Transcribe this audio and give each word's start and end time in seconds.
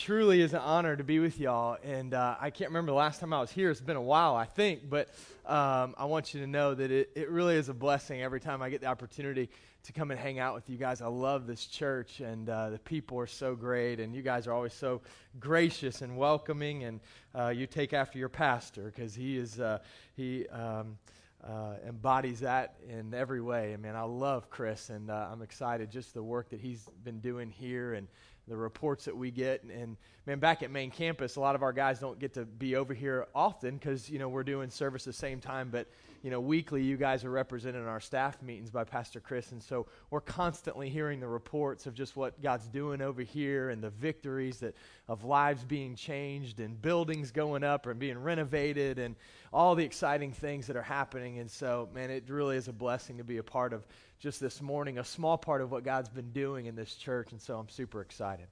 truly 0.00 0.40
is 0.40 0.54
an 0.54 0.60
honor 0.60 0.96
to 0.96 1.04
be 1.04 1.18
with 1.18 1.38
y'all. 1.38 1.76
And 1.84 2.14
uh, 2.14 2.36
I 2.40 2.50
can't 2.50 2.70
remember 2.70 2.90
the 2.90 2.96
last 2.96 3.20
time 3.20 3.34
I 3.34 3.40
was 3.40 3.50
here. 3.50 3.70
It's 3.70 3.82
been 3.82 3.96
a 3.96 4.02
while, 4.02 4.34
I 4.34 4.46
think. 4.46 4.88
But 4.88 5.08
um, 5.44 5.94
I 5.98 6.06
want 6.06 6.32
you 6.32 6.40
to 6.40 6.46
know 6.46 6.74
that 6.74 6.90
it, 6.90 7.10
it 7.14 7.28
really 7.28 7.56
is 7.56 7.68
a 7.68 7.74
blessing 7.74 8.22
every 8.22 8.40
time 8.40 8.62
I 8.62 8.70
get 8.70 8.80
the 8.80 8.86
opportunity 8.86 9.50
to 9.84 9.92
come 9.92 10.10
and 10.10 10.18
hang 10.18 10.38
out 10.38 10.54
with 10.54 10.70
you 10.70 10.78
guys. 10.78 11.02
I 11.02 11.06
love 11.08 11.46
this 11.46 11.66
church, 11.66 12.20
and 12.20 12.48
uh, 12.48 12.70
the 12.70 12.78
people 12.78 13.18
are 13.18 13.26
so 13.26 13.54
great. 13.54 14.00
And 14.00 14.14
you 14.14 14.22
guys 14.22 14.46
are 14.46 14.52
always 14.52 14.72
so 14.72 15.02
gracious 15.38 16.00
and 16.00 16.16
welcoming. 16.16 16.84
And 16.84 17.00
uh, 17.34 17.48
you 17.48 17.66
take 17.66 17.92
after 17.92 18.18
your 18.18 18.30
pastor 18.30 18.84
because 18.94 19.14
he 19.14 19.36
is, 19.36 19.60
uh, 19.60 19.78
he. 20.16 20.48
Um, 20.48 20.98
uh, 21.42 21.76
embodies 21.88 22.40
that 22.40 22.74
in 22.86 23.14
every 23.14 23.40
way. 23.40 23.72
I 23.72 23.78
mean, 23.78 23.94
I 23.94 24.02
love 24.02 24.50
Chris, 24.50 24.90
and 24.90 25.10
uh, 25.10 25.28
I'm 25.32 25.40
excited 25.40 25.90
just 25.90 26.12
the 26.12 26.22
work 26.22 26.50
that 26.50 26.60
he's 26.60 26.86
been 27.02 27.20
doing 27.20 27.48
here 27.50 27.94
and 27.94 28.08
the 28.50 28.56
reports 28.56 29.06
that 29.06 29.16
we 29.16 29.30
get. 29.30 29.62
And, 29.62 29.70
and, 29.70 29.96
man, 30.26 30.40
back 30.40 30.62
at 30.62 30.70
main 30.70 30.90
campus, 30.90 31.36
a 31.36 31.40
lot 31.40 31.54
of 31.54 31.62
our 31.62 31.72
guys 31.72 32.00
don't 32.00 32.18
get 32.18 32.34
to 32.34 32.44
be 32.44 32.76
over 32.76 32.92
here 32.92 33.26
often 33.34 33.76
because 33.76 34.10
you 34.10 34.18
know 34.18 34.28
we're 34.28 34.44
doing 34.44 34.68
service 34.68 35.04
the 35.04 35.12
same 35.12 35.40
time. 35.40 35.70
But 35.70 35.88
you 36.22 36.30
know, 36.30 36.40
weekly, 36.40 36.82
you 36.82 36.98
guys 36.98 37.24
are 37.24 37.30
represented 37.30 37.80
in 37.80 37.88
our 37.88 38.00
staff 38.00 38.42
meetings 38.42 38.70
by 38.70 38.84
Pastor 38.84 39.20
Chris, 39.20 39.52
and 39.52 39.62
so 39.62 39.86
we're 40.10 40.20
constantly 40.20 40.90
hearing 40.90 41.18
the 41.18 41.26
reports 41.26 41.86
of 41.86 41.94
just 41.94 42.14
what 42.14 42.42
God's 42.42 42.66
doing 42.66 43.00
over 43.00 43.22
here 43.22 43.70
and 43.70 43.82
the 43.82 43.88
victories 43.88 44.58
that 44.58 44.74
of 45.08 45.24
lives 45.24 45.64
being 45.64 45.94
changed 45.94 46.60
and 46.60 46.80
buildings 46.80 47.30
going 47.30 47.64
up 47.64 47.86
and 47.86 47.98
being 47.98 48.18
renovated 48.18 48.98
and 48.98 49.16
all 49.50 49.74
the 49.74 49.84
exciting 49.84 50.30
things 50.30 50.66
that 50.66 50.76
are 50.76 50.82
happening. 50.82 51.38
And 51.38 51.50
so, 51.50 51.88
man, 51.94 52.10
it 52.10 52.28
really 52.28 52.56
is 52.56 52.68
a 52.68 52.72
blessing 52.72 53.16
to 53.16 53.24
be 53.24 53.38
a 53.38 53.42
part 53.42 53.72
of 53.72 53.86
just 54.18 54.40
this 54.40 54.60
morning, 54.60 54.98
a 54.98 55.04
small 55.04 55.38
part 55.38 55.62
of 55.62 55.70
what 55.70 55.84
God's 55.84 56.10
been 56.10 56.32
doing 56.32 56.66
in 56.66 56.76
this 56.76 56.96
church. 56.96 57.32
And 57.32 57.40
so 57.40 57.58
I'm 57.58 57.70
super 57.70 58.02
excited. 58.02 58.46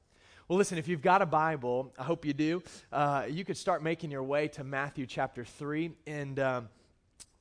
Well, 0.49 0.57
listen, 0.57 0.79
if 0.79 0.89
you've 0.89 1.03
got 1.03 1.21
a 1.21 1.27
Bible, 1.27 1.93
I 1.99 2.05
hope 2.05 2.25
you 2.25 2.33
do, 2.33 2.63
uh, 2.91 3.27
you 3.29 3.45
could 3.45 3.59
start 3.59 3.83
making 3.83 4.11
your 4.11 4.23
way 4.23 4.49
to 4.49 4.65
Matthew 4.65 5.05
chapter 5.05 5.45
3. 5.45 5.91
And. 6.07 6.41
Um, 6.41 6.69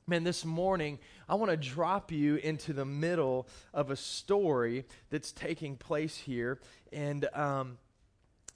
Man, 0.08 0.24
this 0.24 0.42
morning, 0.42 0.98
I 1.28 1.34
want 1.34 1.50
to 1.50 1.56
drop 1.58 2.10
you 2.10 2.36
into 2.36 2.72
the 2.72 2.86
middle 2.86 3.46
of 3.74 3.90
a 3.90 3.96
story 3.96 4.86
that's 5.10 5.32
taking 5.32 5.76
place 5.76 6.16
here. 6.16 6.60
And 6.94 7.28
um, 7.34 7.76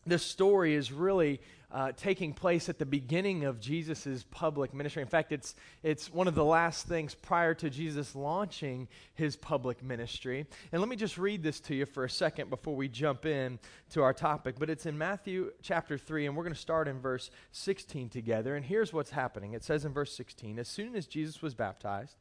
this 0.06 0.22
story 0.22 0.72
is 0.72 0.90
really 0.90 1.42
uh, 1.72 1.90
taking 1.96 2.34
place 2.34 2.68
at 2.68 2.78
the 2.78 2.84
beginning 2.84 3.44
of 3.44 3.58
Jesus' 3.58 4.24
public 4.30 4.74
ministry. 4.74 5.00
In 5.00 5.08
fact, 5.08 5.32
it's, 5.32 5.54
it's 5.82 6.12
one 6.12 6.28
of 6.28 6.34
the 6.34 6.44
last 6.44 6.86
things 6.86 7.14
prior 7.14 7.54
to 7.54 7.70
Jesus 7.70 8.14
launching 8.14 8.88
his 9.14 9.36
public 9.36 9.82
ministry. 9.82 10.46
And 10.70 10.82
let 10.82 10.88
me 10.90 10.96
just 10.96 11.16
read 11.16 11.42
this 11.42 11.60
to 11.60 11.74
you 11.74 11.86
for 11.86 12.04
a 12.04 12.10
second 12.10 12.50
before 12.50 12.76
we 12.76 12.88
jump 12.88 13.24
in 13.24 13.58
to 13.90 14.02
our 14.02 14.12
topic. 14.12 14.56
But 14.58 14.68
it's 14.68 14.84
in 14.84 14.98
Matthew 14.98 15.52
chapter 15.62 15.96
3, 15.96 16.26
and 16.26 16.36
we're 16.36 16.44
going 16.44 16.54
to 16.54 16.60
start 16.60 16.88
in 16.88 17.00
verse 17.00 17.30
16 17.52 18.10
together. 18.10 18.54
And 18.54 18.66
here's 18.66 18.92
what's 18.92 19.10
happening 19.10 19.54
it 19.54 19.64
says 19.64 19.86
in 19.86 19.92
verse 19.92 20.14
16 20.14 20.58
As 20.58 20.68
soon 20.68 20.94
as 20.94 21.06
Jesus 21.06 21.40
was 21.40 21.54
baptized, 21.54 22.16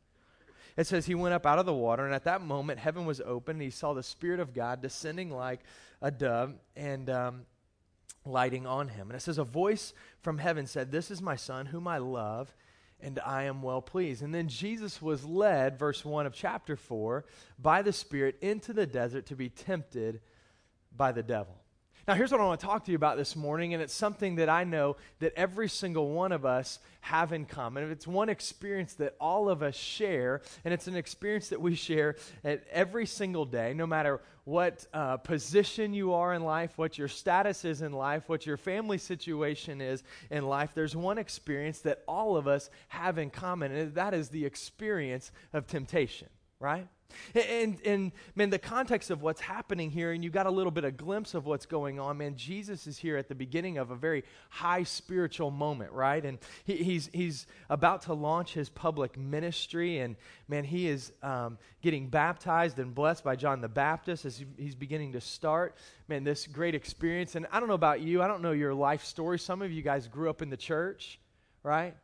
it 0.77 0.87
says 0.87 1.05
he 1.05 1.15
went 1.15 1.33
up 1.33 1.45
out 1.45 1.59
of 1.59 1.65
the 1.65 1.73
water, 1.73 2.05
and 2.05 2.15
at 2.15 2.23
that 2.23 2.41
moment 2.41 2.79
heaven 2.79 3.05
was 3.05 3.19
open, 3.19 3.57
and 3.57 3.63
he 3.63 3.69
saw 3.69 3.93
the 3.93 4.01
Spirit 4.03 4.39
of 4.39 4.53
God 4.53 4.81
descending 4.81 5.29
like 5.29 5.59
a 6.01 6.09
dove, 6.09 6.53
and 6.77 7.09
um, 7.09 7.41
lighting 8.25 8.67
on 8.67 8.89
him. 8.89 9.09
And 9.09 9.15
it 9.15 9.21
says, 9.21 9.37
A 9.37 9.43
voice 9.43 9.93
from 10.21 10.37
heaven 10.37 10.67
said, 10.67 10.91
This 10.91 11.11
is 11.11 11.21
my 11.21 11.35
son, 11.35 11.67
whom 11.67 11.87
I 11.87 11.97
love, 11.97 12.53
and 12.99 13.19
I 13.25 13.43
am 13.43 13.61
well 13.61 13.81
pleased. 13.81 14.21
And 14.21 14.33
then 14.33 14.47
Jesus 14.47 15.01
was 15.01 15.25
led, 15.25 15.79
verse 15.79 16.05
1 16.05 16.25
of 16.25 16.33
chapter 16.33 16.75
4, 16.75 17.25
by 17.59 17.81
the 17.81 17.93
Spirit 17.93 18.37
into 18.41 18.73
the 18.73 18.85
desert 18.85 19.25
to 19.27 19.35
be 19.35 19.49
tempted 19.49 20.21
by 20.95 21.11
the 21.11 21.23
devil. 21.23 21.60
Now, 22.07 22.15
here's 22.15 22.31
what 22.31 22.41
I 22.41 22.45
want 22.45 22.59
to 22.59 22.65
talk 22.65 22.85
to 22.85 22.91
you 22.91 22.95
about 22.95 23.17
this 23.17 23.35
morning, 23.35 23.75
and 23.75 23.83
it's 23.83 23.93
something 23.93 24.35
that 24.35 24.49
I 24.49 24.63
know 24.63 24.95
that 25.19 25.33
every 25.35 25.69
single 25.69 26.09
one 26.09 26.31
of 26.31 26.45
us 26.45 26.79
have 27.01 27.31
in 27.31 27.45
common. 27.45 27.91
It's 27.91 28.07
one 28.07 28.27
experience 28.27 28.93
that 28.95 29.15
all 29.19 29.49
of 29.49 29.61
us 29.61 29.75
share, 29.75 30.41
and 30.65 30.73
it's 30.73 30.87
an 30.87 30.95
experience 30.95 31.49
that 31.49 31.61
we 31.61 31.75
share 31.75 32.15
at 32.43 32.63
every 32.71 33.05
single 33.05 33.45
day, 33.45 33.73
no 33.75 33.85
matter 33.85 34.19
what 34.45 34.87
uh, 34.95 35.17
position 35.17 35.93
you 35.93 36.13
are 36.13 36.33
in 36.33 36.43
life, 36.43 36.75
what 36.75 36.97
your 36.97 37.07
status 37.07 37.65
is 37.65 37.83
in 37.83 37.91
life, 37.91 38.27
what 38.27 38.47
your 38.47 38.57
family 38.57 38.97
situation 38.97 39.79
is 39.79 40.01
in 40.31 40.47
life. 40.47 40.71
There's 40.73 40.95
one 40.95 41.19
experience 41.19 41.81
that 41.81 42.03
all 42.07 42.35
of 42.35 42.47
us 42.47 42.71
have 42.87 43.19
in 43.19 43.29
common, 43.29 43.71
and 43.71 43.93
that 43.93 44.15
is 44.15 44.29
the 44.29 44.45
experience 44.45 45.31
of 45.53 45.67
temptation, 45.67 46.29
right? 46.61 46.87
And, 47.35 47.77
and 47.85 48.11
man, 48.35 48.51
the 48.51 48.59
context 48.59 49.09
of 49.09 49.21
what's 49.21 49.41
happening 49.41 49.89
here, 49.91 50.11
and 50.11 50.23
you 50.23 50.29
got 50.29 50.45
a 50.45 50.51
little 50.51 50.71
bit 50.71 50.83
of 50.83 50.95
glimpse 50.95 51.33
of 51.33 51.45
what's 51.45 51.65
going 51.65 51.99
on, 51.99 52.17
man, 52.17 52.35
Jesus 52.35 52.87
is 52.87 52.97
here 52.97 53.17
at 53.17 53.27
the 53.27 53.35
beginning 53.35 53.77
of 53.77 53.91
a 53.91 53.95
very 53.95 54.23
high 54.49 54.83
spiritual 54.83 55.51
moment, 55.51 55.91
right? 55.91 56.23
And 56.23 56.39
he, 56.63 56.77
he's, 56.77 57.09
he's 57.13 57.47
about 57.69 58.03
to 58.03 58.13
launch 58.13 58.53
his 58.53 58.69
public 58.69 59.17
ministry, 59.17 59.99
and 59.99 60.15
man, 60.47 60.63
he 60.63 60.87
is 60.87 61.11
um, 61.21 61.57
getting 61.81 62.07
baptized 62.07 62.79
and 62.79 62.93
blessed 62.93 63.23
by 63.23 63.35
John 63.35 63.61
the 63.61 63.69
Baptist 63.69 64.25
as 64.25 64.37
he, 64.37 64.45
he's 64.57 64.75
beginning 64.75 65.13
to 65.13 65.21
start, 65.21 65.75
man, 66.07 66.23
this 66.23 66.47
great 66.47 66.75
experience. 66.75 67.35
And 67.35 67.47
I 67.51 67.59
don't 67.59 67.67
know 67.67 67.75
about 67.75 68.01
you, 68.01 68.21
I 68.21 68.27
don't 68.27 68.41
know 68.41 68.51
your 68.51 68.73
life 68.73 69.03
story. 69.03 69.39
Some 69.39 69.61
of 69.61 69.71
you 69.71 69.81
guys 69.81 70.07
grew 70.07 70.29
up 70.29 70.41
in 70.41 70.49
the 70.49 70.57
church, 70.57 71.19
right? 71.63 71.95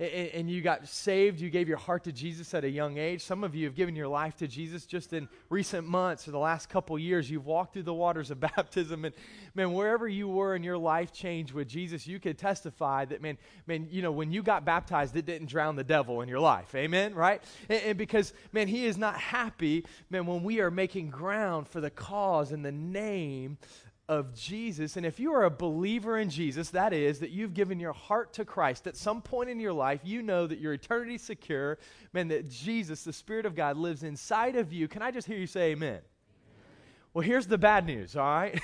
And, 0.00 0.48
you 0.48 0.62
got 0.62 0.86
saved, 0.86 1.40
you 1.40 1.50
gave 1.50 1.68
your 1.68 1.76
heart 1.76 2.04
to 2.04 2.12
Jesus 2.12 2.54
at 2.54 2.62
a 2.62 2.70
young 2.70 2.98
age. 2.98 3.20
Some 3.20 3.42
of 3.42 3.56
you 3.56 3.64
have 3.64 3.74
given 3.74 3.96
your 3.96 4.06
life 4.06 4.36
to 4.36 4.46
Jesus 4.46 4.86
just 4.86 5.12
in 5.12 5.28
recent 5.50 5.88
months 5.88 6.28
or 6.28 6.30
the 6.30 6.38
last 6.38 6.68
couple 6.68 6.96
years. 6.98 7.28
You've 7.28 7.46
walked 7.46 7.72
through 7.72 7.82
the 7.82 7.94
waters 7.94 8.30
of 8.30 8.38
baptism, 8.56 9.04
and 9.04 9.14
man, 9.56 9.72
wherever 9.72 10.06
you 10.06 10.28
were 10.28 10.54
in 10.54 10.62
your 10.62 10.78
life 10.78 11.12
change 11.12 11.52
with 11.52 11.66
Jesus, 11.66 12.06
you 12.06 12.20
could 12.20 12.38
testify 12.38 13.06
that, 13.06 13.20
man, 13.20 13.38
man, 13.66 13.88
you 13.90 14.00
know, 14.00 14.12
when 14.12 14.30
you 14.30 14.40
got 14.40 14.64
baptized, 14.64 15.16
it 15.16 15.26
didn't 15.26 15.48
drown 15.48 15.74
the 15.74 15.82
devil 15.82 16.20
in 16.20 16.28
your 16.28 16.40
life. 16.40 16.72
Amen, 16.76 17.12
right? 17.12 17.42
And, 17.68 17.82
and 17.82 17.98
because, 17.98 18.32
man, 18.52 18.68
he 18.68 18.86
is 18.86 18.98
not 18.98 19.16
happy, 19.16 19.84
man, 20.10 20.26
when 20.26 20.44
we 20.44 20.60
are 20.60 20.70
making 20.70 21.10
ground 21.10 21.66
for 21.66 21.80
the 21.80 21.90
cause 21.90 22.52
and 22.52 22.64
the 22.64 22.72
name 22.72 23.58
of 24.08 24.34
Jesus. 24.34 24.96
And 24.96 25.04
if 25.04 25.20
you 25.20 25.32
are 25.34 25.44
a 25.44 25.50
believer 25.50 26.18
in 26.18 26.30
Jesus, 26.30 26.70
that 26.70 26.92
is, 26.92 27.20
that 27.20 27.30
you've 27.30 27.52
given 27.52 27.78
your 27.78 27.92
heart 27.92 28.32
to 28.34 28.44
Christ, 28.44 28.86
at 28.86 28.96
some 28.96 29.20
point 29.20 29.50
in 29.50 29.60
your 29.60 29.72
life, 29.72 30.00
you 30.02 30.22
know 30.22 30.46
that 30.46 30.58
your 30.58 30.72
eternity 30.72 31.16
is 31.16 31.22
secure, 31.22 31.78
man, 32.12 32.28
that 32.28 32.48
Jesus, 32.48 33.04
the 33.04 33.12
Spirit 33.12 33.44
of 33.44 33.54
God, 33.54 33.76
lives 33.76 34.02
inside 34.02 34.56
of 34.56 34.72
you. 34.72 34.88
Can 34.88 35.02
I 35.02 35.10
just 35.10 35.26
hear 35.26 35.36
you 35.36 35.46
say 35.46 35.72
amen? 35.72 35.88
amen. 35.88 36.00
Well, 37.12 37.22
here's 37.22 37.46
the 37.46 37.58
bad 37.58 37.84
news, 37.84 38.16
all 38.16 38.24
right? 38.24 38.58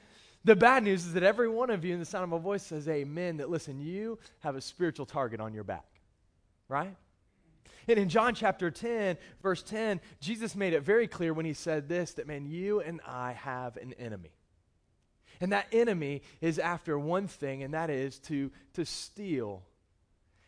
the 0.44 0.56
bad 0.56 0.82
news 0.82 1.06
is 1.06 1.12
that 1.12 1.22
every 1.22 1.48
one 1.48 1.70
of 1.70 1.84
you 1.84 1.94
in 1.94 2.00
the 2.00 2.06
sound 2.06 2.24
of 2.24 2.30
my 2.30 2.38
voice 2.38 2.64
says 2.64 2.88
amen, 2.88 3.36
that 3.36 3.48
listen, 3.48 3.78
you 3.78 4.18
have 4.40 4.56
a 4.56 4.60
spiritual 4.60 5.06
target 5.06 5.40
on 5.40 5.54
your 5.54 5.64
back, 5.64 5.86
right? 6.68 6.96
And 7.86 7.98
in 7.98 8.08
John 8.08 8.34
chapter 8.34 8.70
10, 8.70 9.16
verse 9.42 9.62
10, 9.62 10.00
Jesus 10.20 10.56
made 10.56 10.72
it 10.72 10.82
very 10.82 11.06
clear 11.06 11.32
when 11.32 11.46
he 11.46 11.54
said 11.54 11.88
this 11.88 12.14
that, 12.14 12.26
man, 12.26 12.46
you 12.46 12.80
and 12.80 13.00
I 13.06 13.32
have 13.32 13.76
an 13.76 13.94
enemy. 13.94 14.32
And 15.40 15.52
that 15.52 15.66
enemy 15.72 16.22
is 16.40 16.58
after 16.58 16.98
one 16.98 17.28
thing, 17.28 17.62
and 17.62 17.74
that 17.74 17.90
is 17.90 18.18
to, 18.20 18.50
to 18.74 18.84
steal 18.84 19.62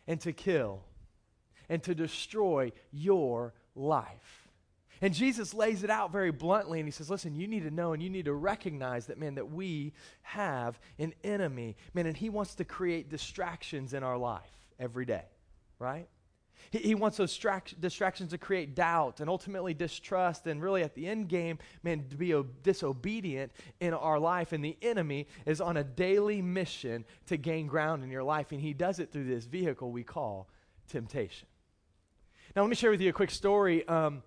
and 0.07 0.19
to 0.21 0.33
kill 0.33 0.83
and 1.69 1.81
to 1.83 1.95
destroy 1.95 2.71
your 2.91 3.53
life. 3.75 4.49
And 5.01 5.15
Jesus 5.15 5.53
lays 5.53 5.83
it 5.83 5.89
out 5.89 6.11
very 6.11 6.31
bluntly, 6.31 6.79
and 6.79 6.87
he 6.87 6.91
says, 6.91 7.09
Listen, 7.09 7.33
you 7.33 7.47
need 7.47 7.63
to 7.63 7.71
know 7.71 7.93
and 7.93 8.03
you 8.03 8.09
need 8.09 8.25
to 8.25 8.33
recognize 8.33 9.07
that, 9.07 9.17
man, 9.17 9.35
that 9.35 9.51
we 9.51 9.93
have 10.21 10.79
an 10.99 11.13
enemy. 11.23 11.75
Man, 11.93 12.05
and 12.05 12.15
he 12.15 12.29
wants 12.29 12.55
to 12.55 12.65
create 12.65 13.09
distractions 13.09 13.93
in 13.93 14.03
our 14.03 14.17
life 14.17 14.51
every 14.79 15.05
day, 15.05 15.25
right? 15.79 16.07
He, 16.69 16.79
he 16.79 16.95
wants 16.95 17.17
those 17.17 17.37
distractions 17.79 18.29
to 18.31 18.37
create 18.37 18.75
doubt 18.75 19.19
and 19.19 19.29
ultimately 19.29 19.73
distrust, 19.73 20.45
and 20.47 20.61
really 20.61 20.83
at 20.83 20.93
the 20.95 21.07
end 21.07 21.27
game, 21.27 21.57
man, 21.83 22.05
to 22.09 22.15
be 22.15 22.39
disobedient 22.63 23.51
in 23.79 23.93
our 23.93 24.19
life. 24.19 24.53
And 24.53 24.63
the 24.63 24.77
enemy 24.81 25.27
is 25.45 25.59
on 25.59 25.77
a 25.77 25.83
daily 25.83 26.41
mission 26.41 27.05
to 27.27 27.37
gain 27.37 27.67
ground 27.67 28.03
in 28.03 28.11
your 28.11 28.23
life, 28.23 28.51
and 28.51 28.61
he 28.61 28.73
does 28.73 28.99
it 28.99 29.11
through 29.11 29.25
this 29.25 29.45
vehicle 29.45 29.91
we 29.91 30.03
call 30.03 30.47
temptation. 30.87 31.47
Now, 32.55 32.63
let 32.63 32.69
me 32.69 32.75
share 32.75 32.91
with 32.91 33.01
you 33.01 33.09
a 33.09 33.13
quick 33.13 33.31
story. 33.31 33.87
Um, 33.87 34.23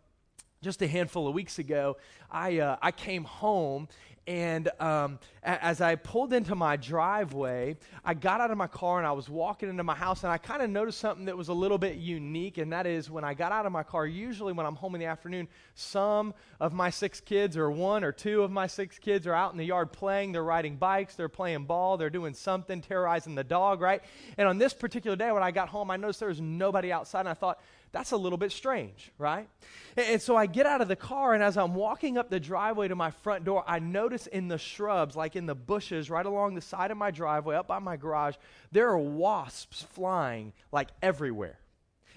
just 0.62 0.80
a 0.80 0.86
handful 0.86 1.28
of 1.28 1.34
weeks 1.34 1.58
ago, 1.58 1.98
I, 2.30 2.58
uh, 2.58 2.76
I 2.80 2.90
came 2.90 3.24
home 3.24 3.86
and 4.26 4.68
um, 4.80 5.18
a- 5.42 5.62
as 5.62 5.80
I 5.80 5.96
pulled 5.96 6.32
into 6.32 6.54
my 6.54 6.76
driveway, 6.76 7.76
I 8.04 8.14
got 8.14 8.40
out 8.40 8.50
of 8.50 8.56
my 8.56 8.66
car 8.66 8.98
and 8.98 9.06
I 9.06 9.12
was 9.12 9.28
walking 9.28 9.68
into 9.68 9.84
my 9.84 9.94
house, 9.94 10.22
and 10.22 10.32
I 10.32 10.38
kind 10.38 10.62
of 10.62 10.70
noticed 10.70 10.98
something 10.98 11.26
that 11.26 11.36
was 11.36 11.48
a 11.48 11.52
little 11.52 11.78
bit 11.78 11.96
unique. 11.96 12.58
And 12.58 12.72
that 12.72 12.86
is 12.86 13.10
when 13.10 13.24
I 13.24 13.34
got 13.34 13.52
out 13.52 13.66
of 13.66 13.72
my 13.72 13.82
car, 13.82 14.06
usually 14.06 14.52
when 14.52 14.66
I'm 14.66 14.76
home 14.76 14.94
in 14.94 15.00
the 15.00 15.06
afternoon, 15.06 15.48
some 15.74 16.32
of 16.60 16.72
my 16.72 16.90
six 16.90 17.20
kids, 17.20 17.56
or 17.56 17.70
one 17.70 18.04
or 18.04 18.12
two 18.12 18.42
of 18.42 18.50
my 18.50 18.66
six 18.66 18.98
kids, 18.98 19.26
are 19.26 19.34
out 19.34 19.52
in 19.52 19.58
the 19.58 19.64
yard 19.64 19.92
playing. 19.92 20.32
They're 20.32 20.42
riding 20.44 20.76
bikes, 20.76 21.14
they're 21.14 21.28
playing 21.28 21.64
ball, 21.64 21.96
they're 21.96 22.10
doing 22.10 22.34
something, 22.34 22.80
terrorizing 22.80 23.34
the 23.34 23.44
dog, 23.44 23.80
right? 23.80 24.02
And 24.38 24.48
on 24.48 24.58
this 24.58 24.72
particular 24.72 25.16
day, 25.16 25.32
when 25.32 25.42
I 25.42 25.50
got 25.50 25.68
home, 25.68 25.90
I 25.90 25.96
noticed 25.96 26.20
there 26.20 26.28
was 26.28 26.40
nobody 26.40 26.92
outside, 26.92 27.20
and 27.20 27.28
I 27.28 27.34
thought, 27.34 27.60
that's 27.94 28.10
a 28.10 28.16
little 28.16 28.36
bit 28.36 28.50
strange, 28.50 29.12
right? 29.18 29.48
And, 29.96 30.06
and, 30.06 30.20
so 30.20 30.36
I 30.36 30.46
get 30.46 30.66
out 30.66 30.80
of 30.80 30.88
the 30.88 30.96
car, 30.96 31.32
and 31.32 31.42
as 31.42 31.56
I'm 31.56 31.74
walking 31.74 32.18
up 32.18 32.28
the 32.28 32.40
driveway 32.40 32.88
to 32.88 32.96
my 32.96 33.12
front 33.12 33.44
door, 33.44 33.62
I 33.68 33.78
notice 33.78 34.26
in 34.26 34.48
the 34.48 34.58
shrubs, 34.58 35.14
like 35.14 35.36
in 35.36 35.46
the 35.46 35.54
bushes 35.54 36.10
right 36.10 36.26
along 36.26 36.56
the 36.56 36.60
side 36.60 36.90
of 36.90 36.96
my 36.96 37.12
driveway, 37.12 37.54
up 37.54 37.68
by 37.68 37.78
my 37.78 37.96
garage, 37.96 38.34
there 38.72 38.88
are 38.88 38.98
wasps 38.98 39.82
flying 39.92 40.52
like 40.72 40.88
everywhere. 41.02 41.60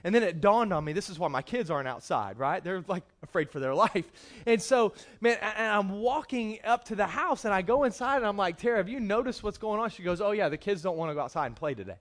And 0.04 0.16
then 0.16 0.24
it 0.24 0.42
dawned 0.42 0.74
on 0.74 0.84
me 0.84 0.94
this 0.94 1.10
is 1.10 1.20
why 1.20 1.28
my 1.28 1.44
kids 1.44 1.70
aren't 1.70 1.88
outside, 1.88 2.40
right? 2.40 2.64
They're 2.64 2.84
like 2.88 3.04
afraid 3.22 3.52
for 3.52 3.60
their 3.60 3.76
life. 3.76 4.06
And 4.48 4.60
so, 4.62 4.94
man, 5.22 5.38
and 5.42 5.68
I'm 5.68 6.00
walking 6.00 6.60
up 6.64 6.86
to 6.86 6.96
the 6.96 7.06
house 7.06 7.46
and 7.46 7.54
I 7.54 7.62
go 7.62 7.84
inside 7.84 8.18
and 8.18 8.26
I'm 8.26 8.38
like, 8.38 8.58
Tara, 8.58 8.78
have 8.78 8.90
you 8.90 9.00
noticed 9.00 9.44
what's 9.44 9.58
going 9.58 9.80
on? 9.80 9.90
She 9.90 10.04
goes, 10.04 10.22
Oh, 10.22 10.32
yeah, 10.32 10.50
the 10.50 10.58
kids 10.58 10.82
don't 10.82 10.98
want 10.98 11.12
to 11.12 11.14
go 11.14 11.22
outside 11.22 11.48
and 11.48 11.56
play 11.56 11.74
today. 11.74 11.98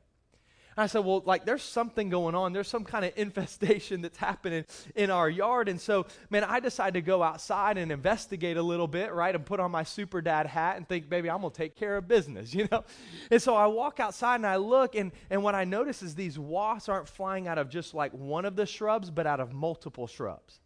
I 0.78 0.86
said, 0.86 1.04
well, 1.04 1.22
like, 1.24 1.46
there's 1.46 1.62
something 1.62 2.10
going 2.10 2.34
on. 2.34 2.52
There's 2.52 2.68
some 2.68 2.84
kind 2.84 3.04
of 3.04 3.12
infestation 3.16 4.02
that's 4.02 4.18
happening 4.18 4.64
in 4.94 5.10
our 5.10 5.28
yard. 5.28 5.68
And 5.68 5.80
so, 5.80 6.06
man, 6.28 6.44
I 6.44 6.60
decided 6.60 6.94
to 6.94 7.00
go 7.00 7.22
outside 7.22 7.78
and 7.78 7.90
investigate 7.90 8.56
a 8.58 8.62
little 8.62 8.86
bit, 8.86 9.12
right? 9.12 9.34
And 9.34 9.44
put 9.44 9.58
on 9.58 9.70
my 9.70 9.84
super 9.84 10.20
dad 10.20 10.46
hat 10.46 10.76
and 10.76 10.86
think, 10.86 11.08
baby, 11.08 11.30
I'm 11.30 11.40
going 11.40 11.50
to 11.50 11.56
take 11.56 11.76
care 11.76 11.96
of 11.96 12.06
business, 12.06 12.52
you 12.54 12.68
know? 12.70 12.84
And 13.30 13.40
so 13.40 13.54
I 13.54 13.66
walk 13.66 14.00
outside 14.00 14.36
and 14.36 14.46
I 14.46 14.56
look, 14.56 14.94
and, 14.94 15.12
and 15.30 15.42
what 15.42 15.54
I 15.54 15.64
notice 15.64 16.02
is 16.02 16.14
these 16.14 16.38
wasps 16.38 16.88
aren't 16.88 17.08
flying 17.08 17.48
out 17.48 17.58
of 17.58 17.70
just 17.70 17.94
like 17.94 18.12
one 18.12 18.44
of 18.44 18.56
the 18.56 18.66
shrubs, 18.66 19.10
but 19.10 19.26
out 19.26 19.40
of 19.40 19.52
multiple 19.52 20.06
shrubs. 20.06 20.60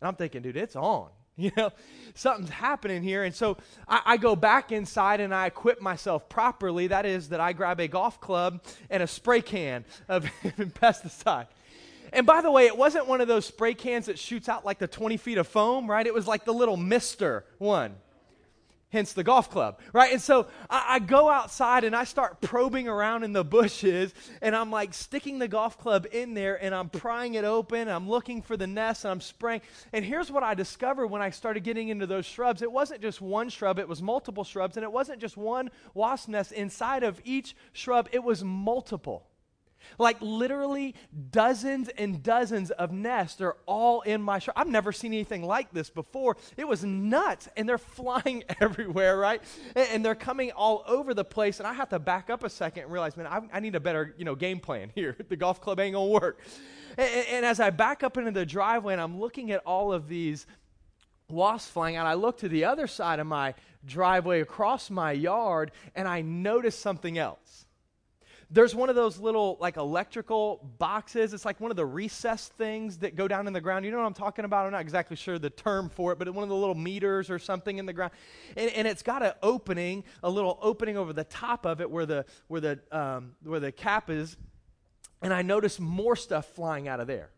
And 0.00 0.08
I'm 0.08 0.14
thinking, 0.16 0.42
dude, 0.42 0.56
it's 0.56 0.76
on. 0.76 1.10
You 1.48 1.52
know, 1.56 1.70
something's 2.14 2.50
happening 2.50 3.00
here. 3.00 3.22
And 3.22 3.32
so 3.32 3.58
I, 3.86 4.00
I, 4.04 4.16
go 4.16 4.34
back 4.34 4.72
inside 4.72 5.20
and 5.20 5.32
I 5.32 5.46
equip 5.46 5.80
myself 5.80 6.28
properly. 6.28 6.88
That 6.88 7.06
is, 7.06 7.28
that 7.28 7.38
I 7.38 7.52
grab 7.52 7.78
a 7.78 7.86
golf 7.86 8.20
club 8.20 8.60
and 8.90 9.04
a 9.04 9.06
spray 9.06 9.40
can 9.40 9.84
of 10.08 10.24
pesticide. 10.44 11.46
And 12.12 12.26
by 12.26 12.40
the 12.40 12.50
way, 12.50 12.66
it 12.66 12.76
wasn't 12.76 13.06
one 13.06 13.20
of 13.20 13.28
those 13.28 13.46
spray 13.46 13.74
cans 13.74 14.06
that 14.06 14.18
shoots 14.18 14.48
out 14.48 14.64
like 14.64 14.80
the 14.80 14.88
20 14.88 15.16
feet 15.16 15.38
of 15.38 15.46
foam, 15.46 15.88
right? 15.88 16.04
It 16.04 16.12
was 16.12 16.26
like 16.26 16.44
the 16.44 16.52
little 16.52 16.76
mister 16.76 17.44
one 17.58 17.94
hence 18.90 19.12
the 19.12 19.24
golf 19.24 19.50
club, 19.50 19.78
right? 19.92 20.12
And 20.12 20.20
so 20.22 20.46
I, 20.70 20.84
I, 20.88 20.98
go 20.98 21.28
outside 21.28 21.84
and 21.84 21.94
I 21.94 22.04
start 22.04 22.40
probing 22.40 22.88
around 22.88 23.22
in 23.22 23.32
the 23.32 23.44
bushes 23.44 24.14
and 24.40 24.56
I'm 24.56 24.70
like 24.70 24.94
sticking 24.94 25.38
the 25.38 25.48
golf 25.48 25.78
club 25.78 26.06
in 26.10 26.34
there 26.34 26.62
and 26.62 26.74
I'm 26.74 26.88
prying 26.88 27.34
it 27.34 27.44
open. 27.44 27.88
I'm 27.88 28.08
looking 28.08 28.40
for 28.40 28.56
the 28.56 28.66
nest 28.66 29.04
and 29.04 29.12
I'm 29.12 29.20
spraying. 29.20 29.60
And 29.92 30.04
here's 30.04 30.30
what 30.30 30.42
I 30.42 30.54
discovered 30.54 31.08
when 31.08 31.22
I 31.22 31.30
started 31.30 31.64
getting 31.64 31.88
into 31.88 32.06
those 32.06 32.26
shrubs 32.26 32.62
it 32.62 32.72
wasn't 32.72 33.02
just 33.02 33.20
one 33.20 33.48
shrub, 33.48 33.78
it 33.78 33.88
was 33.88 34.02
multiple 34.02 34.44
shrubs, 34.44 34.76
and 34.76 34.84
it 34.84 34.92
wasn't 34.92 35.20
just 35.20 35.36
one 35.36 35.70
wasp 35.94 36.28
nest. 36.28 36.52
Inside 36.52 37.02
of 37.02 37.20
each 37.24 37.54
shrub, 37.72 38.08
it 38.12 38.22
was 38.22 38.42
multiple. 38.42 39.27
Like 39.98 40.16
literally 40.20 40.94
dozens 41.30 41.88
and 41.88 42.22
dozens 42.22 42.70
of 42.70 42.92
nests 42.92 43.40
are 43.40 43.56
all 43.66 44.02
in 44.02 44.22
my 44.22 44.38
shrub. 44.38 44.54
I've 44.56 44.68
never 44.68 44.92
seen 44.92 45.12
anything 45.12 45.42
like 45.42 45.72
this 45.72 45.90
before. 45.90 46.36
It 46.56 46.66
was 46.66 46.84
nuts. 46.84 47.48
And 47.56 47.68
they're 47.68 47.78
flying 47.98 48.44
everywhere, 48.60 49.16
right? 49.16 49.42
And, 49.74 49.88
and, 49.92 50.04
they're 50.04 50.14
coming 50.14 50.52
all 50.52 50.84
over 50.86 51.14
the 51.14 51.24
place. 51.24 51.58
And 51.58 51.66
I 51.66 51.72
have 51.72 51.88
to 51.90 51.98
back 51.98 52.30
up 52.30 52.44
a 52.44 52.50
second 52.50 52.84
and 52.84 52.92
realize, 52.92 53.16
man, 53.16 53.26
I, 53.26 53.40
I 53.52 53.60
need 53.60 53.74
a 53.74 53.80
better, 53.80 54.14
you 54.16 54.24
know, 54.24 54.34
game 54.34 54.60
plan 54.60 54.90
here. 54.94 55.16
the 55.28 55.36
golf 55.36 55.60
club 55.60 55.80
ain't 55.80 55.94
gonna 55.94 56.10
work. 56.10 56.40
And, 56.96 57.26
and 57.28 57.46
as 57.46 57.60
I 57.60 57.70
back 57.70 58.02
up 58.02 58.16
into 58.16 58.30
the 58.30 58.46
driveway 58.46 58.92
and 58.92 59.02
I'm 59.02 59.18
looking 59.18 59.50
at 59.50 59.62
all 59.64 59.92
of 59.92 60.08
these 60.08 60.46
wasps 61.28 61.70
flying 61.70 61.96
out, 61.96 62.06
I 62.06 62.14
look 62.14 62.38
to 62.38 62.48
the 62.48 62.64
other 62.64 62.86
side 62.86 63.20
of 63.20 63.26
my 63.26 63.54
driveway 63.84 64.40
across 64.40 64.90
my 64.90 65.12
yard 65.12 65.70
and 65.94 66.08
I 66.08 66.22
notice 66.22 66.76
something 66.76 67.18
else. 67.18 67.66
There's 68.50 68.74
one 68.74 68.88
of 68.88 68.96
those 68.96 69.18
little 69.18 69.58
like 69.60 69.76
electrical 69.76 70.66
boxes. 70.78 71.34
It's 71.34 71.44
like 71.44 71.60
one 71.60 71.70
of 71.70 71.76
the 71.76 71.84
recessed 71.84 72.52
things 72.54 72.98
that 72.98 73.14
go 73.14 73.28
down 73.28 73.46
in 73.46 73.52
the 73.52 73.60
ground. 73.60 73.84
You 73.84 73.90
know 73.90 73.98
what 73.98 74.06
I'm 74.06 74.14
talking 74.14 74.46
about? 74.46 74.64
I'm 74.64 74.72
not 74.72 74.80
exactly 74.80 75.16
sure 75.16 75.38
the 75.38 75.50
term 75.50 75.90
for 75.90 76.12
it, 76.12 76.18
but 76.18 76.32
one 76.32 76.42
of 76.42 76.48
the 76.48 76.56
little 76.56 76.74
meters 76.74 77.28
or 77.28 77.38
something 77.38 77.76
in 77.76 77.84
the 77.84 77.92
ground. 77.92 78.12
And, 78.56 78.70
and 78.70 78.88
it's 78.88 79.02
got 79.02 79.22
an 79.22 79.32
opening, 79.42 80.04
a 80.22 80.30
little 80.30 80.58
opening 80.62 80.96
over 80.96 81.12
the 81.12 81.24
top 81.24 81.66
of 81.66 81.82
it 81.82 81.90
where 81.90 82.06
the 82.06 82.24
where 82.46 82.60
the 82.60 82.80
um, 82.90 83.32
where 83.42 83.60
the 83.60 83.70
cap 83.70 84.08
is. 84.08 84.36
And 85.20 85.34
I 85.34 85.42
notice 85.42 85.78
more 85.78 86.16
stuff 86.16 86.46
flying 86.46 86.88
out 86.88 87.00
of 87.00 87.06
there. 87.06 87.30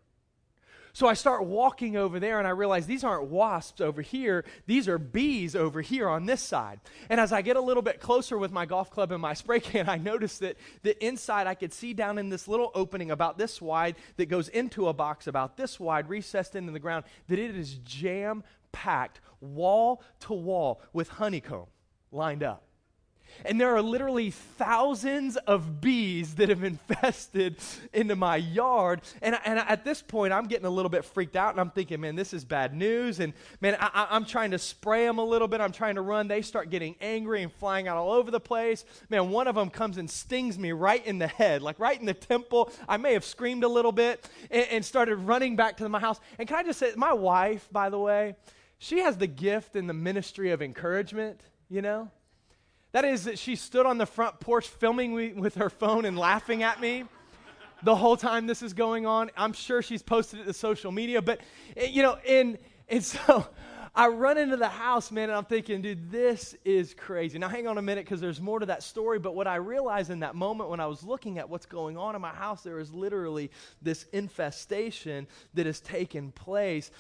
So 0.92 1.06
I 1.06 1.14
start 1.14 1.44
walking 1.44 1.96
over 1.96 2.19
there 2.19 2.38
and 2.38 2.46
I 2.46 2.50
realize 2.50 2.87
these 2.87 3.04
aren't 3.04 3.28
wasps 3.28 3.81
over 3.81 4.02
here, 4.02 4.44
these 4.66 4.88
are 4.88 4.98
bees 4.98 5.54
over 5.54 5.81
here 5.81 6.08
on 6.08 6.26
this 6.26 6.40
side. 6.40 6.81
And 7.08 7.20
as 7.20 7.32
I 7.32 7.42
get 7.42 7.56
a 7.56 7.60
little 7.60 7.82
bit 7.82 8.00
closer 8.00 8.38
with 8.38 8.52
my 8.52 8.66
golf 8.66 8.90
club 8.90 9.12
and 9.12 9.22
my 9.22 9.34
spray 9.34 9.60
can, 9.60 9.88
I 9.88 9.96
notice 9.96 10.38
that 10.38 10.56
the 10.82 11.02
inside 11.04 11.46
I 11.46 11.54
could 11.54 11.72
see 11.72 11.94
down 11.94 12.19
in 12.19 12.28
this 12.28 12.48
little 12.48 12.70
opening 12.75 13.10
about 13.10 13.38
this 13.38 13.60
wide 13.60 13.96
that 14.16 14.26
goes 14.26 14.48
into 14.48 14.88
a 14.88 14.92
box 14.92 15.26
about 15.26 15.56
this 15.56 15.78
wide, 15.78 16.08
recessed 16.08 16.56
into 16.56 16.72
the 16.72 16.81
ground, 16.81 17.04
that 17.28 17.38
it 17.38 17.56
is 17.56 17.75
jam 17.84 18.42
packed, 18.72 19.20
wall 19.40 20.02
to 20.20 20.32
wall 20.32 20.81
with 20.92 21.08
honeycomb 21.08 21.66
lined 22.12 22.42
up. 22.42 22.64
And 23.44 23.61
there 23.61 23.75
are 23.75 23.82
literally 23.82 24.31
thousands 24.31 25.37
of 25.37 25.81
bees 25.81 26.35
that 26.35 26.49
have 26.49 26.65
infested 26.71 27.56
into 27.93 28.17
my 28.17 28.37
yard. 28.37 29.00
And, 29.23 29.38
and 29.44 29.59
at 29.59 29.85
this 29.85 30.03
point, 30.03 30.32
I'm 30.32 30.47
getting 30.47 30.67
a 30.67 30.71
little 30.71 30.88
bit 30.88 31.05
freaked 31.05 31.37
out 31.37 31.50
and 31.50 31.61
I'm 31.61 31.71
thinking, 31.71 32.00
man, 32.00 32.17
this 32.17 32.32
is 32.32 32.44
bad 32.44 32.75
news. 32.75 33.21
And 33.21 33.32
man, 33.61 33.77
I, 33.81 34.09
I'm 34.11 34.25
trying 34.25 34.50
to 34.53 34.59
spray 34.59 35.06
them 35.06 35.19
a 35.19 35.25
little 35.25 35.49
bit. 35.49 35.61
I'm 35.61 35.73
trying 35.73 35.94
to 35.97 36.03
run. 36.03 36.29
They 36.29 36.43
start 36.43 36.71
getting 36.71 36.97
angry 37.00 37.43
and 37.43 37.53
flying 37.53 37.88
out 37.88 37.97
all 37.97 38.12
over 38.12 38.31
the 38.31 38.41
place. 38.41 38.85
Man, 39.09 39.31
one 39.31 39.49
of 39.49 39.55
them 39.55 39.71
comes 39.71 39.99
and 39.99 40.11
stings 40.11 40.59
me 40.59 40.73
right 40.73 41.05
in 41.05 41.19
the 41.19 41.26
head, 41.26 41.62
like 41.62 41.79
right 41.79 41.99
in 41.99 42.06
the 42.06 42.15
temple. 42.15 42.73
I 42.88 42.97
may 42.97 43.12
have 43.15 43.25
screamed 43.25 43.65
a 43.65 43.69
little 43.69 43.93
bit 43.93 44.29
and, 44.50 44.67
and 44.71 44.85
started 44.85 45.17
running 45.17 45.56
back 45.56 45.76
to 45.79 45.88
my 45.88 46.00
house. 46.00 46.21
And 46.38 46.49
can 46.49 46.59
I 46.59 46.62
just 46.62 46.79
say, 46.79 46.93
my 46.97 47.12
wife, 47.12 47.69
by 47.73 47.91
the 47.91 47.99
way, 47.99 48.37
she 48.79 49.00
has 49.00 49.17
the 49.17 49.26
gift 49.26 49.76
and 49.76 49.88
the 49.88 49.94
ministry 49.94 50.50
of 50.50 50.62
encouragement, 50.62 51.41
you 51.69 51.83
know? 51.83 52.11
That 52.92 53.04
is, 53.04 53.25
that 53.25 53.38
she 53.38 53.56
stood 53.56 53.87
on 53.87 53.98
the 53.98 54.06
front 54.06 54.40
porch 54.40 54.66
filming 54.69 55.14
me 55.14 55.32
with 55.32 55.54
her 55.56 55.70
phone 55.70 56.04
and 56.04 56.19
laughing 56.19 56.62
at 56.62 56.81
me 56.81 57.04
the 57.82 57.94
whole 57.94 58.16
time 58.16 58.46
this 58.46 58.62
is 58.62 58.72
going 58.72 59.06
on. 59.06 59.31
I'm 59.37 59.52
sure 59.52 59.82
she's 59.82 60.02
posted 60.02 60.40
it 60.40 60.44
to 60.44 60.52
social 60.52 60.92
media, 60.92 61.22
but, 61.22 61.40
eh, 61.76 61.87
you 61.87 62.02
know, 62.02 62.19
and, 62.26 62.58
and 62.88 63.04
so 63.04 63.46
I 63.94 64.06
run 64.06 64.38
into 64.38 64.56
the 64.56 64.69
house, 64.69 65.10
man, 65.10 65.31
and 65.31 65.37
I'm 65.37 65.44
thinking, 65.44 65.82
dude, 65.82 66.12
this 66.12 66.54
is 66.64 66.94
crazy. 66.94 67.38
Now, 67.38 67.48
hang 67.48 67.66
on 67.66 67.76
a 67.76 67.82
minute 67.82 68.04
because 68.04 68.20
there's 68.20 68.40
more 68.40 68.60
to 68.60 68.66
that 68.66 68.82
story, 68.82 69.19
but 69.19 69.34
what 69.34 69.48
I 69.48 69.56
realized 69.56 70.10
in 70.10 70.20
that 70.20 70.37
moment 70.37 70.70
when 70.70 70.78
I 70.78 70.87
was 70.87 71.02
looking 71.02 71.38
at 71.38 71.48
what's 71.48 71.66
going 71.66 71.96
on 71.96 72.14
in 72.14 72.20
my 72.20 72.32
house, 72.34 72.62
there 72.62 72.78
is 72.78 72.92
literally 72.92 73.50
this 73.82 74.04
infestation 74.12 75.26
that 75.54 75.66
has 75.66 75.81
taken 75.81 76.31
place 76.32 76.92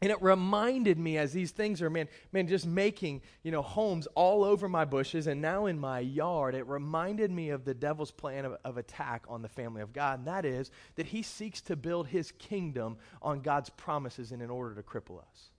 and 0.00 0.12
it 0.12 0.22
reminded 0.22 0.98
me 0.98 1.18
as 1.18 1.32
these 1.32 1.50
things 1.50 1.82
are, 1.82 1.90
man, 1.90 2.08
man, 2.32 2.46
just 2.46 2.66
making, 2.66 3.22
you 3.42 3.50
know, 3.50 3.62
homes 3.62 4.06
all 4.14 4.44
over 4.44 4.68
my 4.68 4.84
bushes 4.84 5.26
and 5.26 5.42
now 5.42 5.66
in 5.66 5.78
my 5.78 5.98
yard, 5.98 6.54
it 6.54 6.66
reminded 6.66 7.30
me 7.32 7.50
of 7.50 7.64
the 7.64 7.74
devil's 7.74 8.12
plan 8.12 8.44
of, 8.44 8.56
of 8.64 8.76
attack 8.76 9.24
on 9.28 9.42
the 9.42 9.48
family 9.48 9.82
of 9.82 9.92
God. 9.92 10.20
And 10.20 10.28
that 10.28 10.44
is 10.44 10.70
that 10.94 11.06
he 11.06 11.22
seeks 11.22 11.60
to 11.62 11.74
build 11.74 12.06
his 12.06 12.30
kingdom 12.32 12.98
on 13.20 13.40
God's 13.40 13.70
promises 13.70 14.30
and 14.30 14.40
in 14.40 14.50
order 14.50 14.74
to 14.76 14.82
cripple 14.82 15.18
us. 15.18 15.50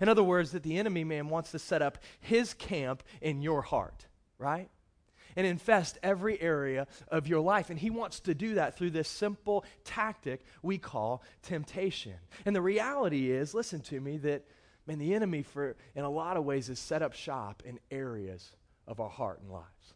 In 0.00 0.08
other 0.08 0.24
words, 0.24 0.50
that 0.52 0.64
the 0.64 0.76
enemy, 0.76 1.04
man, 1.04 1.28
wants 1.28 1.52
to 1.52 1.58
set 1.58 1.82
up 1.82 1.98
his 2.20 2.52
camp 2.54 3.04
in 3.20 3.42
your 3.42 3.62
heart, 3.62 4.06
right? 4.38 4.68
And 5.36 5.46
infest 5.46 5.98
every 6.02 6.40
area 6.40 6.86
of 7.08 7.26
your 7.26 7.40
life. 7.40 7.70
And 7.70 7.78
he 7.78 7.90
wants 7.90 8.20
to 8.20 8.34
do 8.34 8.54
that 8.54 8.76
through 8.76 8.90
this 8.90 9.08
simple 9.08 9.64
tactic 9.84 10.44
we 10.62 10.78
call 10.78 11.22
temptation. 11.42 12.14
And 12.44 12.54
the 12.54 12.62
reality 12.62 13.30
is, 13.30 13.54
listen 13.54 13.80
to 13.82 14.00
me, 14.00 14.18
that, 14.18 14.44
man, 14.86 14.98
the 14.98 15.14
enemy, 15.14 15.42
for, 15.42 15.76
in 15.94 16.04
a 16.04 16.10
lot 16.10 16.36
of 16.36 16.44
ways, 16.44 16.68
is 16.68 16.78
set 16.78 17.02
up 17.02 17.14
shop 17.14 17.62
in 17.64 17.78
areas 17.90 18.52
of 18.86 19.00
our 19.00 19.08
heart 19.08 19.40
and 19.40 19.50
lives. 19.50 19.94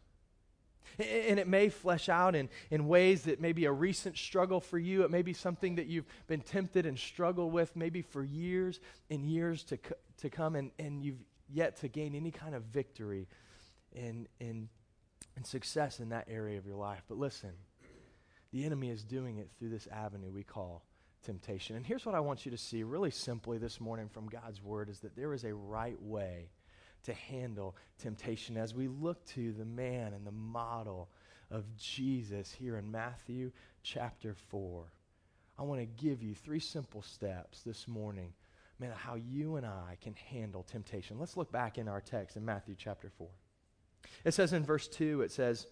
And 0.98 1.38
it 1.38 1.46
may 1.46 1.68
flesh 1.68 2.08
out 2.08 2.34
in, 2.34 2.48
in 2.70 2.88
ways 2.88 3.22
that 3.22 3.40
may 3.40 3.52
be 3.52 3.66
a 3.66 3.72
recent 3.72 4.16
struggle 4.16 4.60
for 4.60 4.78
you. 4.78 5.04
It 5.04 5.12
may 5.12 5.22
be 5.22 5.32
something 5.32 5.76
that 5.76 5.86
you've 5.86 6.06
been 6.26 6.40
tempted 6.40 6.86
and 6.86 6.98
struggled 6.98 7.52
with 7.52 7.76
maybe 7.76 8.02
for 8.02 8.24
years 8.24 8.80
and 9.08 9.24
years 9.24 9.62
to, 9.64 9.78
to 10.18 10.30
come, 10.30 10.56
and, 10.56 10.72
and 10.78 11.00
you've 11.04 11.22
yet 11.48 11.76
to 11.76 11.88
gain 11.88 12.14
any 12.14 12.32
kind 12.32 12.54
of 12.54 12.64
victory 12.64 13.28
in, 13.92 14.26
in 14.40 14.68
and 15.38 15.46
success 15.46 16.00
in 16.00 16.08
that 16.08 16.26
area 16.28 16.58
of 16.58 16.66
your 16.66 16.74
life. 16.74 17.04
But 17.08 17.16
listen, 17.16 17.52
the 18.50 18.64
enemy 18.64 18.90
is 18.90 19.04
doing 19.04 19.38
it 19.38 19.48
through 19.56 19.68
this 19.68 19.86
avenue 19.86 20.32
we 20.32 20.42
call 20.42 20.82
temptation. 21.22 21.76
And 21.76 21.86
here's 21.86 22.04
what 22.04 22.16
I 22.16 22.20
want 22.20 22.44
you 22.44 22.50
to 22.50 22.58
see 22.58 22.82
really 22.82 23.12
simply 23.12 23.56
this 23.56 23.80
morning 23.80 24.08
from 24.08 24.26
God's 24.26 24.60
word 24.60 24.88
is 24.88 24.98
that 25.00 25.14
there 25.14 25.32
is 25.32 25.44
a 25.44 25.54
right 25.54 26.00
way 26.02 26.50
to 27.04 27.14
handle 27.14 27.76
temptation 28.00 28.56
as 28.56 28.74
we 28.74 28.88
look 28.88 29.24
to 29.26 29.52
the 29.52 29.64
man 29.64 30.12
and 30.12 30.26
the 30.26 30.32
model 30.32 31.08
of 31.52 31.64
Jesus 31.76 32.50
here 32.50 32.76
in 32.76 32.90
Matthew 32.90 33.52
chapter 33.84 34.34
4. 34.34 34.92
I 35.56 35.62
want 35.62 35.80
to 35.80 36.04
give 36.04 36.20
you 36.20 36.34
three 36.34 36.58
simple 36.58 37.02
steps 37.02 37.62
this 37.62 37.86
morning, 37.86 38.32
man, 38.80 38.90
how 38.92 39.14
you 39.14 39.54
and 39.54 39.64
I 39.64 39.98
can 40.02 40.16
handle 40.16 40.64
temptation. 40.64 41.16
Let's 41.16 41.36
look 41.36 41.52
back 41.52 41.78
in 41.78 41.86
our 41.86 42.00
text 42.00 42.36
in 42.36 42.44
Matthew 42.44 42.74
chapter 42.76 43.08
4. 43.16 43.28
It 44.24 44.34
says 44.34 44.52
in 44.52 44.64
verse 44.64 44.88
2, 44.88 45.22
it 45.22 45.32
says, 45.32 45.66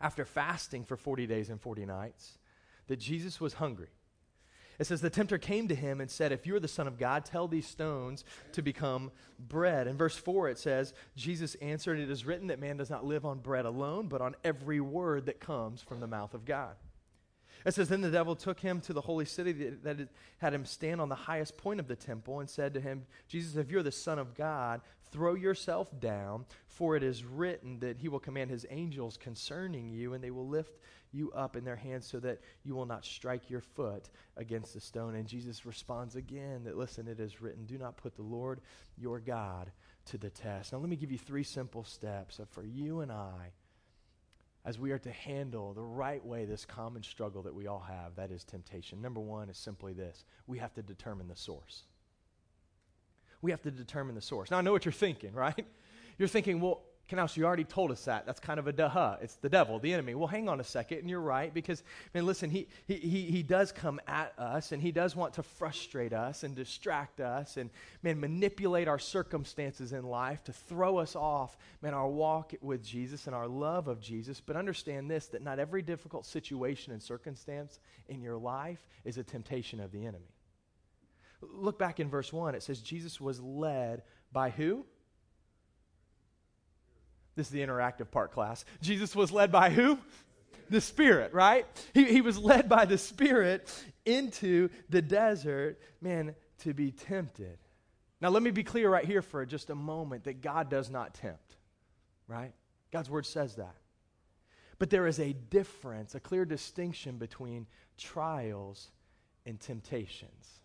after 0.00 0.24
fasting 0.24 0.84
for 0.84 0.96
40 0.96 1.26
days 1.26 1.48
and 1.48 1.60
40 1.60 1.86
nights, 1.86 2.38
that 2.86 3.00
Jesus 3.00 3.40
was 3.40 3.54
hungry. 3.54 3.88
It 4.78 4.86
says, 4.86 5.00
The 5.00 5.10
tempter 5.10 5.38
came 5.38 5.68
to 5.68 5.74
him 5.74 6.00
and 6.00 6.10
said, 6.10 6.32
If 6.32 6.46
you're 6.46 6.60
the 6.60 6.68
Son 6.68 6.86
of 6.86 6.98
God, 6.98 7.24
tell 7.24 7.48
these 7.48 7.66
stones 7.66 8.24
to 8.52 8.62
become 8.62 9.10
bread. 9.38 9.86
In 9.86 9.96
verse 9.96 10.16
4, 10.16 10.50
it 10.50 10.58
says, 10.58 10.92
Jesus 11.16 11.54
answered, 11.56 11.98
It 11.98 12.10
is 12.10 12.26
written 12.26 12.48
that 12.48 12.60
man 12.60 12.76
does 12.76 12.90
not 12.90 13.04
live 13.04 13.24
on 13.24 13.38
bread 13.38 13.64
alone, 13.64 14.08
but 14.08 14.20
on 14.20 14.36
every 14.44 14.80
word 14.80 15.26
that 15.26 15.40
comes 15.40 15.80
from 15.80 16.00
the 16.00 16.06
mouth 16.06 16.34
of 16.34 16.44
God. 16.44 16.74
It 17.64 17.74
says, 17.74 17.88
Then 17.88 18.02
the 18.02 18.10
devil 18.10 18.36
took 18.36 18.60
him 18.60 18.80
to 18.82 18.92
the 18.92 19.00
holy 19.00 19.24
city 19.24 19.52
that, 19.52 19.82
that 19.82 20.08
had 20.38 20.52
him 20.52 20.66
stand 20.66 21.00
on 21.00 21.08
the 21.08 21.14
highest 21.14 21.56
point 21.56 21.80
of 21.80 21.88
the 21.88 21.96
temple 21.96 22.40
and 22.40 22.50
said 22.50 22.74
to 22.74 22.80
him, 22.80 23.06
Jesus, 23.28 23.56
if 23.56 23.70
you're 23.70 23.82
the 23.82 23.90
Son 23.90 24.18
of 24.18 24.34
God, 24.34 24.82
throw 25.10 25.34
yourself 25.34 25.88
down, 26.00 26.44
for 26.66 26.96
it 26.96 27.02
is 27.02 27.24
written 27.24 27.78
that 27.80 27.98
he 27.98 28.08
will 28.08 28.20
command 28.20 28.50
his 28.50 28.66
angels 28.70 29.16
concerning 29.16 29.88
you, 29.88 30.14
and 30.14 30.22
they 30.22 30.30
will 30.30 30.48
lift 30.48 30.78
you 31.12 31.32
up 31.32 31.56
in 31.56 31.64
their 31.64 31.76
hands 31.76 32.06
so 32.06 32.20
that 32.20 32.40
you 32.62 32.74
will 32.74 32.86
not 32.86 33.04
strike 33.04 33.48
your 33.48 33.60
foot 33.60 34.10
against 34.36 34.74
the 34.74 34.80
stone. 34.80 35.14
And 35.14 35.26
Jesus 35.26 35.64
responds 35.64 36.16
again 36.16 36.64
that, 36.64 36.76
listen, 36.76 37.08
it 37.08 37.20
is 37.20 37.40
written, 37.40 37.64
do 37.64 37.78
not 37.78 37.96
put 37.96 38.16
the 38.16 38.22
Lord 38.22 38.60
your 38.96 39.20
God 39.20 39.70
to 40.06 40.18
the 40.18 40.30
test. 40.30 40.72
Now, 40.72 40.78
let 40.78 40.88
me 40.88 40.96
give 40.96 41.12
you 41.12 41.18
three 41.18 41.42
simple 41.42 41.84
steps 41.84 42.40
for 42.50 42.64
you 42.64 43.00
and 43.00 43.10
I 43.10 43.52
as 44.66 44.80
we 44.80 44.90
are 44.90 44.98
to 44.98 45.12
handle 45.12 45.72
the 45.72 45.82
right 45.82 46.24
way 46.26 46.44
this 46.44 46.64
common 46.64 47.02
struggle 47.02 47.42
that 47.42 47.54
we 47.54 47.68
all 47.68 47.84
have 47.88 48.16
that 48.16 48.32
is 48.32 48.42
temptation. 48.42 49.00
Number 49.00 49.20
one 49.20 49.48
is 49.48 49.56
simply 49.56 49.92
this 49.92 50.24
we 50.46 50.58
have 50.58 50.74
to 50.74 50.82
determine 50.82 51.28
the 51.28 51.36
source. 51.36 51.84
We 53.46 53.52
have 53.52 53.62
to 53.62 53.70
determine 53.70 54.16
the 54.16 54.20
source. 54.20 54.50
Now, 54.50 54.58
I 54.58 54.60
know 54.60 54.72
what 54.72 54.84
you're 54.84 54.90
thinking, 54.90 55.32
right? 55.32 55.64
You're 56.18 56.26
thinking, 56.26 56.60
well, 56.60 56.82
Canals, 57.06 57.36
you 57.36 57.44
already 57.44 57.62
told 57.62 57.92
us 57.92 58.06
that. 58.06 58.26
That's 58.26 58.40
kind 58.40 58.58
of 58.58 58.66
a 58.66 58.72
duh. 58.72 59.18
It's 59.22 59.36
the 59.36 59.48
devil, 59.48 59.78
the 59.78 59.92
enemy. 59.92 60.16
Well, 60.16 60.26
hang 60.26 60.48
on 60.48 60.58
a 60.58 60.64
second, 60.64 60.98
and 60.98 61.08
you're 61.08 61.20
right, 61.20 61.54
because, 61.54 61.84
man, 62.12 62.26
listen, 62.26 62.50
he, 62.50 62.66
he, 62.88 62.94
he, 62.94 63.22
he 63.26 63.42
does 63.44 63.70
come 63.70 64.00
at 64.08 64.32
us, 64.36 64.72
and 64.72 64.82
he 64.82 64.90
does 64.90 65.14
want 65.14 65.34
to 65.34 65.44
frustrate 65.44 66.12
us 66.12 66.42
and 66.42 66.56
distract 66.56 67.20
us 67.20 67.56
and, 67.56 67.70
man, 68.02 68.18
manipulate 68.18 68.88
our 68.88 68.98
circumstances 68.98 69.92
in 69.92 70.02
life 70.02 70.42
to 70.42 70.52
throw 70.52 70.96
us 70.96 71.14
off, 71.14 71.56
man, 71.82 71.94
our 71.94 72.08
walk 72.08 72.54
with 72.60 72.82
Jesus 72.82 73.28
and 73.28 73.36
our 73.36 73.46
love 73.46 73.86
of 73.86 74.00
Jesus. 74.00 74.40
But 74.40 74.56
understand 74.56 75.08
this 75.08 75.26
that 75.28 75.42
not 75.42 75.60
every 75.60 75.82
difficult 75.82 76.26
situation 76.26 76.92
and 76.92 77.00
circumstance 77.00 77.78
in 78.08 78.20
your 78.20 78.38
life 78.38 78.88
is 79.04 79.18
a 79.18 79.22
temptation 79.22 79.78
of 79.78 79.92
the 79.92 80.04
enemy. 80.04 80.35
Look 81.54 81.78
back 81.78 82.00
in 82.00 82.08
verse 82.08 82.32
1. 82.32 82.54
It 82.54 82.62
says, 82.62 82.80
Jesus 82.80 83.20
was 83.20 83.40
led 83.40 84.02
by 84.32 84.50
who? 84.50 84.84
This 87.34 87.46
is 87.46 87.52
the 87.52 87.60
interactive 87.60 88.10
part 88.10 88.32
class. 88.32 88.64
Jesus 88.80 89.14
was 89.14 89.30
led 89.30 89.52
by 89.52 89.70
who? 89.70 89.98
The 90.70 90.80
Spirit, 90.80 91.32
right? 91.32 91.66
He, 91.94 92.04
he 92.04 92.20
was 92.22 92.38
led 92.38 92.68
by 92.68 92.86
the 92.86 92.98
Spirit 92.98 93.72
into 94.04 94.68
the 94.88 95.02
desert, 95.02 95.78
man, 96.00 96.34
to 96.60 96.74
be 96.74 96.90
tempted. 96.90 97.58
Now, 98.20 98.30
let 98.30 98.42
me 98.42 98.50
be 98.50 98.64
clear 98.64 98.88
right 98.88 99.04
here 99.04 99.22
for 99.22 99.44
just 99.44 99.70
a 99.70 99.74
moment 99.74 100.24
that 100.24 100.40
God 100.40 100.70
does 100.70 100.90
not 100.90 101.14
tempt, 101.14 101.56
right? 102.26 102.52
God's 102.90 103.10
word 103.10 103.26
says 103.26 103.56
that. 103.56 103.76
But 104.78 104.90
there 104.90 105.06
is 105.06 105.20
a 105.20 105.32
difference, 105.32 106.14
a 106.14 106.20
clear 106.20 106.44
distinction 106.44 107.18
between 107.18 107.66
trials 107.98 108.90
and 109.44 109.60
temptations. 109.60 110.60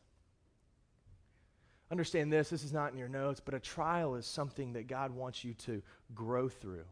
Understand 1.92 2.32
this, 2.32 2.50
this 2.50 2.64
is 2.64 2.72
not 2.72 2.94
in 2.94 2.98
your 2.98 3.10
notes, 3.10 3.42
but 3.44 3.54
a 3.54 3.60
trial 3.60 4.16
is 4.16 4.26
something 4.26 4.74
that 4.74 4.88
God 4.88 5.12
wants 5.12 5.44
you 5.44 5.54
to 5.56 5.82
grow 6.16 6.48
through. 6.48 6.86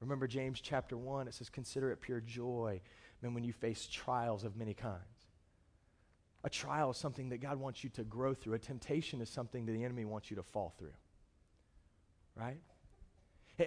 Remember 0.00 0.28
James 0.28 0.60
chapter 0.60 0.96
1, 0.96 1.26
it 1.26 1.34
says, 1.34 1.48
Consider 1.48 1.90
it 1.90 2.00
pure 2.00 2.20
joy, 2.20 2.80
when 3.32 3.44
you 3.44 3.52
face 3.52 3.88
trials 3.90 4.44
of 4.44 4.56
many 4.56 4.74
kinds. 4.74 5.00
A 6.42 6.50
trial 6.50 6.90
is 6.90 6.98
something 6.98 7.30
that 7.30 7.38
God 7.38 7.58
wants 7.58 7.82
you 7.82 7.90
to 7.90 8.04
grow 8.04 8.34
through. 8.34 8.54
A 8.54 8.58
temptation 8.58 9.22
is 9.22 9.30
something 9.30 9.64
that 9.64 9.72
the 9.72 9.82
enemy 9.82 10.04
wants 10.04 10.30
you 10.30 10.36
to 10.36 10.42
fall 10.42 10.74
through. 10.78 10.92
Right? 12.36 12.60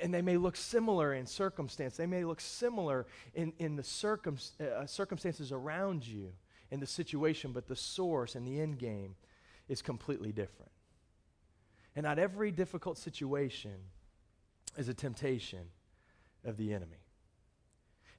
And 0.04 0.14
they 0.14 0.22
may 0.22 0.38
look 0.38 0.56
similar 0.56 1.14
in 1.14 1.26
circumstance. 1.26 1.98
They 1.98 2.06
may 2.06 2.24
look 2.24 2.40
similar 2.40 3.08
in, 3.34 3.54
in 3.58 3.78
the 3.78 3.84
circum, 3.84 4.38
uh, 4.60 4.86
circumstances 4.86 5.52
around 5.52 6.06
you, 6.06 6.34
in 6.70 6.80
the 6.80 6.86
situation, 6.86 7.52
but 7.54 7.68
the 7.68 7.76
source 7.76 8.36
and 8.36 8.46
the 8.46 8.60
end 8.60 8.78
game 8.78 9.16
is 9.70 9.82
completely 9.82 10.32
different. 10.32 10.72
And 11.98 12.04
not 12.04 12.20
every 12.20 12.52
difficult 12.52 13.00
situation 13.00 13.74
is 14.78 14.88
a 14.88 14.94
temptation 14.94 15.64
of 16.46 16.56
the 16.56 16.72
enemy. 16.72 17.00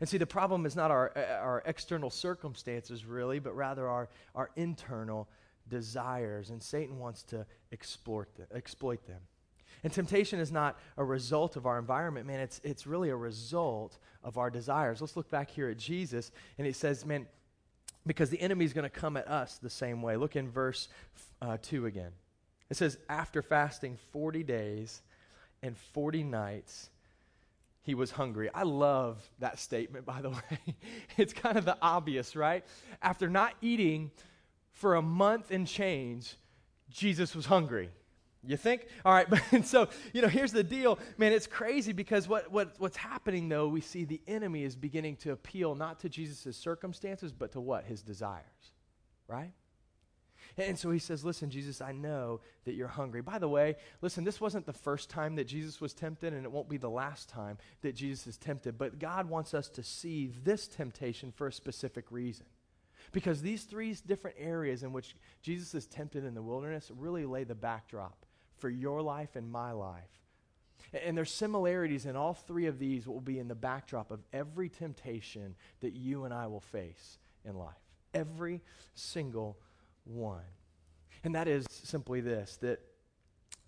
And 0.00 0.08
see, 0.08 0.18
the 0.18 0.26
problem 0.26 0.66
is 0.66 0.74
not 0.74 0.90
our, 0.90 1.16
our 1.16 1.62
external 1.64 2.10
circumstances, 2.10 3.06
really, 3.06 3.38
but 3.38 3.54
rather 3.54 3.86
our, 3.86 4.08
our 4.34 4.50
internal 4.56 5.28
desires. 5.68 6.50
And 6.50 6.60
Satan 6.60 6.98
wants 6.98 7.22
to 7.24 7.46
exploit 7.70 8.34
them, 8.34 8.48
exploit 8.52 9.06
them. 9.06 9.20
And 9.84 9.92
temptation 9.92 10.40
is 10.40 10.50
not 10.50 10.76
a 10.96 11.04
result 11.04 11.54
of 11.54 11.64
our 11.64 11.78
environment, 11.78 12.26
man. 12.26 12.40
It's, 12.40 12.60
it's 12.64 12.84
really 12.84 13.10
a 13.10 13.16
result 13.16 13.96
of 14.24 14.38
our 14.38 14.50
desires. 14.50 15.00
Let's 15.00 15.16
look 15.16 15.30
back 15.30 15.50
here 15.52 15.68
at 15.70 15.78
Jesus, 15.78 16.32
and 16.58 16.66
he 16.66 16.72
says, 16.72 17.06
man, 17.06 17.28
because 18.04 18.28
the 18.28 18.40
enemy 18.40 18.64
is 18.64 18.72
going 18.72 18.90
to 18.90 18.90
come 18.90 19.16
at 19.16 19.28
us 19.28 19.58
the 19.58 19.70
same 19.70 20.02
way. 20.02 20.16
Look 20.16 20.34
in 20.34 20.50
verse 20.50 20.88
uh, 21.40 21.58
2 21.62 21.86
again. 21.86 22.10
It 22.70 22.76
says, 22.76 22.98
After 23.08 23.42
fasting 23.42 23.96
40 24.12 24.42
days 24.42 25.02
and 25.62 25.76
40 25.76 26.22
nights, 26.24 26.90
he 27.82 27.94
was 27.94 28.10
hungry. 28.10 28.50
I 28.54 28.64
love 28.64 29.18
that 29.38 29.58
statement, 29.58 30.04
by 30.04 30.20
the 30.20 30.30
way. 30.30 30.76
it's 31.16 31.32
kind 31.32 31.56
of 31.56 31.64
the 31.64 31.76
obvious, 31.80 32.36
right? 32.36 32.64
After 33.02 33.30
not 33.30 33.54
eating 33.62 34.10
for 34.72 34.96
a 34.96 35.02
month 35.02 35.50
and 35.50 35.66
change, 35.66 36.36
Jesus 36.90 37.34
was 37.34 37.46
hungry. 37.46 37.90
You 38.46 38.56
think? 38.56 38.86
All 39.04 39.12
right, 39.12 39.28
but 39.30 39.40
and 39.52 39.66
so, 39.66 39.88
you 40.12 40.22
know, 40.22 40.28
here's 40.28 40.52
the 40.52 40.62
deal. 40.62 40.98
Man, 41.16 41.32
it's 41.32 41.46
crazy 41.46 41.92
because 41.92 42.28
what, 42.28 42.50
what, 42.52 42.74
what's 42.78 42.96
happening, 42.96 43.48
though, 43.48 43.68
we 43.68 43.80
see 43.80 44.04
the 44.04 44.20
enemy 44.26 44.64
is 44.64 44.76
beginning 44.76 45.16
to 45.16 45.32
appeal 45.32 45.74
not 45.74 46.00
to 46.00 46.08
Jesus' 46.08 46.56
circumstances, 46.56 47.32
but 47.32 47.52
to 47.52 47.60
what? 47.60 47.84
His 47.84 48.02
desires, 48.02 48.44
right? 49.26 49.52
And 50.58 50.76
so 50.76 50.90
he 50.90 50.98
says, 50.98 51.24
Listen, 51.24 51.50
Jesus, 51.50 51.80
I 51.80 51.92
know 51.92 52.40
that 52.64 52.74
you're 52.74 52.88
hungry. 52.88 53.22
By 53.22 53.38
the 53.38 53.48
way, 53.48 53.76
listen, 54.02 54.24
this 54.24 54.40
wasn't 54.40 54.66
the 54.66 54.72
first 54.72 55.08
time 55.08 55.36
that 55.36 55.44
Jesus 55.44 55.80
was 55.80 55.94
tempted, 55.94 56.32
and 56.32 56.44
it 56.44 56.50
won't 56.50 56.68
be 56.68 56.76
the 56.76 56.90
last 56.90 57.28
time 57.28 57.58
that 57.82 57.94
Jesus 57.94 58.26
is 58.26 58.36
tempted. 58.36 58.76
But 58.76 58.98
God 58.98 59.28
wants 59.28 59.54
us 59.54 59.68
to 59.70 59.82
see 59.82 60.32
this 60.42 60.66
temptation 60.66 61.30
for 61.30 61.46
a 61.46 61.52
specific 61.52 62.10
reason. 62.10 62.46
Because 63.12 63.40
these 63.40 63.62
three 63.62 63.96
different 64.06 64.36
areas 64.38 64.82
in 64.82 64.92
which 64.92 65.14
Jesus 65.42 65.74
is 65.74 65.86
tempted 65.86 66.24
in 66.24 66.34
the 66.34 66.42
wilderness 66.42 66.90
really 66.94 67.24
lay 67.24 67.44
the 67.44 67.54
backdrop 67.54 68.26
for 68.58 68.68
your 68.68 69.00
life 69.00 69.36
and 69.36 69.50
my 69.50 69.72
life. 69.72 70.02
And 70.92 71.16
there's 71.16 71.30
similarities 71.30 72.06
in 72.06 72.16
all 72.16 72.34
three 72.34 72.66
of 72.66 72.78
these 72.78 73.06
will 73.06 73.20
be 73.20 73.38
in 73.38 73.48
the 73.48 73.54
backdrop 73.54 74.10
of 74.10 74.20
every 74.32 74.68
temptation 74.68 75.54
that 75.80 75.92
you 75.92 76.24
and 76.24 76.34
I 76.34 76.46
will 76.46 76.60
face 76.60 77.18
in 77.44 77.56
life. 77.56 77.76
Every 78.14 78.62
single 78.94 79.58
one. 80.08 80.42
And 81.24 81.34
that 81.34 81.48
is 81.48 81.66
simply 81.70 82.20
this 82.20 82.56
that, 82.62 82.80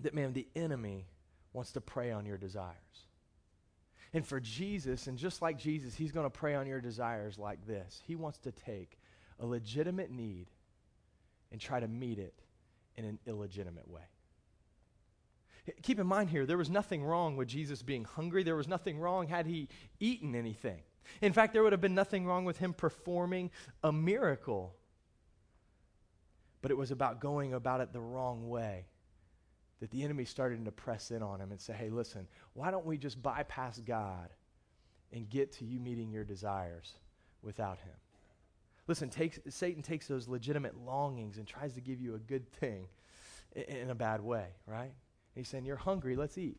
that 0.00 0.14
man, 0.14 0.32
the 0.32 0.47
enemy 0.56 1.06
wants 1.52 1.73
to 1.73 1.80
prey 1.80 2.11
on 2.11 2.26
your 2.26 2.38
desires. 2.38 2.76
And 4.12 4.26
for 4.26 4.40
Jesus, 4.40 5.06
and 5.06 5.16
just 5.16 5.40
like 5.40 5.56
Jesus, 5.59 5.94
he's 5.94 6.12
going 6.12 6.26
to 6.26 6.30
prey 6.30 6.54
on 6.54 6.66
your 6.66 6.80
desires 6.80 7.38
like 7.38 7.64
this. 7.66 8.02
He 8.06 8.16
wants 8.16 8.38
to 8.38 8.52
take 8.52 8.99
a 9.38 9.47
legitimate 9.47 10.11
need 10.11 10.49
and 11.52 11.61
try 11.61 11.80
to 11.80 11.88
meet 11.88 12.18
it 12.18 12.35
in 12.97 13.04
an 13.04 13.18
illegitimate 13.26 13.88
way. 13.88 14.02
Keep 15.82 16.00
in 16.00 16.06
mind 16.06 16.30
here, 16.30 16.47
there 16.47 16.59
was 16.59 16.70
nothing 16.70 17.04
wrong 17.04 17.37
with 17.37 17.47
Jesus 17.47 17.82
being 17.82 18.04
hungry. 18.04 18.42
There 18.42 18.56
was 18.56 18.66
nothing 18.66 18.99
wrong 18.99 19.28
had 19.28 19.47
he 19.47 19.68
eaten 20.00 20.35
anything. 20.35 20.80
In 21.20 21.32
fact, 21.32 21.52
there 21.52 21.62
would 21.62 21.73
have 21.73 21.80
been 21.80 21.94
nothing 21.94 22.26
wrong 22.26 22.44
with 22.44 22.59
him 22.59 22.73
performing 22.73 23.50
a 23.82 23.92
miracle 23.92 24.75
but 26.62 26.71
it 26.71 26.76
was 26.76 26.90
about 26.90 27.21
going 27.21 27.55
about 27.55 27.81
it 27.81 27.93
the 27.93 28.00
wrong 28.00 28.49
way. 28.49 28.87
That 29.81 29.90
the 29.90 30.02
enemy 30.02 30.26
started 30.26 30.62
to 30.64 30.73
press 30.73 31.11
in 31.11 31.23
on 31.23 31.40
him 31.40 31.52
and 31.52 31.61
say, 31.61 31.73
hey, 31.73 31.88
listen, 31.88 32.29
why 32.52 32.71
don't 32.71 32.85
we 32.85 32.99
just 32.99 33.23
bypass 33.23 33.79
God 33.79 34.29
and 35.12 35.29
get 35.29 35.52
to 35.52 35.64
you 35.64 35.81
meeting 35.81 36.11
your 36.11 36.25
desires 36.25 36.93
without 37.43 37.79
him? 37.79 37.95
Listen, 38.87 39.09
takes, 39.09 39.38
Satan 39.49 39.83
takes 39.83 40.07
those 40.07 40.29
legitimate 40.29 40.76
longings 40.85 41.38
and 41.38 41.47
tries 41.47 41.73
to 41.75 41.81
give 41.81 42.00
you 42.00 42.14
a 42.14 42.19
good 42.19 42.47
thing 42.52 42.88
in, 43.55 43.62
in 43.62 43.90
a 43.90 43.95
bad 43.95 44.21
way, 44.21 44.49
right? 44.67 44.93
He's 45.35 45.49
saying, 45.49 45.64
You're 45.64 45.76
hungry, 45.76 46.17
let's 46.17 46.37
eat. 46.37 46.59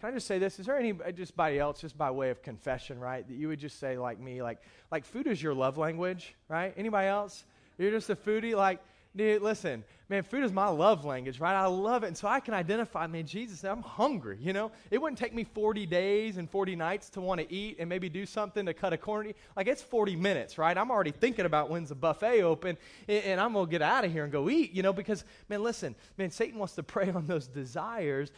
Can 0.00 0.10
I 0.10 0.12
just 0.12 0.28
say 0.28 0.38
this? 0.38 0.60
Is 0.60 0.66
there 0.66 0.78
anybody 0.78 1.60
uh, 1.60 1.64
else, 1.64 1.80
just 1.80 1.98
by 1.98 2.10
way 2.10 2.30
of 2.30 2.40
confession, 2.40 3.00
right, 3.00 3.26
that 3.26 3.34
you 3.34 3.48
would 3.48 3.58
just 3.58 3.80
say, 3.80 3.98
like 3.98 4.20
me, 4.20 4.42
like, 4.42 4.58
like 4.92 5.04
food 5.04 5.26
is 5.26 5.42
your 5.42 5.54
love 5.54 5.76
language, 5.76 6.34
right? 6.48 6.72
Anybody 6.76 7.08
else? 7.08 7.44
You're 7.78 7.90
just 7.90 8.08
a 8.08 8.16
foodie, 8.16 8.56
like, 8.56 8.80
Dude, 9.16 9.42
listen, 9.42 9.84
man, 10.08 10.22
food 10.22 10.44
is 10.44 10.52
my 10.52 10.68
love 10.68 11.04
language, 11.04 11.40
right? 11.40 11.54
I 11.54 11.66
love 11.66 12.04
it. 12.04 12.08
And 12.08 12.16
so 12.16 12.28
I 12.28 12.40
can 12.40 12.54
identify, 12.54 13.06
man, 13.06 13.26
Jesus, 13.26 13.64
I'm 13.64 13.82
hungry, 13.82 14.38
you 14.40 14.52
know? 14.52 14.70
It 14.90 15.00
wouldn't 15.00 15.18
take 15.18 15.34
me 15.34 15.44
40 15.44 15.86
days 15.86 16.36
and 16.36 16.48
40 16.48 16.76
nights 16.76 17.10
to 17.10 17.20
want 17.20 17.40
to 17.40 17.52
eat 17.52 17.76
and 17.78 17.88
maybe 17.88 18.08
do 18.08 18.26
something 18.26 18.66
to 18.66 18.74
cut 18.74 18.92
a 18.92 18.98
corner. 18.98 19.32
Like, 19.56 19.66
it's 19.66 19.82
40 19.82 20.14
minutes, 20.14 20.58
right? 20.58 20.76
I'm 20.76 20.90
already 20.90 21.10
thinking 21.10 21.46
about 21.46 21.70
when's 21.70 21.88
the 21.88 21.94
buffet 21.94 22.42
open 22.42 22.76
and 23.08 23.40
I'm 23.40 23.54
going 23.54 23.66
to 23.66 23.70
get 23.70 23.82
out 23.82 24.04
of 24.04 24.12
here 24.12 24.24
and 24.24 24.32
go 24.32 24.48
eat, 24.50 24.72
you 24.72 24.82
know? 24.82 24.92
Because, 24.92 25.24
man, 25.48 25.62
listen, 25.62 25.96
man, 26.16 26.30
Satan 26.30 26.58
wants 26.58 26.74
to 26.74 26.82
prey 26.84 27.10
on 27.10 27.26
those 27.26 27.48
desires. 27.48 28.30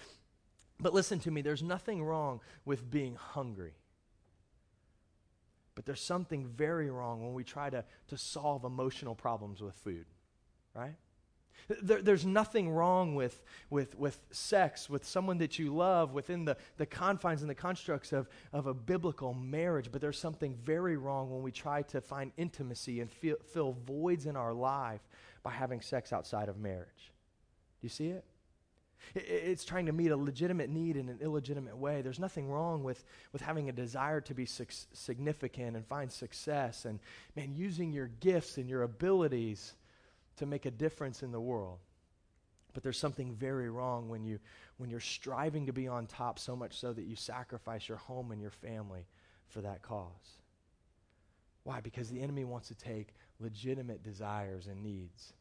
But 0.78 0.94
listen 0.94 1.18
to 1.20 1.30
me, 1.30 1.42
there's 1.42 1.62
nothing 1.62 2.02
wrong 2.02 2.40
with 2.64 2.90
being 2.90 3.16
hungry. 3.16 3.74
But 5.74 5.86
there's 5.86 6.00
something 6.00 6.46
very 6.46 6.90
wrong 6.90 7.22
when 7.22 7.34
we 7.34 7.44
try 7.44 7.70
to, 7.70 7.84
to 8.08 8.18
solve 8.18 8.64
emotional 8.64 9.14
problems 9.14 9.60
with 9.62 9.74
food, 9.76 10.06
right? 10.80 10.96
There, 11.82 12.02
there's 12.02 12.26
nothing 12.26 12.70
wrong 12.70 13.14
with, 13.14 13.40
with, 13.68 13.96
with 13.96 14.18
sex, 14.32 14.90
with 14.90 15.04
someone 15.04 15.38
that 15.38 15.58
you 15.58 15.75
love 15.75 16.12
within 16.12 16.44
the, 16.44 16.56
the 16.78 16.87
confines 16.87 17.42
and 17.42 17.50
the 17.50 17.54
constructs 17.54 18.12
of, 18.12 18.28
of 18.52 18.66
a 18.66 18.75
biblical 18.75 19.34
marriage, 19.34 19.92
but 19.92 20.00
there's 20.00 20.18
something 20.18 20.56
very 20.64 20.96
wrong 20.96 21.30
when 21.30 21.42
we 21.42 21.52
try 21.52 21.82
to 21.82 22.00
find 22.00 22.32
intimacy 22.37 23.00
and 23.00 23.10
feel, 23.10 23.37
fill 23.52 23.76
voids 23.87 24.26
in 24.26 24.37
our 24.37 24.52
life 24.52 25.06
by 25.42 25.50
having 25.50 25.80
sex 25.80 26.12
outside 26.12 26.49
of 26.49 26.58
marriage. 26.58 27.12
Do 27.80 27.84
you 27.84 27.88
see 27.88 28.08
it? 28.08 28.25
It's 29.14 29.64
trying 29.64 29.87
to 29.87 29.92
meet 29.92 30.10
a 30.10 30.16
legitimate 30.16 30.68
need 30.68 30.96
in 30.96 31.08
an 31.08 31.18
illegitimate 31.22 31.76
way. 31.76 32.02
There's 32.02 32.18
nothing 32.20 32.49
wrong 32.49 32.84
with, 32.84 33.04
with 33.32 33.40
having 33.40 33.68
a 33.68 33.72
desire 33.72 34.20
to 34.22 34.34
be 34.34 34.44
su- 34.44 34.66
significant 34.92 35.76
and 35.76 35.87
find 35.87 36.12
success 36.12 36.84
and, 36.84 36.99
man, 37.34 37.54
using 37.54 37.92
your 37.92 38.08
gifts 38.20 38.58
and 38.58 38.68
your 38.68 38.82
abilities 38.82 39.72
to 40.40 40.47
make 40.47 40.66
a 40.66 40.70
difference 40.70 41.23
in 41.23 41.32
the 41.32 41.40
world. 41.40 41.78
But 42.73 42.82
there's 42.82 42.99
something 42.99 43.35
very 43.35 43.70
wrong 43.70 44.09
when, 44.09 44.25
you, 44.25 44.38
when 44.76 44.90
you're 44.90 45.00
striving 45.00 45.66
to 45.66 45.73
be 45.73 45.88
on 45.88 46.06
top 46.06 46.38
so 46.38 46.54
much 46.54 46.78
so 46.78 46.92
that 46.92 47.04
you 47.04 47.16
sacrifice 47.16 47.88
your 47.88 47.99
home 47.99 48.32
and 48.32 48.40
your 48.40 48.50
family 48.50 49.06
for 49.49 49.61
that 49.61 49.82
cause. 49.82 50.38
Why? 51.64 51.80
Because 51.80 52.09
the 52.09 52.20
enemy 52.20 52.44
wants 52.44 52.68
to 52.68 52.75
take 52.75 53.14
legitimate 53.38 54.02
desires 54.02 54.66
and 54.66 54.82
needs 54.82 55.32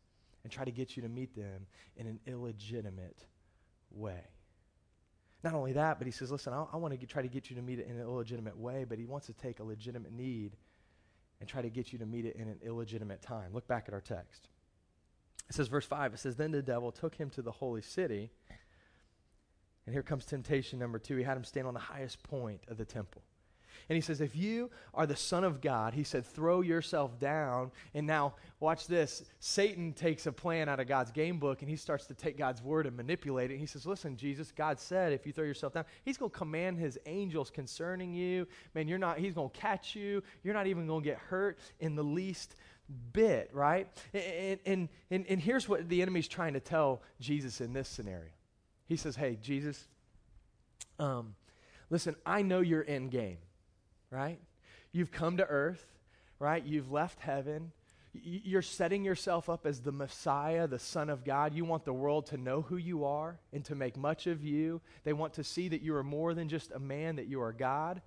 and 0.43 0.51
try 0.51 0.65
to 0.65 0.71
get 0.71 0.95
you 0.95 1.03
to 1.03 1.09
meet 1.09 1.35
them 1.35 1.67
in 1.97 2.07
an 2.07 2.19
illegitimate 2.25 3.25
way. 3.91 4.21
Not 5.43 5.53
only 5.53 5.73
that, 5.73 5.99
but 5.99 6.07
he 6.07 6.11
says, 6.11 6.31
listen, 6.31 6.51
I, 6.51 6.65
I 6.73 6.77
want 6.77 6.99
to 6.99 7.05
try 7.05 7.21
to 7.21 7.27
get 7.27 7.49
you 7.49 7.55
to 7.55 7.61
meet 7.61 7.79
it 7.79 7.87
in 7.87 7.95
an 7.95 8.01
illegitimate 8.01 8.57
way, 8.57 8.85
but 8.87 8.97
he 8.97 9.05
wants 9.05 9.27
to 9.27 9.33
take 9.33 9.59
a 9.59 9.63
legitimate 9.63 10.11
need 10.11 10.57
and 11.39 11.47
try 11.47 11.61
to 11.61 11.69
get 11.69 11.93
you 11.93 11.99
to 11.99 12.05
meet 12.05 12.25
it 12.25 12.35
in 12.35 12.49
an 12.49 12.59
illegitimate 12.61 13.21
time. 13.21 13.53
Look 13.53 13.67
back 13.67 13.85
at 13.87 13.93
our 13.93 14.01
text. 14.01 14.49
It 15.49 15.55
says, 15.55 15.67
verse 15.67 15.85
5, 15.85 16.13
it 16.13 16.19
says, 16.19 16.35
Then 16.35 16.51
the 16.51 16.61
devil 16.61 16.91
took 16.91 17.15
him 17.15 17.29
to 17.31 17.41
the 17.41 17.51
holy 17.51 17.81
city. 17.81 18.29
And 19.85 19.93
here 19.95 20.03
comes 20.03 20.25
temptation 20.25 20.77
number 20.77 20.99
two. 20.99 21.15
He 21.15 21.23
had 21.23 21.35
him 21.35 21.43
stand 21.43 21.65
on 21.65 21.73
the 21.73 21.79
highest 21.79 22.21
point 22.21 22.61
of 22.67 22.77
the 22.77 22.85
temple. 22.85 23.23
And 23.87 23.95
he 23.95 24.01
says, 24.01 24.21
If 24.21 24.35
you 24.35 24.69
are 24.93 25.07
the 25.07 25.15
Son 25.15 25.43
of 25.43 25.61
God, 25.61 25.95
he 25.95 26.03
said, 26.03 26.25
throw 26.25 26.61
yourself 26.61 27.19
down. 27.19 27.71
And 27.95 28.05
now, 28.05 28.35
watch 28.59 28.85
this. 28.85 29.23
Satan 29.39 29.93
takes 29.93 30.27
a 30.27 30.31
plan 30.31 30.69
out 30.69 30.79
of 30.79 30.87
God's 30.87 31.11
game 31.11 31.39
book 31.39 31.61
and 31.61 31.69
he 31.69 31.75
starts 31.75 32.05
to 32.07 32.13
take 32.13 32.37
God's 32.37 32.61
word 32.61 32.85
and 32.85 32.95
manipulate 32.95 33.49
it. 33.49 33.55
And 33.55 33.61
he 33.61 33.65
says, 33.65 33.87
Listen, 33.87 34.15
Jesus, 34.15 34.51
God 34.51 34.79
said, 34.79 35.13
if 35.13 35.25
you 35.25 35.33
throw 35.33 35.45
yourself 35.45 35.73
down, 35.73 35.85
he's 36.03 36.17
going 36.17 36.31
to 36.31 36.37
command 36.37 36.77
his 36.77 36.99
angels 37.07 37.49
concerning 37.49 38.13
you. 38.13 38.47
Man, 38.75 38.87
you're 38.87 38.99
not, 38.99 39.17
he's 39.17 39.33
going 39.33 39.49
to 39.49 39.57
catch 39.57 39.95
you. 39.95 40.21
You're 40.43 40.53
not 40.53 40.67
even 40.67 40.85
going 40.85 41.01
to 41.01 41.09
get 41.09 41.17
hurt 41.17 41.57
in 41.79 41.95
the 41.95 42.03
least 42.03 42.55
bit, 43.13 43.49
right? 43.53 43.87
And, 44.13 44.59
and, 44.65 44.89
and, 45.11 45.25
and 45.27 45.41
here's 45.41 45.69
what 45.69 45.87
the 45.89 46.01
enemy's 46.01 46.27
trying 46.27 46.53
to 46.53 46.59
tell 46.59 47.01
Jesus 47.19 47.61
in 47.61 47.73
this 47.73 47.87
scenario. 47.87 48.31
He 48.87 48.95
says, 48.95 49.15
Hey, 49.15 49.37
Jesus, 49.41 49.87
um, 50.97 51.35
listen, 51.89 52.15
I 52.25 52.41
know 52.41 52.59
you're 52.61 52.81
in 52.81 53.09
game 53.09 53.37
right? 54.11 54.39
You've 54.91 55.11
come 55.11 55.37
to 55.37 55.45
earth, 55.45 55.85
right? 56.39 56.63
You've 56.65 56.91
left 56.91 57.19
heaven. 57.19 57.71
You're 58.13 58.63
setting 58.63 59.03
yourself 59.03 59.49
up 59.49 59.67
as 59.67 59.81
the 59.81 59.91
Messiah, 59.91 60.67
the 60.67 60.79
Son 60.79 61.09
of 61.09 61.23
God. 61.23 61.53
You 61.53 61.63
want 61.63 61.85
the 61.85 61.93
world 61.93 62.25
to 62.27 62.37
know 62.37 62.61
who 62.61 62.77
you 62.77 63.05
are 63.05 63.39
and 63.53 63.63
to 63.65 63.75
make 63.75 63.97
much 63.97 64.25
of 64.25 64.43
you. 64.43 64.81
They 65.03 65.13
want 65.13 65.33
to 65.33 65.43
see 65.43 65.67
that 65.69 65.81
you 65.81 65.95
are 65.95 66.03
more 66.03 66.33
than 66.33 66.49
just 66.49 66.71
a 66.71 66.79
man, 66.79 67.17
that 67.17 67.27
you 67.27 67.41
are 67.41 67.53
God. 67.53 68.01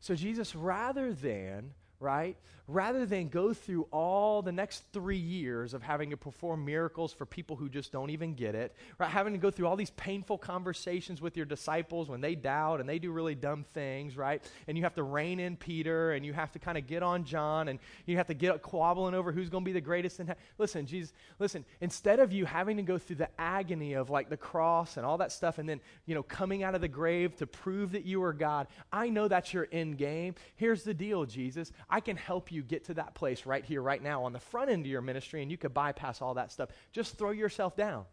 So, 0.00 0.14
Jesus, 0.14 0.56
rather 0.56 1.12
than 1.12 1.74
right? 2.02 2.36
Rather 2.72 3.04
than 3.04 3.28
go 3.28 3.52
through 3.52 3.86
all 3.90 4.40
the 4.40 4.50
next 4.50 4.84
three 4.94 5.18
years 5.18 5.74
of 5.74 5.82
having 5.82 6.08
to 6.08 6.16
perform 6.16 6.64
miracles 6.64 7.12
for 7.12 7.26
people 7.26 7.54
who 7.54 7.68
just 7.68 7.92
don't 7.92 8.08
even 8.08 8.32
get 8.32 8.54
it, 8.54 8.74
right? 8.98 9.10
Having 9.10 9.34
to 9.34 9.38
go 9.38 9.50
through 9.50 9.66
all 9.66 9.76
these 9.76 9.90
painful 9.90 10.38
conversations 10.38 11.20
with 11.20 11.36
your 11.36 11.44
disciples 11.44 12.08
when 12.08 12.22
they 12.22 12.34
doubt 12.34 12.80
and 12.80 12.88
they 12.88 12.98
do 12.98 13.12
really 13.12 13.34
dumb 13.34 13.66
things, 13.74 14.16
right? 14.16 14.42
And 14.66 14.78
you 14.78 14.84
have 14.84 14.94
to 14.94 15.02
rein 15.02 15.38
in 15.38 15.54
Peter 15.56 16.12
and 16.12 16.24
you 16.24 16.32
have 16.32 16.50
to 16.52 16.58
kind 16.58 16.78
of 16.78 16.86
get 16.86 17.02
on 17.02 17.24
John 17.24 17.68
and 17.68 17.78
you 18.06 18.16
have 18.16 18.28
to 18.28 18.34
get 18.34 18.62
quabbling 18.62 19.12
over 19.12 19.32
who's 19.32 19.50
going 19.50 19.64
to 19.64 19.68
be 19.68 19.74
the 19.74 19.80
greatest. 19.80 20.18
In 20.18 20.28
he- 20.28 20.32
listen, 20.56 20.86
Jesus, 20.86 21.12
listen, 21.38 21.66
instead 21.82 22.20
of 22.20 22.32
you 22.32 22.46
having 22.46 22.78
to 22.78 22.82
go 22.82 22.96
through 22.96 23.16
the 23.16 23.28
agony 23.38 23.92
of 23.92 24.08
like 24.08 24.30
the 24.30 24.36
cross 24.38 24.96
and 24.96 25.04
all 25.04 25.18
that 25.18 25.30
stuff 25.30 25.58
and 25.58 25.68
then, 25.68 25.78
you 26.06 26.14
know, 26.14 26.22
coming 26.22 26.62
out 26.62 26.74
of 26.74 26.80
the 26.80 26.88
grave 26.88 27.36
to 27.36 27.46
prove 27.46 27.92
that 27.92 28.06
you 28.06 28.22
are 28.22 28.32
God, 28.32 28.66
I 28.90 29.10
know 29.10 29.28
that's 29.28 29.52
your 29.52 29.68
end 29.70 29.98
game. 29.98 30.36
Here's 30.56 30.84
the 30.84 30.94
deal, 30.94 31.26
Jesus. 31.26 31.70
I 31.90 32.00
can 32.00 32.16
help 32.16 32.50
you 32.50 32.61
get 32.62 32.84
to 32.86 32.94
that 32.94 33.14
place 33.14 33.46
right 33.46 33.64
here, 33.64 33.82
right 33.82 34.02
now, 34.02 34.24
on 34.24 34.32
the 34.32 34.40
front 34.40 34.70
end 34.70 34.84
of 34.84 34.90
your 34.90 35.02
ministry, 35.02 35.42
and 35.42 35.50
you 35.50 35.56
could 35.56 35.74
bypass 35.74 36.22
all 36.22 36.34
that 36.34 36.52
stuff. 36.52 36.70
Just 36.92 37.18
throw 37.18 37.30
yourself 37.30 37.76
down. 37.76 38.04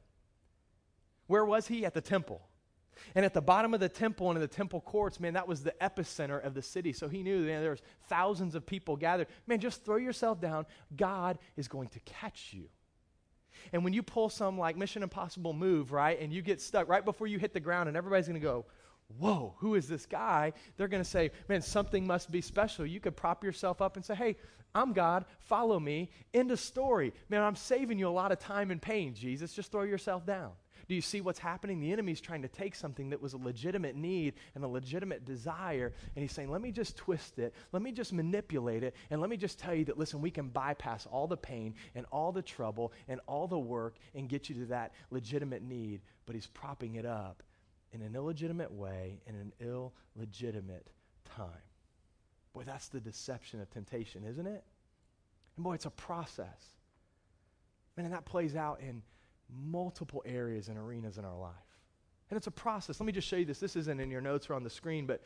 Where 1.27 1.45
was 1.45 1.67
he? 1.67 1.85
At 1.85 1.93
the 1.93 2.01
temple. 2.01 2.41
And 3.15 3.25
at 3.25 3.33
the 3.33 3.41
bottom 3.41 3.73
of 3.73 3.79
the 3.79 3.89
temple 3.89 4.29
and 4.29 4.37
in 4.37 4.41
the 4.41 4.47
temple 4.47 4.81
courts, 4.81 5.19
man, 5.19 5.33
that 5.33 5.47
was 5.47 5.63
the 5.63 5.73
epicenter 5.81 6.43
of 6.43 6.53
the 6.53 6.61
city. 6.61 6.91
So 6.93 7.07
he 7.07 7.23
knew 7.23 7.39
man, 7.39 7.61
there 7.61 7.71
was 7.71 7.81
thousands 8.07 8.55
of 8.55 8.65
people 8.65 8.95
gathered. 8.97 9.27
Man, 9.47 9.59
just 9.59 9.85
throw 9.85 9.97
yourself 9.97 10.41
down. 10.41 10.65
God 10.95 11.39
is 11.55 11.67
going 11.67 11.87
to 11.89 11.99
catch 12.01 12.49
you. 12.51 12.65
And 13.73 13.83
when 13.83 13.93
you 13.93 14.03
pull 14.03 14.29
some 14.29 14.57
like 14.57 14.77
Mission 14.77 15.03
Impossible 15.03 15.53
move, 15.53 15.91
right, 15.91 16.19
and 16.19 16.31
you 16.31 16.41
get 16.41 16.61
stuck 16.61 16.87
right 16.87 17.03
before 17.03 17.27
you 17.27 17.39
hit 17.39 17.53
the 17.53 17.59
ground, 17.59 17.87
and 17.87 17.97
everybody's 17.97 18.27
going 18.27 18.39
to 18.39 18.45
go, 18.45 18.65
whoa, 19.17 19.55
who 19.57 19.75
is 19.75 19.87
this 19.87 20.05
guy? 20.05 20.53
They're 20.77 20.87
going 20.87 21.03
to 21.03 21.09
say, 21.09 21.31
man, 21.47 21.61
something 21.61 22.05
must 22.05 22.31
be 22.31 22.41
special. 22.41 22.85
You 22.85 22.99
could 22.99 23.15
prop 23.15 23.43
yourself 23.43 23.81
up 23.81 23.95
and 23.95 24.05
say, 24.05 24.15
hey, 24.15 24.35
I'm 24.75 24.93
God, 24.93 25.25
follow 25.39 25.79
me. 25.79 26.11
End 26.33 26.51
of 26.51 26.59
story. 26.59 27.13
Man, 27.27 27.41
I'm 27.41 27.55
saving 27.55 27.97
you 27.97 28.07
a 28.07 28.11
lot 28.11 28.31
of 28.31 28.39
time 28.39 28.71
and 28.71 28.81
pain, 28.81 29.15
Jesus. 29.15 29.53
Just 29.53 29.71
throw 29.71 29.83
yourself 29.83 30.25
down. 30.25 30.51
Do 30.87 30.95
you 30.95 31.01
see 31.01 31.21
what's 31.21 31.39
happening? 31.39 31.79
The 31.79 31.91
enemy's 31.91 32.21
trying 32.21 32.41
to 32.41 32.47
take 32.47 32.73
something 32.73 33.11
that 33.11 33.21
was 33.21 33.33
a 33.33 33.37
legitimate 33.37 33.95
need 33.95 34.33
and 34.55 34.63
a 34.63 34.67
legitimate 34.67 35.23
desire, 35.23 35.93
and 36.15 36.23
he's 36.23 36.31
saying, 36.31 36.49
let 36.49 36.61
me 36.61 36.71
just 36.71 36.97
twist 36.97 37.37
it, 37.37 37.53
let 37.71 37.83
me 37.83 37.91
just 37.91 38.11
manipulate 38.11 38.83
it, 38.83 38.95
and 39.11 39.21
let 39.21 39.29
me 39.29 39.37
just 39.37 39.59
tell 39.59 39.75
you 39.75 39.85
that, 39.85 39.99
listen, 39.99 40.19
we 40.19 40.31
can 40.31 40.47
bypass 40.47 41.05
all 41.05 41.27
the 41.27 41.37
pain 41.37 41.75
and 41.93 42.07
all 42.11 42.31
the 42.31 42.41
trouble 42.41 42.91
and 43.07 43.19
all 43.27 43.47
the 43.47 43.59
work 43.59 43.97
and 44.15 44.29
get 44.29 44.49
you 44.49 44.55
to 44.55 44.65
that 44.67 44.93
legitimate 45.11 45.61
need. 45.61 46.01
But 46.25 46.33
he's 46.33 46.47
propping 46.47 46.95
it 46.95 47.05
up 47.05 47.43
in 47.91 48.01
an 48.01 48.15
illegitimate 48.15 48.71
way 48.71 49.19
in 49.25 49.35
an 49.35 49.53
illegitimate 50.17 50.87
time. 51.35 51.47
Boy, 52.53 52.63
that's 52.63 52.87
the 52.87 52.99
deception 52.99 53.61
of 53.61 53.69
temptation, 53.69 54.23
isn't 54.25 54.47
it? 54.47 54.63
And 55.55 55.63
boy, 55.63 55.73
it's 55.73 55.85
a 55.85 55.91
process. 55.91 56.77
Man, 57.95 58.05
and 58.05 58.13
that 58.13 58.25
plays 58.25 58.55
out 58.55 58.79
in 58.81 59.01
multiple 59.49 60.23
areas 60.25 60.67
and 60.67 60.77
arenas 60.77 61.17
in 61.17 61.25
our 61.25 61.37
life. 61.37 61.53
And 62.29 62.37
it's 62.37 62.47
a 62.47 62.51
process. 62.51 62.99
Let 62.99 63.07
me 63.07 63.13
just 63.13 63.27
show 63.27 63.37
you 63.37 63.45
this. 63.45 63.59
This 63.59 63.75
isn't 63.75 63.99
in 63.99 64.11
your 64.11 64.21
notes 64.21 64.49
or 64.49 64.53
on 64.53 64.63
the 64.63 64.69
screen, 64.69 65.05
but 65.05 65.21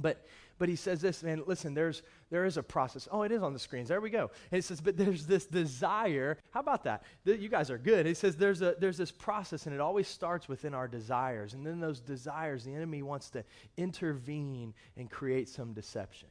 but, 0.00 0.26
but 0.58 0.68
he 0.68 0.76
says 0.76 1.00
this, 1.00 1.22
man, 1.22 1.42
listen, 1.46 1.74
there's, 1.74 2.02
there 2.30 2.44
is 2.44 2.56
a 2.56 2.62
process. 2.62 3.08
Oh, 3.10 3.22
it 3.22 3.32
is 3.32 3.42
on 3.42 3.52
the 3.52 3.58
screens. 3.58 3.88
There 3.88 4.00
we 4.00 4.10
go. 4.10 4.30
And 4.50 4.58
he 4.58 4.60
says, 4.60 4.80
but 4.80 4.96
there's 4.96 5.26
this 5.26 5.46
desire. 5.46 6.36
How 6.50 6.60
about 6.60 6.84
that? 6.84 7.02
You 7.24 7.48
guys 7.48 7.70
are 7.70 7.78
good. 7.78 8.06
He 8.06 8.14
says 8.14 8.36
there's, 8.36 8.62
a, 8.62 8.74
there's 8.78 8.96
this 8.96 9.10
process, 9.10 9.66
and 9.66 9.74
it 9.74 9.80
always 9.80 10.08
starts 10.08 10.48
within 10.48 10.74
our 10.74 10.88
desires. 10.88 11.54
And 11.54 11.66
then 11.66 11.80
those 11.80 12.00
desires, 12.00 12.64
the 12.64 12.74
enemy 12.74 13.02
wants 13.02 13.30
to 13.30 13.44
intervene 13.76 14.74
and 14.96 15.10
create 15.10 15.48
some 15.48 15.72
deception. 15.72 16.28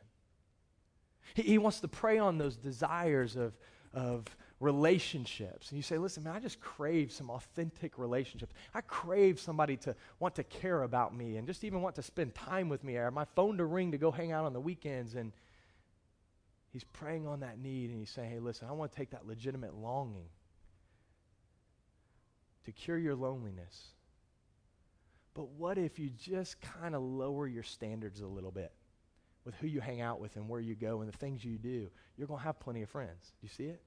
He, 1.33 1.43
he 1.43 1.57
wants 1.57 1.79
to 1.81 1.87
prey 1.87 2.17
on 2.17 2.37
those 2.37 2.57
desires 2.57 3.35
of, 3.35 3.53
of 3.93 4.25
relationships. 4.59 5.69
And 5.69 5.77
you 5.77 5.83
say, 5.83 5.97
listen, 5.97 6.23
man, 6.23 6.35
I 6.35 6.39
just 6.39 6.59
crave 6.59 7.11
some 7.11 7.29
authentic 7.29 7.97
relationships. 7.97 8.53
I 8.73 8.81
crave 8.81 9.39
somebody 9.39 9.77
to 9.77 9.95
want 10.19 10.35
to 10.35 10.43
care 10.43 10.83
about 10.83 11.15
me 11.15 11.37
and 11.37 11.47
just 11.47 11.63
even 11.63 11.81
want 11.81 11.95
to 11.95 12.03
spend 12.03 12.35
time 12.35 12.67
with 12.69 12.83
me 12.83 12.97
or 12.97 13.09
my 13.11 13.25
phone 13.35 13.57
to 13.57 13.65
ring 13.65 13.91
to 13.91 13.97
go 13.97 14.11
hang 14.11 14.31
out 14.31 14.45
on 14.45 14.53
the 14.53 14.59
weekends. 14.59 15.15
And 15.15 15.31
he's 16.71 16.83
preying 16.83 17.25
on 17.25 17.39
that 17.39 17.57
need 17.59 17.89
and 17.89 17.99
he's 17.99 18.09
saying, 18.09 18.31
hey, 18.31 18.39
listen, 18.39 18.67
I 18.67 18.73
want 18.73 18.91
to 18.91 18.97
take 18.97 19.11
that 19.11 19.27
legitimate 19.27 19.75
longing 19.75 20.27
to 22.65 22.71
cure 22.71 22.97
your 22.97 23.15
loneliness. 23.15 23.93
But 25.33 25.49
what 25.49 25.77
if 25.77 25.99
you 25.99 26.09
just 26.09 26.59
kind 26.59 26.95
of 26.95 27.01
lower 27.01 27.47
your 27.47 27.63
standards 27.63 28.19
a 28.19 28.27
little 28.27 28.51
bit 28.51 28.73
with 29.45 29.55
who 29.55 29.67
you 29.67 29.81
hang 29.81 30.01
out 30.01 30.19
with 30.19 30.35
and 30.35 30.47
where 30.47 30.59
you 30.59 30.75
go 30.75 31.01
and 31.01 31.11
the 31.11 31.17
things 31.17 31.43
you 31.43 31.57
do? 31.57 31.89
You're 32.17 32.27
going 32.27 32.39
to 32.39 32.43
have 32.43 32.59
plenty 32.59 32.81
of 32.81 32.89
friends. 32.89 33.33
You 33.41 33.49
see 33.49 33.65
it? 33.65 33.81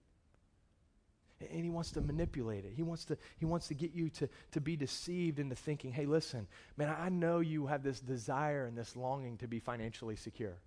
and 1.50 1.64
he 1.64 1.70
wants 1.70 1.90
to 1.92 2.00
manipulate 2.00 2.64
it. 2.64 2.72
He 2.74 2.82
wants 2.82 3.04
to, 3.06 3.18
he 3.38 3.44
wants 3.44 3.68
to 3.68 3.74
get 3.74 3.92
you 3.92 4.10
to, 4.10 4.28
to 4.52 4.60
be 4.60 4.76
deceived 4.76 5.38
into 5.38 5.54
thinking, 5.54 5.92
hey, 5.92 6.06
listen, 6.06 6.46
man, 6.76 6.94
I 6.96 7.08
know 7.08 7.40
you 7.40 7.66
have 7.66 7.82
this 7.82 8.00
desire 8.00 8.66
and 8.66 8.76
this 8.76 8.96
longing 8.96 9.38
to 9.38 9.48
be 9.48 9.58
financially 9.58 10.16
secure, 10.16 10.58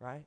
right? 0.00 0.22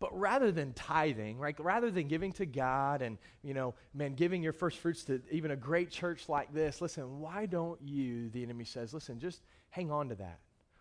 But 0.00 0.16
rather 0.18 0.52
than 0.52 0.74
tithing, 0.74 1.38
right, 1.38 1.58
rather 1.58 1.90
than 1.90 2.06
giving 2.06 2.32
to 2.34 2.46
God 2.46 3.02
and, 3.02 3.18
you 3.42 3.52
know, 3.52 3.74
man, 3.94 4.14
giving 4.14 4.42
your 4.42 4.52
first 4.52 4.78
fruits 4.78 5.04
to 5.04 5.20
even 5.30 5.50
a 5.50 5.56
great 5.56 5.90
church 5.90 6.28
like 6.28 6.52
this, 6.54 6.80
listen, 6.80 7.18
why 7.18 7.46
don't 7.46 7.80
you, 7.82 8.28
the 8.30 8.42
enemy 8.42 8.64
says, 8.64 8.94
listen, 8.94 9.18
just 9.18 9.42
hang 9.70 9.90
on 9.90 10.10
to 10.10 10.14
that. 10.16 10.38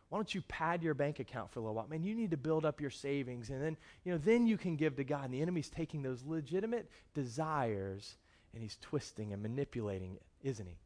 Why 0.10 0.17
don't 0.17 0.34
you 0.34 0.41
pad 0.43 0.84
your 0.84 0.93
bank 0.93 1.20
account 1.20 1.52
for 1.52 1.60
a 1.60 1.62
little 1.63 1.76
while? 1.76 1.88
Man, 1.88 2.04
you 2.04 2.15
need 2.15 2.32
to 2.32 2.38
build 2.38 2.65
up 2.65 2.80
your 2.80 2.89
savings 2.89 3.50
and 3.50 3.62
then, 3.62 3.76
you 4.06 4.12
know, 4.12 4.17
then 4.17 4.48
you 4.48 4.58
can 4.58 4.78
give 4.78 4.96
to 4.96 5.04
God. 5.04 5.26
And 5.26 5.34
the 5.34 5.41
enemy's 5.41 5.70
taking 5.70 6.02
those 6.02 6.24
legitimate 6.24 6.89
desires 7.13 8.15
and 8.54 8.63
he's 8.63 8.78
twisting 8.82 9.34
and 9.34 9.41
manipulating 9.41 10.13
it, 10.13 10.24
isn't 10.43 10.65
he? 10.65 10.78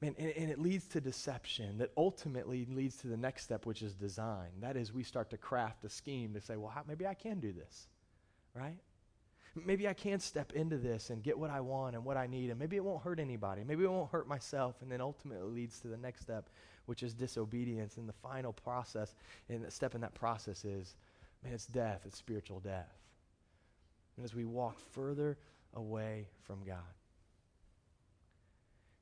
Man, 0.00 0.16
and, 0.18 0.30
and 0.36 0.50
it 0.50 0.58
leads 0.58 0.86
to 0.88 1.00
deception 1.00 1.78
that 1.78 1.92
ultimately 1.96 2.66
leads 2.68 2.96
to 2.96 3.06
the 3.06 3.16
next 3.16 3.44
step, 3.44 3.64
which 3.64 3.80
is 3.80 3.94
design. 3.94 4.48
That 4.60 4.76
is, 4.76 4.92
we 4.92 5.04
start 5.04 5.30
to 5.30 5.38
craft 5.38 5.84
a 5.84 5.88
scheme 5.88 6.34
to 6.34 6.40
say, 6.40 6.56
well, 6.56 6.70
how, 6.70 6.82
maybe 6.86 7.06
I 7.06 7.14
can 7.14 7.38
do 7.38 7.52
this, 7.52 7.86
right? 8.54 8.78
Maybe 9.54 9.86
I 9.86 9.92
can 9.92 10.18
step 10.18 10.52
into 10.52 10.78
this 10.78 11.10
and 11.10 11.22
get 11.22 11.38
what 11.38 11.50
I 11.50 11.60
want 11.60 11.94
and 11.94 12.04
what 12.04 12.16
I 12.16 12.26
need, 12.26 12.50
and 12.50 12.58
maybe 12.58 12.76
it 12.76 12.84
won't 12.84 13.02
hurt 13.02 13.20
anybody. 13.20 13.62
Maybe 13.64 13.84
it 13.84 13.90
won't 13.90 14.10
hurt 14.10 14.26
myself, 14.26 14.82
and 14.82 14.90
then 14.90 15.00
ultimately 15.00 15.48
leads 15.48 15.78
to 15.80 15.88
the 15.88 15.96
next 15.96 16.22
step, 16.22 16.50
which 16.86 17.04
is 17.04 17.14
disobedience. 17.14 17.96
And 17.96 18.08
the 18.08 18.14
final 18.14 18.52
process, 18.52 19.14
and 19.48 19.64
the 19.64 19.70
step 19.70 19.94
in 19.94 20.00
that 20.00 20.14
process 20.14 20.64
is, 20.64 20.96
man, 21.44 21.52
it's 21.52 21.66
death, 21.66 22.02
it's 22.04 22.18
spiritual 22.18 22.58
death. 22.58 22.92
And 24.16 24.24
as 24.24 24.34
we 24.34 24.44
walk 24.44 24.78
further 24.92 25.38
away 25.74 26.28
from 26.42 26.64
God. 26.64 26.78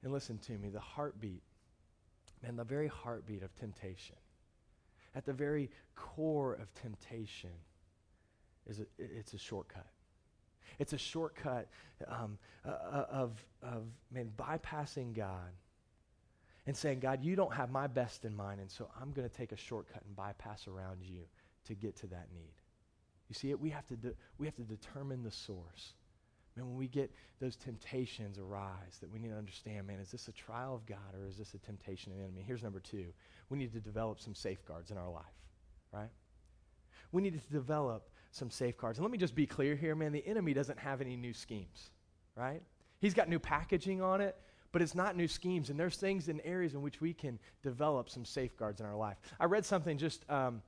And 0.03 0.13
listen 0.13 0.39
to 0.39 0.59
me, 0.59 0.69
the 0.69 0.81
heartbeat, 0.81 1.43
man, 2.43 2.57
the 2.57 2.65
very 2.65 2.89
heartbeat 2.89 3.43
of 3.43 3.55
temptation, 3.55 4.17
at 5.15 5.25
the 5.25 5.33
very 5.33 5.71
core 5.95 6.55
of 6.55 6.75
temptation, 6.75 7.51
is 8.67 8.81
a, 8.81 8.87
it's 8.99 9.35
a 9.35 9.39
shortcut. 9.39 9.87
It's 10.79 10.93
a 10.93 10.99
shortcut 10.99 11.69
um, 12.07 12.39
uh, 12.67 12.71
uh 12.71 13.07
of, 13.11 13.45
of, 13.63 13.85
man, 14.11 14.31
bypassing 14.37 15.15
God 15.15 15.53
and 16.67 16.77
saying, 16.77 17.01
God, 17.01 17.25
you 17.25 17.37
don't 17.37 17.53
have 17.53 17.71
my 17.71 17.87
best 17.87 18.25
in 18.25 18.35
mind, 18.35 18.61
and 18.61 18.71
so 18.71 18.89
I'm 19.01 19.13
going 19.13 19.29
to 19.29 19.35
take 19.35 19.53
a 19.53 19.57
shortcut 19.57 20.03
and 20.07 20.15
bypass 20.15 20.69
around 20.69 21.03
you 21.03 21.23
to 21.67 21.75
get 21.75 21.97
to 21.97 22.07
that 22.09 22.29
need. 22.33 22.55
You 23.29 23.35
see 23.35 23.51
it? 23.51 23.61
We 23.61 23.71
have 23.71 23.87
to, 23.87 23.97
de- 23.97 24.15
we 24.39 24.47
have 24.47 24.57
to 24.57 24.63
determine 24.63 25.23
the 25.23 25.31
source. 25.31 25.95
Man, 26.57 26.67
when 26.67 26.77
we 26.77 26.87
get 26.87 27.11
those 27.41 27.57
temptations 27.57 28.39
arise, 28.39 28.99
that 29.01 29.11
we 29.11 29.19
need 29.19 29.31
to 29.31 29.39
understand, 29.39 29.87
man, 29.87 29.99
is 30.01 30.11
this 30.11 30.29
a 30.29 30.33
trial 30.33 30.75
of 30.75 30.85
God 30.87 31.15
or 31.19 31.27
is 31.27 31.39
this 31.39 31.55
a 31.55 31.59
temptation 31.59 32.13
of 32.13 32.19
the 32.19 32.25
enemy? 32.25 32.45
Here's 32.47 32.63
number 32.63 32.81
two. 32.81 33.07
We 33.49 33.59
need 33.59 33.73
to 33.73 33.81
develop 33.81 34.21
some 34.21 34.35
safeguards 34.35 34.91
in 34.91 34.99
our 34.99 35.11
life, 35.11 35.25
right? 35.93 36.11
We 37.11 37.23
need 37.23 37.41
to 37.41 37.53
develop 37.53 38.11
some 38.33 38.51
safeguards. 38.51 38.99
And 38.99 39.05
let 39.05 39.13
me 39.13 39.19
just 39.19 39.35
be 39.35 39.47
clear 39.47 39.77
here, 39.77 39.95
man, 39.95 40.13
the 40.13 40.27
enemy 40.27 40.53
doesn't 40.55 40.79
have 40.79 41.01
any 41.01 41.17
new 41.17 41.33
schemes, 41.33 41.91
right? 42.35 42.63
He's 42.99 43.15
got 43.15 43.29
new 43.29 43.39
packaging 43.39 44.03
on 44.03 44.21
it, 44.21 44.37
but 44.73 44.83
it's 44.83 44.95
not 44.95 45.17
new 45.17 45.29
schemes. 45.29 45.71
And 45.71 45.79
there's 45.79 45.97
things 45.97 46.29
in 46.29 46.41
areas 46.41 46.75
in 46.75 46.83
which 46.83 47.01
we 47.01 47.13
can 47.13 47.39
develop 47.63 48.11
some 48.11 48.25
safeguards 48.25 48.81
in 48.81 48.87
our 48.87 48.97
life. 48.97 49.19
I 49.39 49.45
read 49.45 49.65
something 49.65 49.99
just 49.99 50.29
um, 50.29 50.63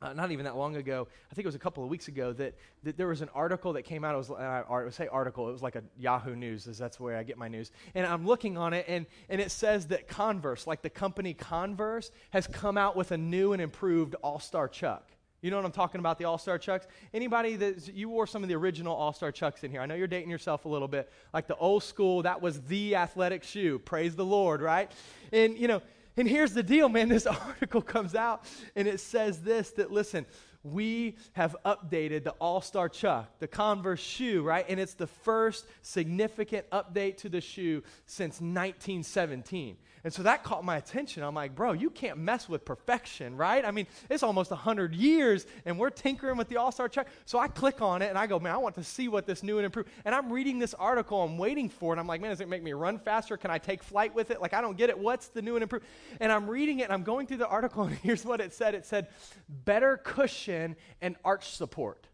uh, 0.00 0.12
not 0.12 0.30
even 0.30 0.44
that 0.44 0.56
long 0.56 0.76
ago, 0.76 1.08
I 1.30 1.34
think 1.34 1.44
it 1.44 1.48
was 1.48 1.54
a 1.54 1.60
couple 1.60 1.82
of 1.82 1.90
weeks 1.90 2.08
ago, 2.08 2.32
that, 2.34 2.54
that 2.84 2.96
there 2.96 3.08
was 3.08 3.20
an 3.20 3.30
article 3.34 3.72
that 3.72 3.82
came 3.82 4.04
out. 4.04 4.14
It 4.14 4.18
was, 4.18 4.30
uh, 4.30 4.62
I 4.68 4.84
would 4.84 4.94
say 4.94 5.08
article, 5.08 5.48
it 5.48 5.52
was 5.52 5.62
like 5.62 5.74
a 5.74 5.82
Yahoo 5.98 6.36
News, 6.36 6.66
is 6.66 6.78
that's 6.78 7.00
where 7.00 7.16
I 7.16 7.24
get 7.24 7.36
my 7.36 7.48
news. 7.48 7.72
And 7.94 8.06
I'm 8.06 8.24
looking 8.24 8.56
on 8.56 8.72
it, 8.74 8.84
and, 8.88 9.06
and 9.28 9.40
it 9.40 9.50
says 9.50 9.88
that 9.88 10.06
Converse, 10.06 10.66
like 10.66 10.82
the 10.82 10.90
company 10.90 11.34
Converse, 11.34 12.12
has 12.30 12.46
come 12.46 12.78
out 12.78 12.96
with 12.96 13.10
a 13.10 13.18
new 13.18 13.52
and 13.52 13.60
improved 13.60 14.14
All 14.22 14.38
Star 14.38 14.68
Chuck. 14.68 15.10
You 15.40 15.52
know 15.52 15.56
what 15.56 15.66
I'm 15.66 15.72
talking 15.72 16.00
about, 16.00 16.18
the 16.18 16.24
All 16.24 16.38
Star 16.38 16.58
Chucks? 16.58 16.86
Anybody 17.14 17.54
that 17.56 17.94
you 17.94 18.08
wore 18.08 18.26
some 18.26 18.42
of 18.42 18.48
the 18.48 18.56
original 18.56 18.94
All 18.94 19.12
Star 19.12 19.30
Chucks 19.30 19.62
in 19.62 19.70
here? 19.70 19.80
I 19.80 19.86
know 19.86 19.94
you're 19.94 20.08
dating 20.08 20.30
yourself 20.30 20.64
a 20.64 20.68
little 20.68 20.88
bit. 20.88 21.12
Like 21.32 21.46
the 21.46 21.56
old 21.56 21.84
school, 21.84 22.22
that 22.22 22.42
was 22.42 22.60
the 22.62 22.96
athletic 22.96 23.44
shoe. 23.44 23.78
Praise 23.78 24.16
the 24.16 24.24
Lord, 24.24 24.60
right? 24.60 24.90
And, 25.32 25.56
you 25.56 25.68
know, 25.68 25.80
and 26.16 26.28
here's 26.28 26.54
the 26.54 26.62
deal, 26.64 26.88
man. 26.88 27.08
This 27.18 27.26
article 27.26 27.82
comes 27.82 28.16
out 28.16 28.44
and 28.74 28.88
it 28.88 28.98
says 28.98 29.40
this 29.40 29.70
that, 29.72 29.92
listen, 29.92 30.26
we 30.64 31.16
have 31.34 31.54
updated 31.64 32.24
the 32.24 32.32
All 32.40 32.60
Star 32.60 32.88
Chuck, 32.88 33.30
the 33.38 33.46
Converse 33.46 34.00
shoe, 34.00 34.42
right? 34.42 34.66
And 34.68 34.80
it's 34.80 34.94
the 34.94 35.06
first 35.06 35.66
significant 35.82 36.68
update 36.70 37.18
to 37.18 37.28
the 37.28 37.40
shoe 37.40 37.84
since 38.06 38.40
1917. 38.40 39.76
And 40.04 40.12
so 40.12 40.22
that 40.22 40.44
caught 40.44 40.64
my 40.64 40.76
attention. 40.76 41.22
I'm 41.22 41.34
like, 41.34 41.54
bro, 41.54 41.72
you 41.72 41.90
can't 41.90 42.18
mess 42.18 42.48
with 42.48 42.64
perfection, 42.64 43.36
right? 43.36 43.64
I 43.64 43.70
mean, 43.70 43.86
it's 44.08 44.22
almost 44.22 44.50
100 44.50 44.94
years 44.94 45.46
and 45.64 45.78
we're 45.78 45.90
tinkering 45.90 46.36
with 46.36 46.48
the 46.48 46.56
All 46.56 46.70
Star 46.70 46.88
Chuck. 46.88 47.08
So 47.26 47.38
I 47.38 47.48
click 47.48 47.82
on 47.82 48.02
it 48.02 48.08
and 48.08 48.18
I 48.18 48.26
go, 48.26 48.38
man, 48.38 48.52
I 48.52 48.58
want 48.58 48.76
to 48.76 48.84
see 48.84 49.08
what 49.08 49.26
this 49.26 49.42
new 49.42 49.58
and 49.58 49.64
improved. 49.64 49.88
And 50.04 50.14
I'm 50.14 50.32
reading 50.32 50.58
this 50.58 50.74
article, 50.74 51.22
I'm 51.22 51.36
waiting 51.36 51.68
for 51.68 51.94
it. 51.94 51.98
I'm 51.98 52.06
like, 52.06 52.20
man, 52.20 52.30
does 52.30 52.40
it 52.40 52.48
make 52.48 52.62
me 52.62 52.72
run 52.72 52.98
faster? 52.98 53.36
Can 53.36 53.50
I 53.50 53.58
take 53.58 53.82
flight 53.82 54.14
with 54.14 54.30
it? 54.30 54.40
Like, 54.40 54.54
I 54.54 54.60
don't 54.60 54.76
get 54.76 54.90
it. 54.90 54.98
What's 54.98 55.28
the 55.28 55.42
new 55.42 55.56
and 55.56 55.62
improved? 55.62 55.86
And 56.20 56.30
I'm 56.30 56.48
reading 56.48 56.80
it 56.80 56.84
and 56.84 56.92
I'm 56.92 57.02
going 57.02 57.26
through 57.26 57.38
the 57.38 57.48
article 57.48 57.82
and 57.84 57.96
here's 57.96 58.24
what 58.24 58.40
it 58.40 58.52
said 58.52 58.74
it 58.74 58.86
said, 58.86 59.08
better 59.48 59.96
cushion 59.96 60.76
and 61.00 61.16
arch 61.24 61.50
support. 61.50 62.06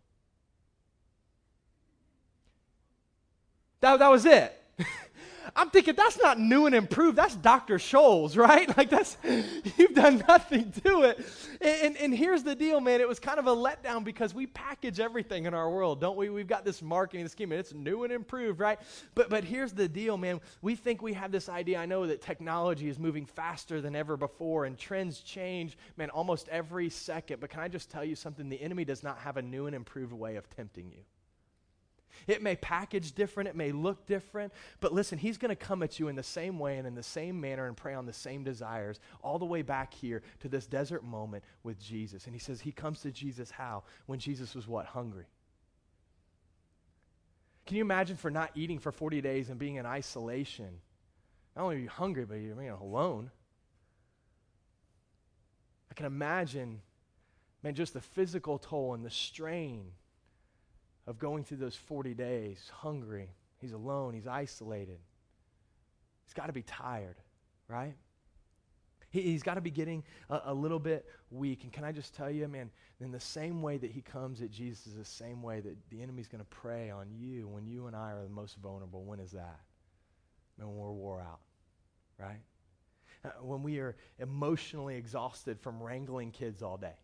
That, 3.81 3.99
that 3.99 4.11
was 4.11 4.25
it. 4.25 4.59
I'm 5.55 5.71
thinking 5.71 5.95
that's 5.95 6.19
not 6.19 6.39
new 6.39 6.67
and 6.67 6.75
improved. 6.75 7.17
That's 7.17 7.37
Dr. 7.37 7.77
Scholl's, 7.77 8.37
right? 8.37 8.75
Like 8.77 8.91
that's, 8.91 9.17
you've 9.77 9.95
done 9.95 10.25
nothing 10.29 10.73
to 10.85 11.03
it. 11.03 11.19
And, 11.61 11.83
and, 11.83 11.97
and, 11.97 12.15
here's 12.15 12.43
the 12.43 12.55
deal, 12.55 12.81
man. 12.81 13.01
It 13.01 13.09
was 13.09 13.19
kind 13.19 13.39
of 13.39 13.47
a 13.47 13.55
letdown 13.55 14.05
because 14.05 14.35
we 14.35 14.47
package 14.47 15.01
everything 15.01 15.47
in 15.47 15.55
our 15.55 15.71
world, 15.71 16.01
don't 16.01 16.17
we? 16.17 16.29
We've 16.29 16.47
got 16.47 16.65
this 16.65 16.83
marketing 16.83 17.29
scheme 17.29 17.53
and 17.53 17.61
it's 17.61 17.73
new 17.73 18.05
and 18.05 18.13
improved, 18.13 18.61
right? 18.61 18.79
But, 19.15 19.31
but 19.31 19.45
here's 19.45 19.73
the 19.73 19.89
deal, 19.89 20.17
man. 20.17 20.41
We 20.63 20.77
think 20.77 21.03
we 21.03 21.13
have 21.15 21.33
this 21.33 21.49
idea. 21.49 21.79
I 21.79 21.87
know 21.87 22.07
that 22.07 22.23
technology 22.23 22.89
is 22.89 22.99
moving 22.99 23.27
faster 23.27 23.81
than 23.81 23.95
ever 23.97 24.17
before 24.17 24.65
and 24.65 24.79
trends 24.79 25.21
change, 25.21 25.77
man, 25.97 26.11
almost 26.11 26.49
every 26.49 26.91
second. 26.91 27.41
But 27.41 27.51
can 27.51 27.61
I 27.61 27.69
just 27.69 27.91
tell 27.91 28.05
you 28.05 28.17
something? 28.17 28.49
The 28.49 28.61
enemy 28.61 28.85
does 28.85 29.03
not 29.03 29.19
have 29.19 29.37
a 29.37 29.43
new 29.43 29.67
and 29.67 29.75
improved 29.75 30.13
way 30.13 30.37
of 30.37 30.49
tempting 30.51 30.91
you. 30.91 31.01
It 32.27 32.43
may 32.43 32.57
package 32.57 33.13
different, 33.13 33.49
it 33.49 33.57
may 33.57 33.73
look 33.73 34.07
different, 34.07 34.53
but 34.81 34.93
listen, 34.93 35.19
he's 35.19 35.39
going 35.39 35.51
to 35.51 35.57
come 35.57 35.83
at 35.83 35.99
you 35.99 36.09
in 36.09 36.17
the 36.17 36.23
same 36.23 36.59
way 36.59 36.79
and 36.79 36.87
in 36.87 36.95
the 36.95 37.03
same 37.03 37.41
manner 37.41 37.67
and 37.67 37.77
prey 37.77 37.95
on 37.95 38.07
the 38.07 38.13
same 38.13 38.45
desires, 38.45 39.01
all 39.23 39.39
the 39.39 39.45
way 39.45 39.63
back 39.63 39.93
here 39.93 40.23
to 40.41 40.49
this 40.49 40.67
desert 40.67 41.05
moment 41.05 41.45
with 41.63 41.79
Jesus. 41.81 42.27
And 42.27 42.35
he 42.35 42.41
says 42.41 42.61
he 42.61 42.73
comes 42.73 43.01
to 43.03 43.11
Jesus 43.11 43.51
how? 43.51 43.85
When 44.07 44.19
Jesus 44.19 44.55
was 44.55 44.67
what? 44.67 44.87
Hungry. 44.87 45.27
Can 47.67 47.77
you 47.77 47.83
imagine 47.83 48.17
for 48.17 48.31
not 48.31 48.51
eating 48.55 48.79
for 48.79 48.93
40 48.93 49.21
days 49.21 49.49
and 49.49 49.59
being 49.59 49.77
in 49.77 49.87
isolation? 49.87 50.81
Not 51.57 51.65
only 51.65 51.77
are 51.77 51.81
you 51.81 51.89
hungry, 51.89 52.25
but 52.25 52.35
you're 52.35 52.59
alone. 52.75 53.31
I 55.91 55.95
can 55.95 56.07
imagine, 56.07 56.81
man, 57.63 57.75
just 57.75 57.95
the 57.95 58.01
physical 58.01 58.59
toll 58.59 58.95
and 58.95 59.05
the 59.05 59.11
strain 59.11 59.93
of 61.07 61.19
going 61.19 61.45
through 61.45 61.59
those 61.59 61.77
40 61.77 62.15
days 62.15 62.71
hungry. 62.73 63.31
He's 63.59 63.73
alone, 63.73 64.15
he's 64.15 64.27
isolated. 64.27 64.99
He's 66.25 66.35
got 66.35 66.47
to 66.47 66.53
be 66.53 66.63
tired, 66.63 67.17
right? 67.69 67.95
He, 69.11 69.33
has 69.33 69.43
got 69.43 69.55
to 69.55 69.61
be 69.61 69.71
getting 69.71 70.03
a, 70.29 70.41
a, 70.47 70.55
little 70.55 70.81
bit 70.81 71.07
weak. 71.31 71.63
And 71.63 71.73
can 71.73 71.85
I 71.85 71.93
just 71.93 72.15
tell 72.15 72.31
you, 72.31 72.49
man, 72.49 72.71
in 73.01 73.13
the 73.13 73.21
same 73.21 73.63
way 73.63 73.77
that 73.77 73.93
he 73.93 74.01
comes 74.01 74.43
at 74.43 74.51
Jesus 74.51 74.89
is 74.89 74.97
the 74.97 75.05
same 75.05 75.41
way 75.41 75.61
that 75.61 75.77
the 75.91 76.03
enemy's 76.03 76.27
going 76.27 76.41
to 76.41 76.51
prey 76.51 76.91
on 76.91 77.07
you 77.13 77.47
when 77.47 77.65
you 77.65 77.87
and 77.87 77.95
I 77.95 78.13
are 78.13 78.25
the 78.25 78.29
most 78.29 78.57
vulnerable. 78.57 79.05
When 79.05 79.21
is 79.21 79.31
that? 79.31 79.61
When 80.57 80.77
we're 80.77 80.91
wore 80.91 81.21
out, 81.21 81.41
right? 82.19 82.41
Uh, 83.25 83.29
when 83.41 83.63
we 83.63 83.79
are 83.79 83.95
emotionally 84.19 84.97
exhausted 84.97 85.61
from 85.61 85.81
wrangling 85.81 86.33
kids 86.33 86.63
all 86.63 86.77
day 86.77 86.95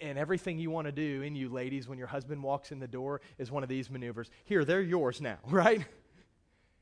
and 0.00 0.18
everything 0.18 0.58
you 0.58 0.70
want 0.70 0.86
to 0.86 0.92
do 0.92 1.22
in 1.22 1.34
you, 1.34 1.48
ladies, 1.48 1.88
when 1.88 1.98
your 1.98 2.06
husband 2.06 2.42
walks 2.42 2.72
in 2.72 2.78
the 2.78 2.88
door 2.88 3.20
is 3.38 3.50
one 3.50 3.62
of 3.62 3.68
these 3.68 3.90
maneuvers. 3.90 4.30
Here, 4.44 4.64
they're 4.64 4.82
yours 4.82 5.20
now, 5.20 5.38
right? 5.46 5.84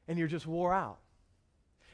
And 0.09 0.19
you're 0.19 0.29
just 0.29 0.47
wore 0.47 0.73
out. 0.73 0.99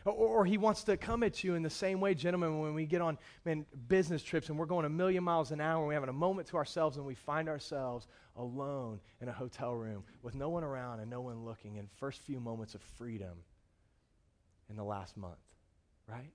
Or, 0.05 0.13
or, 0.13 0.45
he 0.45 0.57
wants 0.57 0.85
to 0.85 0.97
come 0.97 1.25
at 1.25 1.43
you 1.43 1.55
in 1.55 1.65
the 1.65 1.71
same 1.71 2.01
way, 2.01 2.15
gentlemen, 2.15 2.61
when 2.61 2.75
we 2.75 2.87
get 2.87 3.01
on 3.03 3.19
man, 3.45 3.67
business 3.89 4.23
trips 4.23 4.49
and 4.49 4.57
we're 4.57 4.67
going 4.67 4.87
a 4.87 4.89
million 4.89 5.25
miles 5.25 5.51
an 5.51 5.61
hour 5.61 5.79
and 5.79 5.89
we're 5.89 5.95
having 5.95 6.09
a 6.09 6.13
moment 6.13 6.47
to 6.49 6.57
ourselves 6.57 6.97
and 6.97 7.05
we 7.05 7.17
find 7.17 7.49
ourselves 7.49 8.07
alone 8.37 9.01
in 9.21 9.29
a 9.29 9.33
hotel 9.33 9.75
room 9.75 10.05
with 10.23 10.37
no 10.37 10.49
one 10.49 10.63
around 10.63 11.01
and 11.01 11.11
no 11.11 11.21
one 11.21 11.45
looking 11.45 11.77
in 11.77 11.89
first 11.99 12.21
few 12.21 12.39
moments 12.39 12.77
of 12.77 12.83
freedom 12.83 13.39
in 14.71 14.77
the 14.77 14.85
last 14.85 15.17
month, 15.17 15.35
right? 16.07 16.31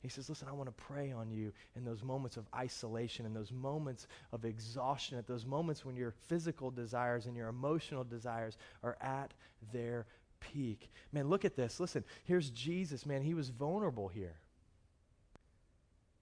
He 0.00 0.08
says, 0.08 0.28
Listen, 0.28 0.48
I 0.48 0.52
want 0.52 0.68
to 0.68 0.84
prey 0.84 1.12
on 1.12 1.30
you 1.30 1.52
in 1.76 1.84
those 1.84 2.02
moments 2.02 2.36
of 2.36 2.46
isolation, 2.54 3.26
in 3.26 3.34
those 3.34 3.52
moments 3.52 4.06
of 4.32 4.44
exhaustion, 4.44 5.18
at 5.18 5.26
those 5.26 5.44
moments 5.44 5.84
when 5.84 5.96
your 5.96 6.12
physical 6.28 6.70
desires 6.70 7.26
and 7.26 7.36
your 7.36 7.48
emotional 7.48 8.04
desires 8.04 8.56
are 8.82 8.96
at 9.00 9.34
their 9.72 10.06
peak. 10.40 10.90
Man, 11.12 11.28
look 11.28 11.44
at 11.44 11.56
this. 11.56 11.80
Listen, 11.80 12.04
here's 12.24 12.50
Jesus, 12.50 13.06
man. 13.06 13.22
He 13.22 13.34
was 13.34 13.50
vulnerable 13.50 14.08
here. 14.08 14.36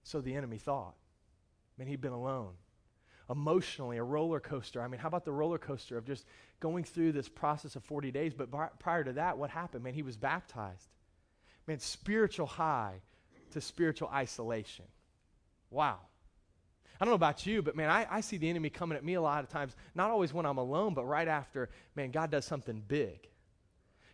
So 0.03 0.21
the 0.21 0.35
enemy 0.35 0.57
thought. 0.57 0.95
Man, 1.77 1.87
he'd 1.87 2.01
been 2.01 2.13
alone. 2.13 2.53
Emotionally, 3.29 3.97
a 3.97 4.03
roller 4.03 4.39
coaster. 4.39 4.81
I 4.81 4.87
mean, 4.87 5.01
how 5.01 5.09
about 5.09 5.25
the 5.25 5.33
roller 5.33 5.57
coaster 5.57 5.97
of 5.97 6.05
just 6.05 6.25
going 6.59 6.85
through 6.85 7.11
this 7.11 7.27
process 7.27 7.75
of 7.75 7.83
40 7.83 8.11
days? 8.11 8.33
But 8.33 8.49
prior 8.79 9.03
to 9.03 9.13
that, 9.13 9.37
what 9.37 9.49
happened? 9.49 9.83
Man, 9.83 9.93
he 9.93 10.01
was 10.01 10.15
baptized. 10.15 10.87
Man, 11.67 11.79
spiritual 11.79 12.47
high 12.47 13.01
to 13.51 13.61
spiritual 13.61 14.09
isolation. 14.13 14.85
Wow. 15.69 15.97
I 16.99 17.05
don't 17.05 17.11
know 17.11 17.15
about 17.15 17.45
you, 17.45 17.61
but 17.61 17.75
man, 17.75 17.89
I, 17.89 18.07
I 18.09 18.21
see 18.21 18.37
the 18.37 18.49
enemy 18.49 18.69
coming 18.69 18.97
at 18.97 19.03
me 19.03 19.13
a 19.13 19.21
lot 19.21 19.43
of 19.43 19.49
times, 19.49 19.75
not 19.93 20.09
always 20.09 20.33
when 20.33 20.45
I'm 20.45 20.57
alone, 20.57 20.93
but 20.93 21.05
right 21.05 21.27
after, 21.27 21.69
man, 21.95 22.11
God 22.11 22.31
does 22.31 22.45
something 22.45 22.83
big 22.87 23.27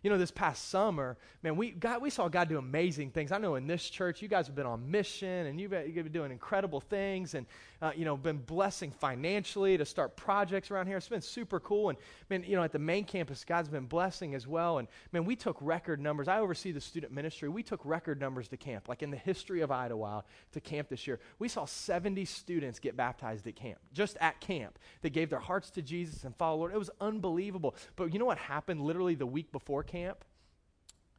you 0.04 0.10
know, 0.10 0.18
this 0.18 0.30
past 0.30 0.68
summer, 0.68 1.16
man, 1.42 1.56
we, 1.56 1.70
God, 1.70 2.02
we 2.02 2.10
saw 2.10 2.28
God 2.28 2.50
do 2.50 2.58
amazing 2.58 3.10
things. 3.10 3.32
I 3.32 3.38
know 3.38 3.54
in 3.54 3.66
this 3.66 3.88
church, 3.88 4.20
you 4.20 4.28
guys 4.28 4.46
have 4.46 4.54
been 4.54 4.66
on 4.66 4.90
mission 4.90 5.46
and 5.46 5.58
you've 5.58 5.70
been, 5.70 5.86
you've 5.86 6.04
been 6.04 6.12
doing 6.12 6.30
incredible 6.30 6.82
things 6.82 7.32
and, 7.32 7.46
uh, 7.80 7.90
you 7.96 8.04
know, 8.04 8.14
been 8.14 8.36
blessing 8.36 8.90
financially 8.90 9.78
to 9.78 9.86
start 9.86 10.14
projects 10.14 10.70
around 10.70 10.88
here. 10.88 10.98
It's 10.98 11.08
been 11.08 11.22
super 11.22 11.58
cool. 11.58 11.88
And, 11.88 11.96
man, 12.28 12.44
you 12.46 12.54
know, 12.54 12.62
at 12.62 12.72
the 12.72 12.78
main 12.78 13.04
campus, 13.04 13.46
God's 13.46 13.70
been 13.70 13.86
blessing 13.86 14.34
as 14.34 14.46
well. 14.46 14.76
And, 14.76 14.88
man, 15.12 15.24
we 15.24 15.36
took 15.36 15.56
record 15.62 16.02
numbers. 16.02 16.28
I 16.28 16.38
oversee 16.38 16.70
the 16.70 16.82
student 16.82 17.10
ministry. 17.10 17.48
We 17.48 17.62
took 17.62 17.80
record 17.82 18.20
numbers 18.20 18.46
to 18.48 18.58
camp, 18.58 18.90
like 18.90 19.02
in 19.02 19.10
the 19.10 19.16
history 19.16 19.62
of 19.62 19.70
Idlewild 19.70 20.24
to 20.52 20.60
camp 20.60 20.90
this 20.90 21.06
year. 21.06 21.18
We 21.38 21.48
saw 21.48 21.64
70 21.64 22.26
students 22.26 22.78
get 22.78 22.94
baptized 22.94 23.46
at 23.46 23.56
camp, 23.56 23.78
just 23.94 24.18
at 24.20 24.38
camp. 24.42 24.78
They 25.00 25.08
gave 25.08 25.30
their 25.30 25.38
hearts 25.38 25.70
to 25.70 25.80
Jesus 25.80 26.24
and 26.24 26.36
followed 26.36 26.58
Lord. 26.58 26.74
It 26.74 26.78
was 26.78 26.90
unbelievable. 27.00 27.74
But 27.96 28.12
you 28.12 28.18
know 28.18 28.26
what 28.26 28.36
happened 28.36 28.82
literally 28.82 29.14
the 29.14 29.24
week 29.24 29.50
before 29.50 29.82
camp? 29.82 29.93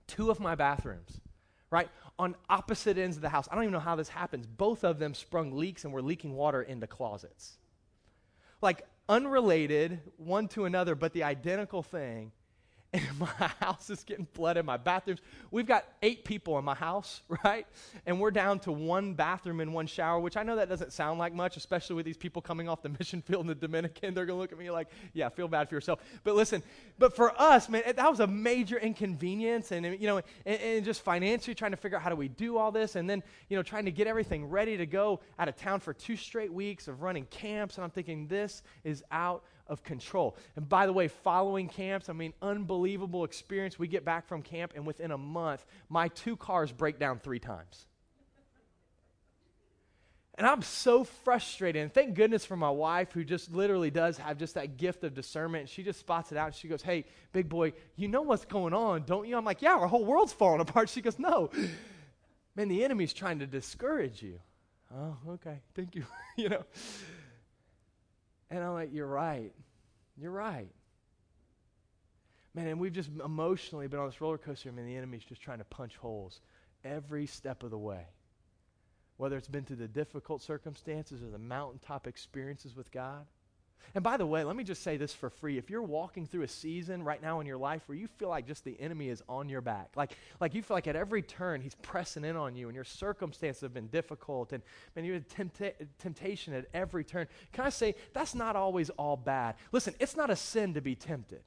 Two 0.07 0.29
of 0.29 0.39
my 0.39 0.55
bathrooms, 0.55 1.19
right, 1.69 1.89
on 2.17 2.35
opposite 2.49 2.97
ends 2.97 3.17
of 3.17 3.21
the 3.21 3.29
house. 3.29 3.47
I 3.51 3.55
don't 3.55 3.63
even 3.63 3.73
know 3.73 3.79
how 3.79 3.95
this 3.95 4.09
happens. 4.09 4.45
Both 4.47 4.83
of 4.83 4.99
them 4.99 5.13
sprung 5.13 5.57
leaks 5.57 5.83
and 5.83 5.93
were 5.93 6.01
leaking 6.01 6.33
water 6.35 6.61
into 6.61 6.87
closets. 6.87 7.57
Like 8.61 8.85
unrelated 9.09 9.99
one 10.17 10.47
to 10.49 10.65
another, 10.65 10.95
but 10.95 11.13
the 11.13 11.23
identical 11.23 11.83
thing 11.83 12.31
and 12.95 13.19
my 13.19 13.51
house 13.59 13.89
is 13.89 14.03
getting 14.03 14.25
flooded. 14.33 14.65
My 14.65 14.77
bathrooms. 14.77 15.19
We've 15.51 15.65
got 15.65 15.85
eight 16.01 16.23
people 16.23 16.57
in 16.57 16.65
my 16.65 16.75
house, 16.75 17.21
right? 17.43 17.67
And 18.05 18.19
we're 18.19 18.31
down 18.31 18.59
to 18.59 18.71
one 18.71 19.13
bathroom 19.13 19.59
and 19.59 19.73
one 19.73 19.87
shower, 19.87 20.19
which 20.19 20.37
I 20.37 20.43
know 20.43 20.55
that 20.55 20.69
doesn't 20.69 20.93
sound 20.93 21.19
like 21.19 21.33
much, 21.33 21.57
especially 21.57 21.95
with 21.95 22.05
these 22.05 22.17
people 22.17 22.41
coming 22.41 22.69
off 22.69 22.81
the 22.81 22.89
mission 22.99 23.21
field 23.21 23.41
in 23.41 23.47
the 23.47 23.55
Dominican. 23.55 24.13
They're 24.13 24.25
going 24.25 24.37
to 24.37 24.41
look 24.41 24.51
at 24.51 24.57
me 24.57 24.71
like, 24.71 24.87
yeah, 25.13 25.29
feel 25.29 25.47
bad 25.47 25.69
for 25.69 25.75
yourself. 25.75 25.99
But 26.23 26.35
listen, 26.35 26.63
but 26.97 27.15
for 27.15 27.39
us, 27.39 27.69
man, 27.69 27.83
that 27.95 28.09
was 28.09 28.19
a 28.19 28.27
major 28.27 28.77
inconvenience. 28.77 29.71
And, 29.71 29.85
you 29.85 30.07
know, 30.07 30.21
and, 30.45 30.61
and 30.61 30.85
just 30.85 31.03
financially 31.03 31.55
trying 31.55 31.71
to 31.71 31.77
figure 31.77 31.97
out 31.97 32.03
how 32.03 32.09
do 32.09 32.15
we 32.15 32.27
do 32.27 32.57
all 32.57 32.71
this. 32.71 32.95
And 32.95 33.09
then, 33.09 33.23
you 33.49 33.57
know, 33.57 33.63
trying 33.63 33.85
to 33.85 33.91
get 33.91 34.07
everything 34.07 34.45
ready 34.45 34.77
to 34.77 34.85
go 34.85 35.19
out 35.37 35.47
of 35.47 35.55
town 35.55 35.79
for 35.79 35.93
two 35.93 36.15
straight 36.15 36.53
weeks 36.53 36.87
of 36.87 37.01
running 37.01 37.25
camps. 37.25 37.75
And 37.75 37.83
I'm 37.83 37.91
thinking, 37.91 38.27
this 38.27 38.63
is 38.83 39.03
out 39.11 39.43
of 39.67 39.83
control. 39.83 40.37
And 40.55 40.67
by 40.67 40.85
the 40.85 40.93
way, 40.93 41.07
following 41.07 41.67
camps, 41.67 42.09
I 42.09 42.13
mean, 42.13 42.33
unbelievable 42.41 43.23
experience. 43.23 43.79
We 43.79 43.87
get 43.87 44.05
back 44.05 44.27
from 44.27 44.41
camp, 44.41 44.73
and 44.75 44.85
within 44.85 45.11
a 45.11 45.17
month, 45.17 45.65
my 45.89 46.07
two 46.09 46.35
cars 46.35 46.71
break 46.71 46.99
down 46.99 47.19
three 47.19 47.39
times. 47.39 47.85
And 50.37 50.45
I'm 50.45 50.61
so 50.61 51.05
frustrated. 51.05 51.81
And 51.81 51.93
thank 51.93 52.13
goodness 52.13 52.45
for 52.45 52.57
my 52.57 52.69
wife, 52.69 53.13
who 53.13 53.23
just 53.23 53.53
literally 53.53 53.89
does 53.89 54.17
have 54.17 54.37
just 54.37 54.55
that 54.55 54.75
gift 54.75 55.05
of 55.05 55.13
discernment. 55.13 55.69
She 55.69 55.81
just 55.81 55.99
spots 55.99 56.31
it 56.31 56.37
out. 56.37 56.47
And 56.47 56.55
she 56.55 56.67
goes, 56.67 56.81
Hey, 56.81 57.05
big 57.31 57.47
boy, 57.47 57.71
you 57.95 58.09
know 58.09 58.21
what's 58.21 58.43
going 58.43 58.73
on, 58.73 59.03
don't 59.03 59.27
you? 59.27 59.37
I'm 59.37 59.45
like, 59.45 59.61
Yeah, 59.61 59.75
our 59.75 59.87
whole 59.87 60.03
world's 60.03 60.33
falling 60.33 60.59
apart. 60.59 60.89
She 60.89 61.01
goes, 61.01 61.17
No. 61.17 61.51
Man, 62.55 62.67
the 62.67 62.83
enemy's 62.83 63.13
trying 63.13 63.39
to 63.39 63.47
discourage 63.47 64.21
you. 64.21 64.39
Oh, 64.93 65.15
okay. 65.29 65.59
Thank 65.73 65.95
you. 65.95 66.05
you 66.37 66.49
know. 66.49 66.63
And 68.49 68.63
I'm 68.63 68.73
like, 68.73 68.89
You're 68.93 69.07
right. 69.07 69.51
You're 70.17 70.31
right. 70.31 70.69
Man, 72.53 72.67
and 72.67 72.79
we've 72.79 72.93
just 72.93 73.09
emotionally 73.23 73.87
been 73.87 73.99
on 73.99 74.07
this 74.07 74.21
roller 74.21 74.37
coaster, 74.37 74.69
and 74.69 74.77
the 74.77 74.95
enemy's 74.95 75.25
just 75.25 75.41
trying 75.41 75.57
to 75.57 75.65
punch 75.65 75.97
holes 75.97 76.39
every 76.85 77.25
step 77.25 77.63
of 77.63 77.71
the 77.71 77.77
way. 77.77 78.05
Whether 79.17 79.35
it's 79.35 79.49
been 79.49 79.65
through 79.65 79.77
the 79.77 79.89
difficult 79.89 80.41
circumstances 80.41 81.21
or 81.21 81.29
the 81.29 81.37
mountaintop 81.37 82.07
experiences 82.07 82.75
with 82.75 82.91
God. 82.91 83.25
And 83.95 84.03
by 84.03 84.17
the 84.17 84.25
way, 84.25 84.43
let 84.43 84.57
me 84.57 84.65
just 84.65 84.83
say 84.83 84.97
this 84.97 85.13
for 85.13 85.29
free. 85.29 85.57
If 85.57 85.69
you're 85.69 85.81
walking 85.81 86.27
through 86.27 86.41
a 86.41 86.49
season 86.49 87.01
right 87.01 87.21
now 87.21 87.39
in 87.39 87.47
your 87.47 87.57
life 87.57 87.83
where 87.87 87.97
you 87.97 88.07
feel 88.07 88.27
like 88.27 88.45
just 88.45 88.65
the 88.65 88.77
enemy 88.81 89.07
is 89.07 89.23
on 89.29 89.47
your 89.47 89.61
back, 89.61 89.91
like, 89.95 90.17
like 90.41 90.53
you 90.53 90.61
feel 90.61 90.75
like 90.75 90.87
at 90.87 90.97
every 90.97 91.21
turn 91.21 91.61
he's 91.61 91.75
pressing 91.75 92.25
in 92.25 92.35
on 92.35 92.57
you 92.57 92.67
and 92.67 92.75
your 92.75 92.83
circumstances 92.83 93.61
have 93.61 93.73
been 93.73 93.87
difficult 93.87 94.51
and, 94.51 94.61
and 94.97 95.05
you 95.05 95.13
have 95.13 95.25
tempta- 95.29 95.87
temptation 95.97 96.53
at 96.53 96.65
every 96.73 97.05
turn, 97.05 97.25
can 97.53 97.63
I 97.63 97.69
say 97.69 97.95
that's 98.11 98.35
not 98.35 98.57
always 98.57 98.89
all 98.91 99.15
bad? 99.15 99.55
Listen, 99.71 99.95
it's 99.97 100.17
not 100.17 100.29
a 100.29 100.35
sin 100.35 100.73
to 100.73 100.81
be 100.81 100.95
tempted. 100.95 101.43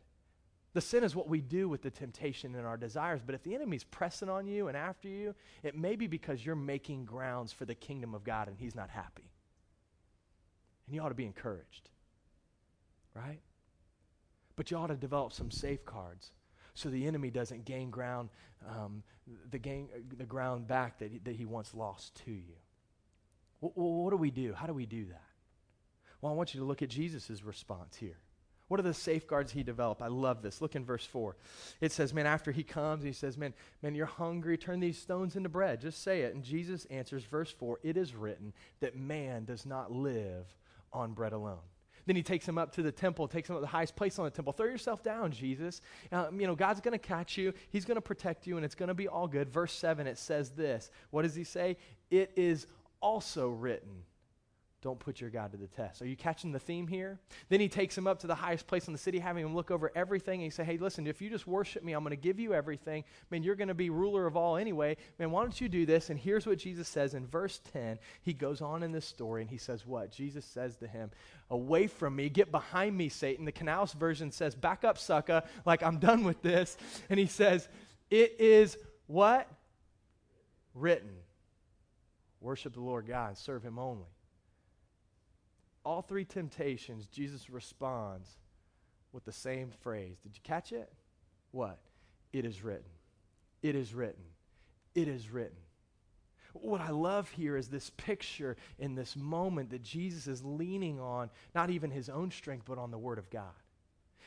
The 0.73 0.81
sin 0.81 1.05
is 1.05 1.15
what 1.15 1.29
we 1.29 1.43
do 1.43 1.69
with 1.69 1.83
the 1.83 1.91
temptation 1.91 2.55
and 2.55 2.67
our 2.67 2.79
desires. 2.79 3.21
But 3.25 3.35
if 3.35 3.43
the 3.43 3.55
enemy's 3.55 3.85
pressing 3.85 4.31
on 4.31 4.47
you 4.47 4.69
and 4.69 4.77
after 4.77 5.09
you, 5.09 5.35
it 5.63 5.77
may 5.77 5.97
be 5.97 6.07
because 6.07 6.47
you're 6.47 6.57
making 6.57 7.05
grounds 7.05 7.53
for 7.53 7.67
the 7.67 7.75
kingdom 7.75 8.15
of 8.15 8.25
God 8.25 8.49
and 8.49 8.57
he's 8.57 8.75
not 8.75 8.89
happy. 8.89 9.31
And 10.87 10.95
you 10.95 11.03
ought 11.03 11.11
to 11.11 11.15
be 11.15 11.27
encouraged 11.27 11.91
right? 13.19 13.41
But 14.57 14.71
you 14.71 14.77
ought 14.77 14.89
to 14.89 14.97
develop 14.97 15.33
some 15.33 15.51
safeguards 15.51 16.31
so 16.75 16.89
the 16.89 17.07
enemy 17.07 17.31
doesn't 17.31 17.65
gain 17.65 17.91
ground, 17.91 18.29
um, 18.69 19.03
the, 19.51 19.59
gain, 19.59 19.89
the 20.17 20.25
ground 20.25 20.67
back 20.67 20.99
that 21.01 21.11
he, 21.11 21.19
that 21.19 21.35
he 21.35 21.45
once 21.45 21.75
lost 21.75 22.15
to 22.25 22.31
you. 22.31 22.55
Well, 23.61 23.73
what 23.75 24.11
do 24.11 24.17
we 24.17 24.31
do? 24.31 24.53
How 24.53 24.67
do 24.67 24.73
we 24.73 24.87
do 24.87 25.07
that? 25.07 25.25
Well, 26.21 26.33
I 26.33 26.37
want 26.37 26.55
you 26.55 26.61
to 26.61 26.67
look 26.67 26.83
at 26.83 26.89
Jesus' 26.89 27.43
response 27.43 27.97
here. 27.97 28.19
What 28.69 28.79
are 28.79 28.85
the 28.85 28.95
safeguards 28.95 29.51
he 29.51 29.63
developed? 29.63 30.03
I 30.03 30.09
love 30.09 30.43
this. 30.43 30.61
Look 30.61 30.77
in 30.77 30.85
verse 30.85 31.05
4. 31.05 31.37
It 31.81 31.91
says, 31.91 32.13
Man, 32.13 32.27
after 32.27 32.53
he 32.53 32.63
comes, 32.63 33.03
he 33.03 33.13
says, 33.13 33.39
Man, 33.39 33.55
man, 33.83 33.95
you're 33.95 34.07
hungry, 34.07 34.59
turn 34.59 34.79
these 34.79 34.99
stones 34.99 35.37
into 35.37 35.49
bread. 35.49 35.81
Just 35.81 36.03
say 36.03 36.23
it. 36.23 36.35
And 36.35 36.45
Jesus 36.45 36.85
answers, 36.87 37.25
verse 37.25 37.51
4, 37.51 37.81
It 37.83 37.97
is 37.97 38.15
written 38.15 38.53
that 38.81 38.95
man 38.95 39.47
does 39.47 39.65
not 39.65 39.91
live 39.91 40.47
on 40.93 41.13
bread 41.13 41.33
alone. 41.33 41.59
Then 42.09 42.17
he 42.17 42.23
takes 42.23 42.49
him 42.49 42.57
up 42.57 42.73
to 42.73 42.83
the 42.83 42.91
temple, 42.91 43.29
takes 43.29 43.51
him 43.51 43.57
up 43.57 43.61
to 43.61 43.67
the 43.67 43.71
highest 43.71 43.95
place 43.95 44.19
on 44.19 44.25
the 44.25 44.31
temple. 44.31 44.55
Throw 44.55 44.65
yourself 44.65 45.03
down, 45.03 45.31
Jesus. 45.31 45.83
Um, 46.11 46.41
you 46.41 46.47
know, 46.47 46.55
God's 46.55 46.81
going 46.81 46.93
to 46.93 46.99
catch 46.99 47.37
you. 47.37 47.53
He's 47.69 47.85
going 47.85 47.97
to 47.97 48.01
protect 48.01 48.47
you, 48.47 48.57
and 48.57 48.65
it's 48.65 48.75
going 48.75 48.89
to 48.89 48.95
be 48.95 49.07
all 49.07 49.29
good. 49.29 49.51
Verse 49.51 49.75
7, 49.75 50.07
it 50.07 50.17
says 50.17 50.53
this. 50.53 50.91
What 51.11 51.23
does 51.23 51.35
he 51.35 51.45
say? 51.45 51.77
It 52.11 52.33
is 52.35 52.67
also 53.03 53.51
written. 53.51 54.05
Don't 54.81 55.01
put 55.01 55.21
your 55.21 55.29
God 55.29 55.51
to 55.51 55.59
the 55.59 55.67
test. 55.67 56.01
Are 56.03 56.07
you 56.07 56.15
catching 56.15 56.53
the 56.53 56.59
theme 56.61 56.87
here? 56.87 57.19
Then 57.49 57.59
he 57.59 57.69
takes 57.69 57.99
him 57.99 58.07
up 58.07 58.21
to 58.21 58.29
the 58.29 58.35
highest 58.37 58.69
place 58.69 58.87
in 58.87 58.93
the 58.93 58.99
city, 58.99 59.19
having 59.19 59.45
him 59.45 59.53
look 59.53 59.73
over 59.73 59.91
everything. 59.97 60.35
And 60.35 60.45
he 60.45 60.51
say, 60.51 60.63
Hey, 60.63 60.79
listen, 60.79 61.09
if 61.09 61.21
you 61.21 61.29
just 61.29 61.49
worship 61.49 61.83
me, 61.83 61.95
I'm 61.95 62.05
going 62.05 62.11
to 62.11 62.17
give 62.17 62.39
you 62.39 62.55
everything. 62.55 63.03
Man, 63.31 63.43
you're 63.43 63.57
going 63.57 63.69
to 63.69 63.75
be 63.75 63.91
ruler 63.91 64.25
of 64.25 64.37
all 64.37 64.57
anyway. 64.57 64.97
Man, 65.19 65.33
why 65.33 65.43
don't 65.43 65.61
you 65.61 65.69
do 65.69 65.85
this? 65.85 66.11
And 66.11 66.19
here's 66.19 66.47
what 66.47 66.59
Jesus 66.59 66.87
says 66.87 67.15
in 67.15 67.27
verse 67.27 67.61
10. 67.73 67.99
He 68.23 68.33
goes 68.33 68.63
on 68.63 68.85
in 68.85 68.93
this 68.93 69.05
story 69.05 69.43
and 69.43 69.51
he 69.51 69.59
says, 69.59 69.85
What? 69.85 70.13
Jesus 70.13 70.45
says 70.45 70.77
to 70.77 70.87
him, 70.87 71.11
Away 71.51 71.89
from 71.89 72.15
me, 72.15 72.29
get 72.29 72.53
behind 72.53 72.97
me, 72.97 73.09
Satan. 73.09 73.45
The 73.45 73.53
Canals 73.53 73.95
version 73.95 74.31
says, 74.31 74.55
Back 74.55 74.85
up, 74.85 74.97
sucker, 74.97 75.43
like 75.67 75.83
I'm 75.83 75.99
done 75.99 76.23
with 76.23 76.41
this. 76.41 76.77
And 77.11 77.19
he 77.19 77.27
says, 77.27 77.69
It 78.11 78.37
is 78.39 78.77
what? 79.09 79.49
Written. 80.73 81.17
Worship 82.41 82.75
the 82.75 82.81
Lord 82.81 83.09
God 83.09 83.31
and 83.31 83.37
serve 83.37 83.65
him 83.65 83.81
only 83.81 84.07
all 85.89 86.03
three 86.03 86.27
temptations, 86.27 87.07
Jesus 87.07 87.49
responds 87.49 88.37
with 89.11 89.25
the 89.25 89.33
same 89.33 89.71
phrase. 89.81 90.19
Did 90.23 90.35
you 90.35 90.43
catch 90.45 90.71
it? 90.71 90.93
What? 91.51 91.79
It 92.31 92.45
is 92.45 92.63
written. 92.63 92.91
It 93.63 93.75
is 93.75 93.95
written. 93.95 94.23
It 94.95 95.09
is 95.09 95.31
written. 95.31 95.57
What 96.53 96.83
I 96.83 96.91
love 96.91 97.31
here 97.31 97.57
is 97.57 97.69
this 97.69 97.91
picture 97.97 98.59
in 98.79 98.97
this 98.97 99.17
moment 99.17 99.71
that 99.71 99.83
Jesus 99.83 100.27
is 100.27 100.45
leaning 100.45 101.01
on 101.01 101.31
not 101.55 101.71
even 101.71 101.91
his 101.91 102.11
own 102.11 102.31
strength, 102.31 102.67
but 102.69 102.77
on 102.77 102.91
the 102.91 102.99
Word 102.99 103.19
of 103.19 103.31
God. 103.31 103.45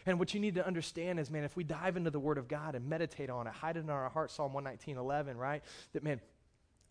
And 0.07 0.17
what 0.17 0.33
you 0.33 0.39
need 0.39 0.55
to 0.55 0.65
understand 0.65 1.19
is, 1.19 1.29
man, 1.29 1.43
if 1.43 1.55
we 1.55 1.63
dive 1.63 1.95
into 1.95 2.09
the 2.09 2.19
Word 2.19 2.39
of 2.39 2.47
God 2.47 2.73
and 2.73 2.89
meditate 2.89 3.29
on 3.29 3.45
it, 3.45 3.53
hide 3.53 3.77
it 3.77 3.81
in 3.81 3.89
our 3.91 4.09
heart, 4.09 4.31
Psalm 4.31 4.51
119, 4.53 4.97
11, 4.97 5.37
right? 5.37 5.61
That, 5.93 6.03
man, 6.03 6.21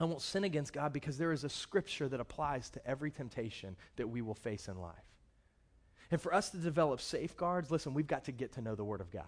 I 0.00 0.04
won't 0.04 0.22
sin 0.22 0.44
against 0.44 0.72
God 0.72 0.94
because 0.94 1.18
there 1.18 1.30
is 1.30 1.44
a 1.44 1.48
scripture 1.50 2.08
that 2.08 2.20
applies 2.20 2.70
to 2.70 2.86
every 2.86 3.10
temptation 3.10 3.76
that 3.96 4.08
we 4.08 4.22
will 4.22 4.34
face 4.34 4.66
in 4.66 4.80
life. 4.80 4.94
And 6.10 6.20
for 6.20 6.34
us 6.34 6.48
to 6.50 6.56
develop 6.56 7.00
safeguards, 7.00 7.70
listen, 7.70 7.92
we've 7.92 8.06
got 8.06 8.24
to 8.24 8.32
get 8.32 8.52
to 8.52 8.62
know 8.62 8.74
the 8.74 8.84
Word 8.84 9.02
of 9.02 9.10
God. 9.10 9.24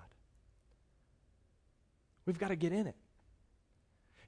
We've 2.24 2.38
got 2.38 2.48
to 2.48 2.56
get 2.56 2.72
in 2.72 2.87
it. 2.87 2.96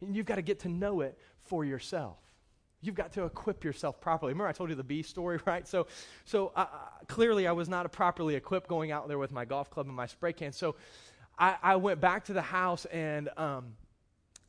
And 0.00 0.14
you've 0.14 0.26
got 0.26 0.36
to 0.36 0.42
get 0.42 0.60
to 0.60 0.68
know 0.68 1.00
it 1.00 1.18
for 1.44 1.64
yourself. 1.64 2.18
You've 2.82 2.94
got 2.94 3.12
to 3.14 3.24
equip 3.24 3.64
yourself 3.64 3.98
properly. 4.00 4.32
Remember, 4.32 4.48
I 4.48 4.52
told 4.52 4.68
you 4.68 4.76
the 4.76 4.84
bee 4.84 5.02
story, 5.02 5.40
right? 5.46 5.66
So, 5.66 5.86
so 6.26 6.52
uh, 6.54 6.66
clearly, 7.08 7.46
I 7.46 7.52
was 7.52 7.70
not 7.70 7.90
properly 7.90 8.34
equipped 8.34 8.68
going 8.68 8.92
out 8.92 9.08
there 9.08 9.18
with 9.18 9.32
my 9.32 9.46
golf 9.46 9.70
club 9.70 9.86
and 9.86 9.96
my 9.96 10.06
spray 10.06 10.34
can. 10.34 10.52
So, 10.52 10.76
I, 11.38 11.56
I 11.62 11.76
went 11.76 12.00
back 12.00 12.26
to 12.26 12.32
the 12.32 12.42
house 12.42 12.84
and 12.86 13.28
um, 13.36 13.72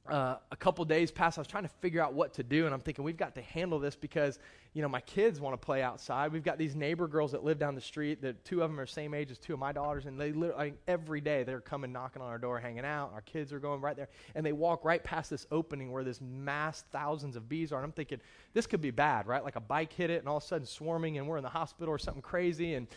uh, 0.07 0.37
a 0.51 0.55
couple 0.55 0.85
days 0.85 1.09
passed. 1.09 1.37
I 1.37 1.41
was 1.41 1.47
trying 1.47 1.63
to 1.63 1.69
figure 1.81 2.01
out 2.01 2.13
what 2.13 2.33
to 2.35 2.43
do, 2.43 2.65
and 2.65 2.73
I'm 2.73 2.79
thinking 2.79 3.03
we've 3.03 3.17
got 3.17 3.33
to 3.35 3.41
handle 3.41 3.79
this 3.79 3.95
because 3.95 4.37
you 4.73 4.81
know 4.81 4.87
my 4.87 5.01
kids 5.01 5.41
want 5.41 5.59
to 5.59 5.65
play 5.65 5.81
outside. 5.81 6.31
We've 6.31 6.43
got 6.43 6.57
these 6.57 6.75
neighbor 6.75 7.07
girls 7.07 7.31
that 7.31 7.43
live 7.43 7.57
down 7.57 7.73
the 7.73 7.81
street. 7.81 8.21
That 8.21 8.45
two 8.45 8.61
of 8.61 8.69
them 8.69 8.79
are 8.79 8.85
same 8.85 9.13
age 9.15 9.31
as 9.31 9.39
two 9.39 9.53
of 9.53 9.59
my 9.59 9.71
daughters, 9.71 10.05
and 10.05 10.19
they 10.19 10.31
literally 10.31 10.73
every 10.87 11.21
day 11.21 11.43
they're 11.43 11.59
coming 11.59 11.91
knocking 11.91 12.21
on 12.21 12.27
our 12.27 12.37
door, 12.37 12.59
hanging 12.59 12.85
out. 12.85 13.11
Our 13.13 13.21
kids 13.21 13.51
are 13.51 13.59
going 13.59 13.81
right 13.81 13.95
there, 13.95 14.09
and 14.35 14.45
they 14.45 14.51
walk 14.53 14.85
right 14.85 15.03
past 15.03 15.31
this 15.31 15.47
opening 15.51 15.91
where 15.91 16.03
this 16.03 16.21
mass 16.21 16.83
thousands 16.91 17.35
of 17.35 17.49
bees 17.49 17.71
are. 17.71 17.77
And 17.77 17.85
I'm 17.85 17.91
thinking 17.91 18.19
this 18.53 18.67
could 18.67 18.81
be 18.81 18.91
bad, 18.91 19.25
right? 19.25 19.43
Like 19.43 19.55
a 19.55 19.61
bike 19.61 19.91
hit 19.91 20.11
it, 20.11 20.19
and 20.19 20.27
all 20.27 20.37
of 20.37 20.43
a 20.43 20.45
sudden 20.45 20.67
swarming, 20.67 21.17
and 21.17 21.27
we're 21.27 21.37
in 21.37 21.43
the 21.43 21.49
hospital 21.49 21.91
or 21.91 21.97
something 21.97 22.21
crazy, 22.21 22.75
and 22.75 22.87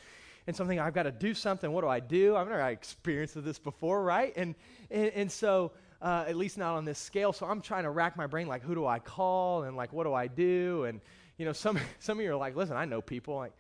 and 0.47 0.57
something 0.57 0.81
I've 0.81 0.95
got 0.95 1.03
to 1.03 1.13
do 1.13 1.35
something. 1.35 1.71
What 1.71 1.83
do 1.83 1.89
I 1.89 2.01
do? 2.01 2.35
I've 2.35 2.49
never 2.49 2.61
experienced 2.69 3.43
this 3.45 3.59
before, 3.59 4.03
right? 4.03 4.33
And 4.37 4.55
and, 4.91 5.11
and 5.15 5.33
so 5.33 5.73
uh, 6.01 6.25
at 6.29 6.37
least 6.37 6.59
not 6.59 6.77
on 6.77 6.85
this 6.85 6.99
scale. 6.99 7.33
So 7.33 7.47
I'm 7.47 7.61
trying 7.61 7.85
to 7.85 7.91
rack 7.91 8.17
my 8.17 8.27
brain, 8.27 8.47
like, 8.47 8.63
who 8.63 8.75
do 8.75 8.87
I 8.87 8.99
call 8.99 9.65
and 9.65 9.77
like, 9.77 9.93
what 9.93 10.05
do 10.05 10.15
I 10.15 10.27
do? 10.27 10.85
And 10.85 11.01
you 11.37 11.45
know, 11.45 11.53
some 11.65 11.79
some 11.99 12.19
of 12.19 12.25
you 12.25 12.33
are 12.33 12.37
like, 12.37 12.57
listen, 12.57 12.77
I 12.77 12.85
know 12.85 13.01
people. 13.01 13.37
Like, 13.37 13.53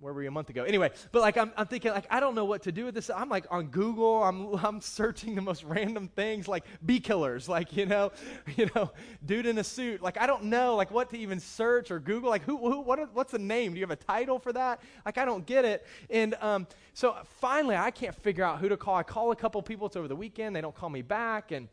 where 0.00 0.12
were 0.12 0.22
you 0.22 0.28
a 0.28 0.32
month 0.32 0.48
ago? 0.48 0.64
Anyway, 0.64 0.90
but 1.12 1.22
like 1.22 1.36
I'm, 1.36 1.52
I'm 1.56 1.66
thinking 1.66 1.90
like 1.90 2.06
I 2.10 2.20
don't 2.20 2.34
know 2.34 2.44
what 2.44 2.62
to 2.64 2.72
do 2.72 2.84
with 2.84 2.94
this. 2.94 3.10
I'm 3.10 3.28
like 3.28 3.46
on 3.50 3.66
Google. 3.66 4.22
I'm 4.22 4.54
I'm 4.64 4.80
searching 4.80 5.34
the 5.34 5.42
most 5.42 5.64
random 5.64 6.08
things 6.08 6.46
like 6.46 6.64
bee 6.84 7.00
killers, 7.00 7.48
like 7.58 7.76
you 7.76 7.86
know, 7.86 8.12
you 8.56 8.68
know, 8.74 8.92
dude 9.24 9.46
in 9.46 9.58
a 9.58 9.64
suit. 9.64 10.02
Like 10.02 10.18
I 10.18 10.26
don't 10.26 10.44
know 10.44 10.76
like 10.76 10.90
what 10.90 11.10
to 11.10 11.18
even 11.18 11.40
search 11.40 11.90
or 11.90 11.98
Google. 11.98 12.30
Like 12.30 12.42
who, 12.42 12.56
who 12.58 12.80
what 12.80 13.12
what's 13.14 13.32
the 13.32 13.38
name? 13.38 13.72
Do 13.72 13.78
you 13.78 13.84
have 13.84 13.90
a 13.90 13.96
title 13.96 14.38
for 14.38 14.52
that? 14.52 14.80
Like 15.04 15.18
I 15.18 15.24
don't 15.24 15.44
get 15.46 15.64
it. 15.64 15.86
And 16.10 16.34
um, 16.40 16.66
so 16.94 17.16
finally 17.40 17.76
I 17.76 17.90
can't 17.90 18.14
figure 18.14 18.44
out 18.44 18.60
who 18.60 18.68
to 18.68 18.76
call. 18.76 18.94
I 18.94 19.02
call 19.02 19.32
a 19.32 19.36
couple 19.36 19.60
people. 19.62 19.86
It's 19.88 19.96
over 19.96 20.08
the 20.08 20.16
weekend. 20.16 20.54
They 20.54 20.60
don't 20.60 20.74
call 20.74 20.90
me 20.90 21.02
back 21.02 21.50
and 21.50 21.68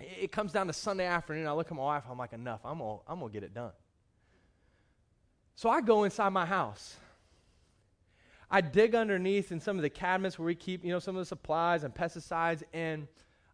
it 0.00 0.32
comes 0.32 0.52
down 0.52 0.66
to 0.66 0.72
Sunday 0.72 1.06
afternoon. 1.06 1.46
I 1.46 1.52
look 1.52 1.66
at 1.66 1.76
my 1.76 1.82
wife. 1.82 2.04
I'm 2.10 2.18
like, 2.18 2.32
enough. 2.32 2.60
I'm 2.64 2.78
gonna, 2.78 2.98
I'm 3.06 3.20
gonna 3.20 3.32
get 3.32 3.42
it 3.42 3.54
done. 3.54 3.72
So 5.54 5.68
I 5.68 5.80
go 5.80 6.04
inside 6.04 6.30
my 6.30 6.46
house. 6.46 6.96
I 8.50 8.60
dig 8.60 8.94
underneath 8.94 9.52
in 9.52 9.60
some 9.60 9.76
of 9.76 9.82
the 9.82 9.90
cabinets 9.90 10.38
where 10.38 10.46
we 10.46 10.54
keep, 10.54 10.84
you 10.84 10.90
know, 10.90 10.98
some 10.98 11.16
of 11.16 11.20
the 11.20 11.26
supplies 11.26 11.84
and 11.84 11.94
pesticides, 11.94 12.62
and 12.72 13.06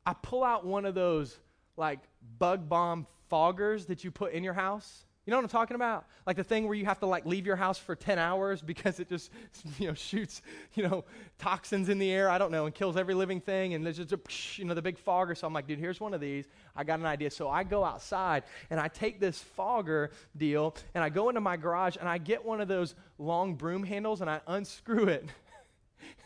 I 0.07 0.15
pull 0.15 0.45
out 0.45 0.65
one 0.65 0.85
of 0.85 0.95
those 0.95 1.39
like 1.77 2.01
bug 2.39 2.69
bomb 2.69 3.07
foggers 3.31 3.87
that 3.89 4.05
you 4.05 4.11
put 4.11 4.33
in 4.33 4.45
your 4.45 4.55
house. 4.55 5.06
You 5.27 5.33
know 5.33 5.39
what 5.39 5.43
I'm 5.45 5.51
talking 5.51 5.75
about? 5.75 6.07
Like 6.25 6.37
the 6.37 6.45
thing 6.45 6.67
where 6.69 6.77
you 6.77 6.85
have 6.85 7.01
to 7.01 7.07
like 7.07 7.27
leave 7.27 7.47
your 7.47 7.57
house 7.57 7.79
for 7.79 7.97
10 7.97 8.17
hours 8.17 8.63
because 8.63 9.01
it 9.01 9.09
just, 9.09 9.33
you 9.79 9.89
know, 9.89 9.95
shoots, 9.95 10.41
you 10.75 10.85
know, 10.85 11.05
toxins 11.39 11.89
in 11.89 11.99
the 11.99 12.13
air, 12.13 12.31
I 12.31 12.39
don't 12.39 12.53
know, 12.53 12.67
and 12.67 12.75
kills 12.75 12.97
every 12.97 13.15
living 13.15 13.41
thing. 13.41 13.75
And 13.75 13.85
there's 13.85 13.97
just 13.97 14.13
a, 14.13 14.21
you 14.55 14.65
know, 14.65 14.75
the 14.75 14.83
big 14.83 14.97
fogger. 14.97 15.35
So 15.35 15.49
I'm 15.49 15.53
like, 15.53 15.67
dude, 15.67 15.81
here's 15.81 16.01
one 16.01 16.15
of 16.15 16.21
these. 16.21 16.47
I 16.77 16.85
got 16.85 17.01
an 17.01 17.07
idea. 17.07 17.33
So 17.33 17.51
I 17.51 17.65
go 17.65 17.85
outside 17.85 18.45
and 18.71 18.79
I 18.79 18.87
take 18.87 19.19
this 19.19 19.41
fogger 19.43 20.13
deal 20.37 20.77
and 20.95 21.03
I 21.03 21.09
go 21.09 21.29
into 21.29 21.41
my 21.41 21.57
garage 21.57 21.97
and 21.99 22.09
I 22.09 22.19
get 22.19 22.45
one 22.45 22.61
of 22.61 22.69
those 22.69 22.95
long 23.19 23.57
broom 23.57 23.83
handles 23.83 24.21
and 24.21 24.31
I 24.31 24.41
unscrew 24.47 25.09
it. 25.09 25.29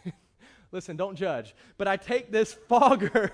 Listen, 0.73 0.97
don't 0.97 1.17
judge. 1.17 1.55
But 1.79 1.89
I 1.89 1.97
take 1.97 2.31
this 2.31 2.53
fogger, 2.69 3.33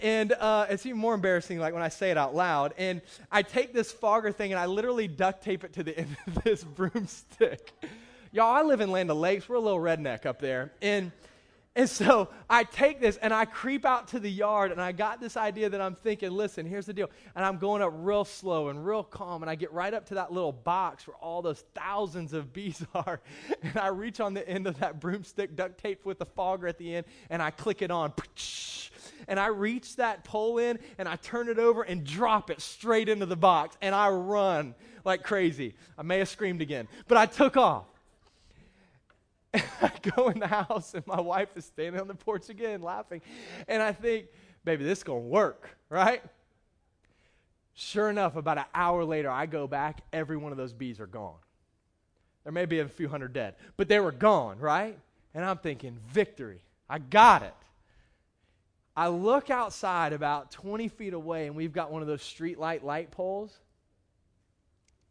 and 0.00 0.32
uh, 0.32 0.66
it's 0.70 0.86
even 0.86 0.98
more 0.98 1.14
embarrassing 1.14 1.58
like 1.58 1.74
when 1.74 1.82
I 1.82 1.88
say 1.88 2.10
it 2.10 2.18
out 2.18 2.34
loud. 2.34 2.74
And 2.78 3.02
I 3.30 3.42
take 3.42 3.72
this 3.72 3.90
fogger 3.90 4.32
thing 4.32 4.52
and 4.52 4.60
I 4.60 4.66
literally 4.66 5.08
duct 5.08 5.42
tape 5.42 5.64
it 5.64 5.72
to 5.74 5.82
the 5.82 5.96
end 5.98 6.16
of 6.26 6.42
this 6.42 6.64
broomstick. 6.64 7.72
Y'all, 8.30 8.54
I 8.54 8.62
live 8.62 8.80
in 8.80 8.90
Land 8.90 9.10
Lakes. 9.10 9.48
We're 9.48 9.56
a 9.56 9.60
little 9.60 9.80
redneck 9.80 10.24
up 10.24 10.40
there. 10.40 10.72
And 10.80 11.12
and 11.74 11.88
so 11.88 12.28
I 12.50 12.64
take 12.64 13.00
this 13.00 13.16
and 13.16 13.32
I 13.32 13.46
creep 13.46 13.86
out 13.86 14.08
to 14.08 14.20
the 14.20 14.30
yard 14.30 14.72
and 14.72 14.80
I 14.80 14.92
got 14.92 15.20
this 15.20 15.38
idea 15.38 15.70
that 15.70 15.80
I'm 15.80 15.94
thinking, 15.94 16.30
listen, 16.30 16.66
here's 16.66 16.84
the 16.84 16.92
deal. 16.92 17.10
And 17.34 17.46
I'm 17.46 17.56
going 17.56 17.80
up 17.80 17.92
real 17.94 18.26
slow 18.26 18.68
and 18.68 18.84
real 18.84 19.02
calm 19.02 19.42
and 19.42 19.48
I 19.48 19.54
get 19.54 19.72
right 19.72 19.94
up 19.94 20.04
to 20.06 20.14
that 20.14 20.30
little 20.30 20.52
box 20.52 21.06
where 21.06 21.16
all 21.16 21.40
those 21.40 21.64
thousands 21.74 22.34
of 22.34 22.52
bees 22.52 22.84
are. 22.94 23.22
And 23.62 23.78
I 23.78 23.86
reach 23.86 24.20
on 24.20 24.34
the 24.34 24.46
end 24.46 24.66
of 24.66 24.80
that 24.80 25.00
broomstick 25.00 25.56
duct 25.56 25.78
taped 25.78 26.04
with 26.04 26.18
the 26.18 26.26
fogger 26.26 26.66
at 26.66 26.76
the 26.76 26.94
end 26.94 27.06
and 27.30 27.42
I 27.42 27.50
click 27.50 27.80
it 27.80 27.90
on. 27.90 28.12
And 29.28 29.38
I 29.38 29.46
reach 29.46 29.96
that 29.96 30.24
pole 30.24 30.58
in 30.58 30.80
and 30.98 31.08
I 31.08 31.14
turn 31.14 31.48
it 31.48 31.58
over 31.58 31.82
and 31.82 32.02
drop 32.02 32.50
it 32.50 32.60
straight 32.60 33.08
into 33.08 33.24
the 33.24 33.36
box 33.36 33.76
and 33.80 33.94
I 33.94 34.08
run 34.08 34.74
like 35.04 35.22
crazy. 35.22 35.74
I 35.96 36.02
may 36.02 36.18
have 36.18 36.28
screamed 36.28 36.60
again, 36.60 36.88
but 37.06 37.18
I 37.18 37.26
took 37.26 37.56
off. 37.56 37.91
I 39.82 39.92
go 40.16 40.28
in 40.28 40.38
the 40.38 40.46
house, 40.46 40.94
and 40.94 41.06
my 41.06 41.20
wife 41.20 41.50
is 41.56 41.64
standing 41.64 42.00
on 42.00 42.08
the 42.08 42.14
porch 42.14 42.48
again 42.48 42.80
laughing. 42.80 43.20
And 43.68 43.82
I 43.82 43.92
think, 43.92 44.26
baby, 44.64 44.84
this 44.84 44.98
is 44.98 45.04
going 45.04 45.22
to 45.22 45.28
work, 45.28 45.76
right? 45.88 46.22
Sure 47.74 48.10
enough, 48.10 48.36
about 48.36 48.58
an 48.58 48.64
hour 48.74 49.04
later, 49.04 49.30
I 49.30 49.46
go 49.46 49.66
back, 49.66 50.02
every 50.12 50.36
one 50.36 50.52
of 50.52 50.58
those 50.58 50.72
bees 50.72 51.00
are 51.00 51.06
gone. 51.06 51.38
There 52.44 52.52
may 52.52 52.66
be 52.66 52.80
a 52.80 52.88
few 52.88 53.08
hundred 53.08 53.32
dead, 53.32 53.54
but 53.76 53.88
they 53.88 54.00
were 54.00 54.12
gone, 54.12 54.58
right? 54.58 54.98
And 55.34 55.44
I'm 55.44 55.58
thinking, 55.58 55.98
victory. 56.08 56.60
I 56.88 56.98
got 56.98 57.42
it. 57.42 57.54
I 58.94 59.08
look 59.08 59.48
outside 59.48 60.12
about 60.12 60.50
20 60.50 60.88
feet 60.88 61.14
away, 61.14 61.46
and 61.46 61.56
we've 61.56 61.72
got 61.72 61.90
one 61.90 62.02
of 62.02 62.08
those 62.08 62.22
street 62.22 62.58
light 62.58 62.84
light 62.84 63.10
poles. 63.10 63.58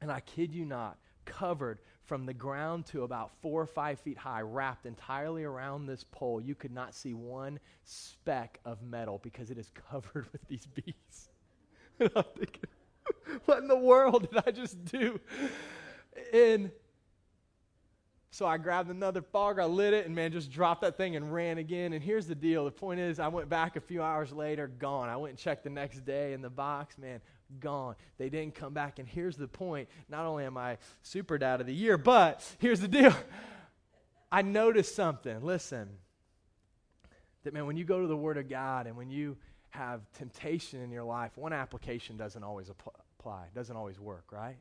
And 0.02 0.12
I 0.12 0.20
kid 0.20 0.54
you 0.54 0.66
not, 0.66 0.98
covered 1.26 1.80
from 2.06 2.26
the 2.26 2.34
ground 2.34 2.86
to 2.88 3.04
about 3.04 3.32
four 3.42 3.62
or 3.62 3.68
five 3.68 4.00
feet 4.00 4.18
high, 4.18 4.42
wrapped 4.42 4.86
entirely 4.86 5.44
around 5.44 5.86
this 5.86 6.04
pole. 6.12 6.42
You 6.42 6.56
could 6.56 6.72
not 6.72 6.94
see 6.94 7.14
one 7.14 7.60
speck 7.84 8.60
of 8.66 8.82
metal 8.82 9.20
because 9.24 9.52
it 9.52 9.58
is 9.58 9.72
covered 9.92 10.28
with 10.32 10.46
these 10.48 10.66
bees. 10.66 11.30
and 12.00 12.12
I'm 12.16 12.24
thinking, 12.38 12.70
what 13.46 13.60
in 13.60 13.68
the 13.68 13.78
world 13.78 14.30
did 14.30 14.44
I 14.46 14.52
just 14.52 14.84
do? 14.86 15.20
And 16.34 16.72
so 18.34 18.46
I 18.46 18.58
grabbed 18.58 18.90
another 18.90 19.22
fog, 19.22 19.60
I 19.60 19.66
lit 19.66 19.94
it, 19.94 20.06
and 20.06 20.16
man, 20.16 20.32
just 20.32 20.52
dropped 20.52 20.82
that 20.82 20.96
thing 20.96 21.18
and 21.18 21.34
ran 21.34 21.58
again. 21.58 21.92
And 21.92 22.02
here's 22.02 22.28
the 22.28 22.36
deal 22.36 22.64
the 22.64 22.72
point 22.72 23.02
is, 23.02 23.20
I 23.20 23.28
went 23.28 23.50
back 23.50 23.76
a 23.76 23.82
few 23.82 24.02
hours 24.02 24.32
later, 24.32 24.68
gone. 24.68 25.10
I 25.10 25.18
went 25.18 25.32
and 25.32 25.38
checked 25.38 25.66
the 25.66 25.70
next 25.70 26.06
day 26.06 26.32
in 26.32 26.42
the 26.42 26.50
box, 26.50 26.98
man, 26.98 27.20
gone. 27.60 27.96
They 28.18 28.30
didn't 28.30 28.56
come 28.56 28.74
back. 28.74 29.00
And 29.00 29.08
here's 29.08 29.36
the 29.36 29.48
point 29.48 29.90
not 30.10 30.26
only 30.26 30.46
am 30.46 30.58
I 30.58 30.78
super 31.02 31.38
dad 31.38 31.62
of 31.62 31.68
the 31.68 31.74
year, 31.74 31.98
but 31.98 32.44
here's 32.60 32.80
the 32.80 32.88
deal. 32.88 33.14
I 34.32 34.42
noticed 34.42 34.96
something. 34.96 35.42
Listen, 35.42 35.90
that 37.44 37.54
man, 37.54 37.66
when 37.66 37.78
you 37.78 37.84
go 37.84 38.02
to 38.02 38.08
the 38.08 38.16
Word 38.16 38.38
of 38.38 38.50
God 38.50 38.88
and 38.88 38.96
when 38.96 39.10
you 39.10 39.38
have 39.72 40.02
temptation 40.14 40.82
in 40.82 40.92
your 40.92 41.04
life, 41.04 41.32
one 41.36 41.54
application 41.54 42.18
doesn't 42.18 42.44
always 42.44 42.70
apply, 42.70 43.48
doesn't 43.54 43.76
always 43.76 44.00
work, 44.00 44.32
right? 44.32 44.58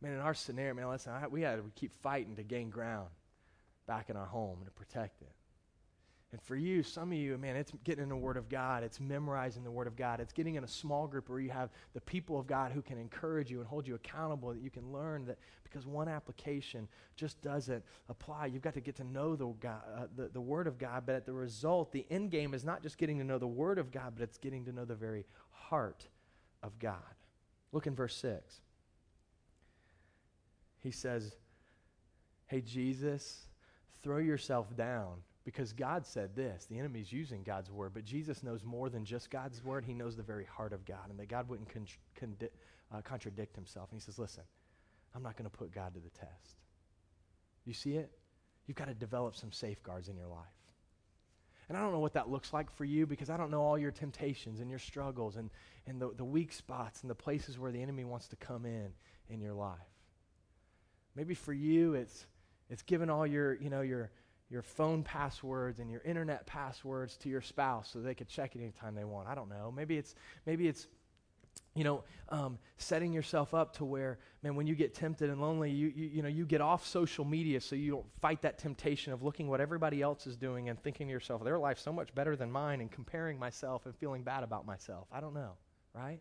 Man, 0.00 0.12
in 0.12 0.20
our 0.20 0.34
scenario, 0.34 0.74
man, 0.74 0.88
listen, 0.88 1.12
I, 1.12 1.26
we 1.26 1.42
had 1.42 1.56
to 1.56 1.70
keep 1.74 1.92
fighting 2.02 2.36
to 2.36 2.42
gain 2.42 2.70
ground 2.70 3.08
back 3.86 4.10
in 4.10 4.16
our 4.16 4.26
home 4.26 4.58
and 4.58 4.66
to 4.66 4.72
protect 4.72 5.22
it. 5.22 5.32
And 6.30 6.42
for 6.42 6.56
you, 6.56 6.82
some 6.82 7.10
of 7.10 7.16
you, 7.16 7.38
man, 7.38 7.56
it's 7.56 7.72
getting 7.84 8.02
in 8.02 8.10
the 8.10 8.16
Word 8.16 8.36
of 8.36 8.50
God. 8.50 8.82
It's 8.82 9.00
memorizing 9.00 9.64
the 9.64 9.70
Word 9.70 9.86
of 9.86 9.96
God. 9.96 10.20
It's 10.20 10.32
getting 10.34 10.56
in 10.56 10.64
a 10.64 10.68
small 10.68 11.06
group 11.06 11.30
where 11.30 11.40
you 11.40 11.48
have 11.48 11.70
the 11.94 12.02
people 12.02 12.38
of 12.38 12.46
God 12.46 12.70
who 12.70 12.82
can 12.82 12.98
encourage 12.98 13.50
you 13.50 13.60
and 13.60 13.66
hold 13.66 13.88
you 13.88 13.94
accountable, 13.94 14.52
that 14.52 14.60
you 14.60 14.68
can 14.68 14.92
learn 14.92 15.24
that 15.24 15.38
because 15.64 15.86
one 15.86 16.06
application 16.06 16.86
just 17.16 17.40
doesn't 17.40 17.82
apply. 18.10 18.46
You've 18.46 18.62
got 18.62 18.74
to 18.74 18.80
get 18.82 18.94
to 18.96 19.04
know 19.04 19.36
the, 19.36 19.46
God, 19.58 19.80
uh, 19.96 20.06
the, 20.16 20.28
the 20.28 20.40
Word 20.40 20.66
of 20.66 20.78
God, 20.78 21.04
but 21.06 21.14
at 21.14 21.24
the 21.24 21.32
result, 21.32 21.92
the 21.92 22.04
end 22.10 22.30
game 22.30 22.52
is 22.52 22.62
not 22.62 22.82
just 22.82 22.98
getting 22.98 23.16
to 23.18 23.24
know 23.24 23.38
the 23.38 23.46
Word 23.46 23.78
of 23.78 23.90
God, 23.90 24.12
but 24.14 24.22
it's 24.22 24.36
getting 24.36 24.66
to 24.66 24.72
know 24.72 24.84
the 24.84 24.94
very 24.94 25.24
heart 25.50 26.06
of 26.62 26.78
God. 26.78 26.96
Look 27.72 27.86
in 27.86 27.94
verse 27.94 28.16
6. 28.16 28.60
He 30.82 30.90
says, 30.90 31.36
Hey, 32.46 32.60
Jesus, 32.60 33.46
throw 34.02 34.18
yourself 34.18 34.76
down 34.76 35.22
because 35.48 35.72
God 35.72 36.04
said 36.04 36.36
this. 36.36 36.66
The 36.66 36.78
enemy's 36.78 37.10
using 37.10 37.42
God's 37.42 37.70
word, 37.70 37.92
but 37.94 38.04
Jesus 38.04 38.42
knows 38.42 38.66
more 38.66 38.90
than 38.90 39.02
just 39.02 39.30
God's 39.30 39.64
word. 39.64 39.82
He 39.82 39.94
knows 39.94 40.14
the 40.14 40.22
very 40.22 40.44
heart 40.44 40.74
of 40.74 40.84
God, 40.84 41.08
and 41.08 41.18
that 41.18 41.30
God 41.30 41.48
wouldn't 41.48 41.72
con- 41.72 41.86
con- 42.20 42.36
uh, 42.92 43.00
contradict 43.00 43.56
himself. 43.56 43.88
And 43.90 43.98
he 43.98 44.04
says, 44.04 44.18
Listen, 44.18 44.42
I'm 45.14 45.22
not 45.22 45.38
going 45.38 45.48
to 45.48 45.56
put 45.56 45.72
God 45.72 45.94
to 45.94 46.00
the 46.00 46.10
test. 46.10 46.58
You 47.64 47.72
see 47.72 47.94
it? 47.94 48.10
You've 48.66 48.76
got 48.76 48.88
to 48.88 48.94
develop 48.94 49.36
some 49.36 49.50
safeguards 49.50 50.10
in 50.10 50.18
your 50.18 50.26
life. 50.26 50.44
And 51.70 51.78
I 51.78 51.80
don't 51.80 51.92
know 51.92 51.98
what 51.98 52.12
that 52.12 52.28
looks 52.28 52.52
like 52.52 52.70
for 52.70 52.84
you 52.84 53.06
because 53.06 53.30
I 53.30 53.38
don't 53.38 53.50
know 53.50 53.62
all 53.62 53.78
your 53.78 53.90
temptations 53.90 54.60
and 54.60 54.68
your 54.68 54.78
struggles 54.78 55.36
and, 55.36 55.48
and 55.86 55.98
the, 55.98 56.10
the 56.14 56.26
weak 56.26 56.52
spots 56.52 57.00
and 57.00 57.10
the 57.10 57.14
places 57.14 57.58
where 57.58 57.72
the 57.72 57.80
enemy 57.80 58.04
wants 58.04 58.28
to 58.28 58.36
come 58.36 58.66
in 58.66 58.88
in 59.30 59.40
your 59.40 59.54
life. 59.54 59.78
Maybe 61.16 61.32
for 61.32 61.54
you, 61.54 61.94
it's, 61.94 62.26
it's 62.68 62.82
given 62.82 63.08
all 63.08 63.26
your, 63.26 63.54
you 63.54 63.70
know, 63.70 63.80
your, 63.80 64.10
your 64.50 64.62
phone 64.62 65.02
passwords 65.02 65.78
and 65.78 65.90
your 65.90 66.00
internet 66.02 66.46
passwords 66.46 67.16
to 67.18 67.28
your 67.28 67.42
spouse 67.42 67.90
so 67.92 68.00
they 68.00 68.14
could 68.14 68.28
check 68.28 68.56
it 68.56 68.60
anytime 68.60 68.94
they 68.94 69.04
want. 69.04 69.28
I 69.28 69.34
don't 69.34 69.48
know. 69.48 69.72
Maybe 69.74 69.98
it's 69.98 70.14
maybe 70.46 70.68
it's 70.68 70.86
you 71.74 71.84
know, 71.84 72.02
um, 72.30 72.58
setting 72.76 73.12
yourself 73.12 73.54
up 73.54 73.76
to 73.76 73.84
where, 73.84 74.18
man, 74.42 74.56
when 74.56 74.66
you 74.66 74.74
get 74.74 74.94
tempted 74.94 75.30
and 75.30 75.40
lonely, 75.40 75.70
you, 75.70 75.92
you, 75.94 76.08
you 76.08 76.22
know, 76.22 76.28
you 76.28 76.44
get 76.44 76.60
off 76.60 76.84
social 76.84 77.24
media 77.24 77.60
so 77.60 77.76
you 77.76 77.92
don't 77.92 78.06
fight 78.20 78.42
that 78.42 78.58
temptation 78.58 79.12
of 79.12 79.22
looking 79.22 79.48
what 79.48 79.60
everybody 79.60 80.02
else 80.02 80.26
is 80.26 80.36
doing 80.36 80.68
and 80.68 80.82
thinking 80.82 81.06
to 81.06 81.12
yourself, 81.12 81.44
their 81.44 81.58
life's 81.58 81.82
so 81.82 81.92
much 81.92 82.12
better 82.14 82.34
than 82.34 82.50
mine 82.50 82.80
and 82.80 82.90
comparing 82.90 83.38
myself 83.38 83.86
and 83.86 83.94
feeling 83.96 84.22
bad 84.22 84.42
about 84.42 84.66
myself. 84.66 85.06
I 85.12 85.20
don't 85.20 85.34
know, 85.34 85.52
right? 85.94 86.20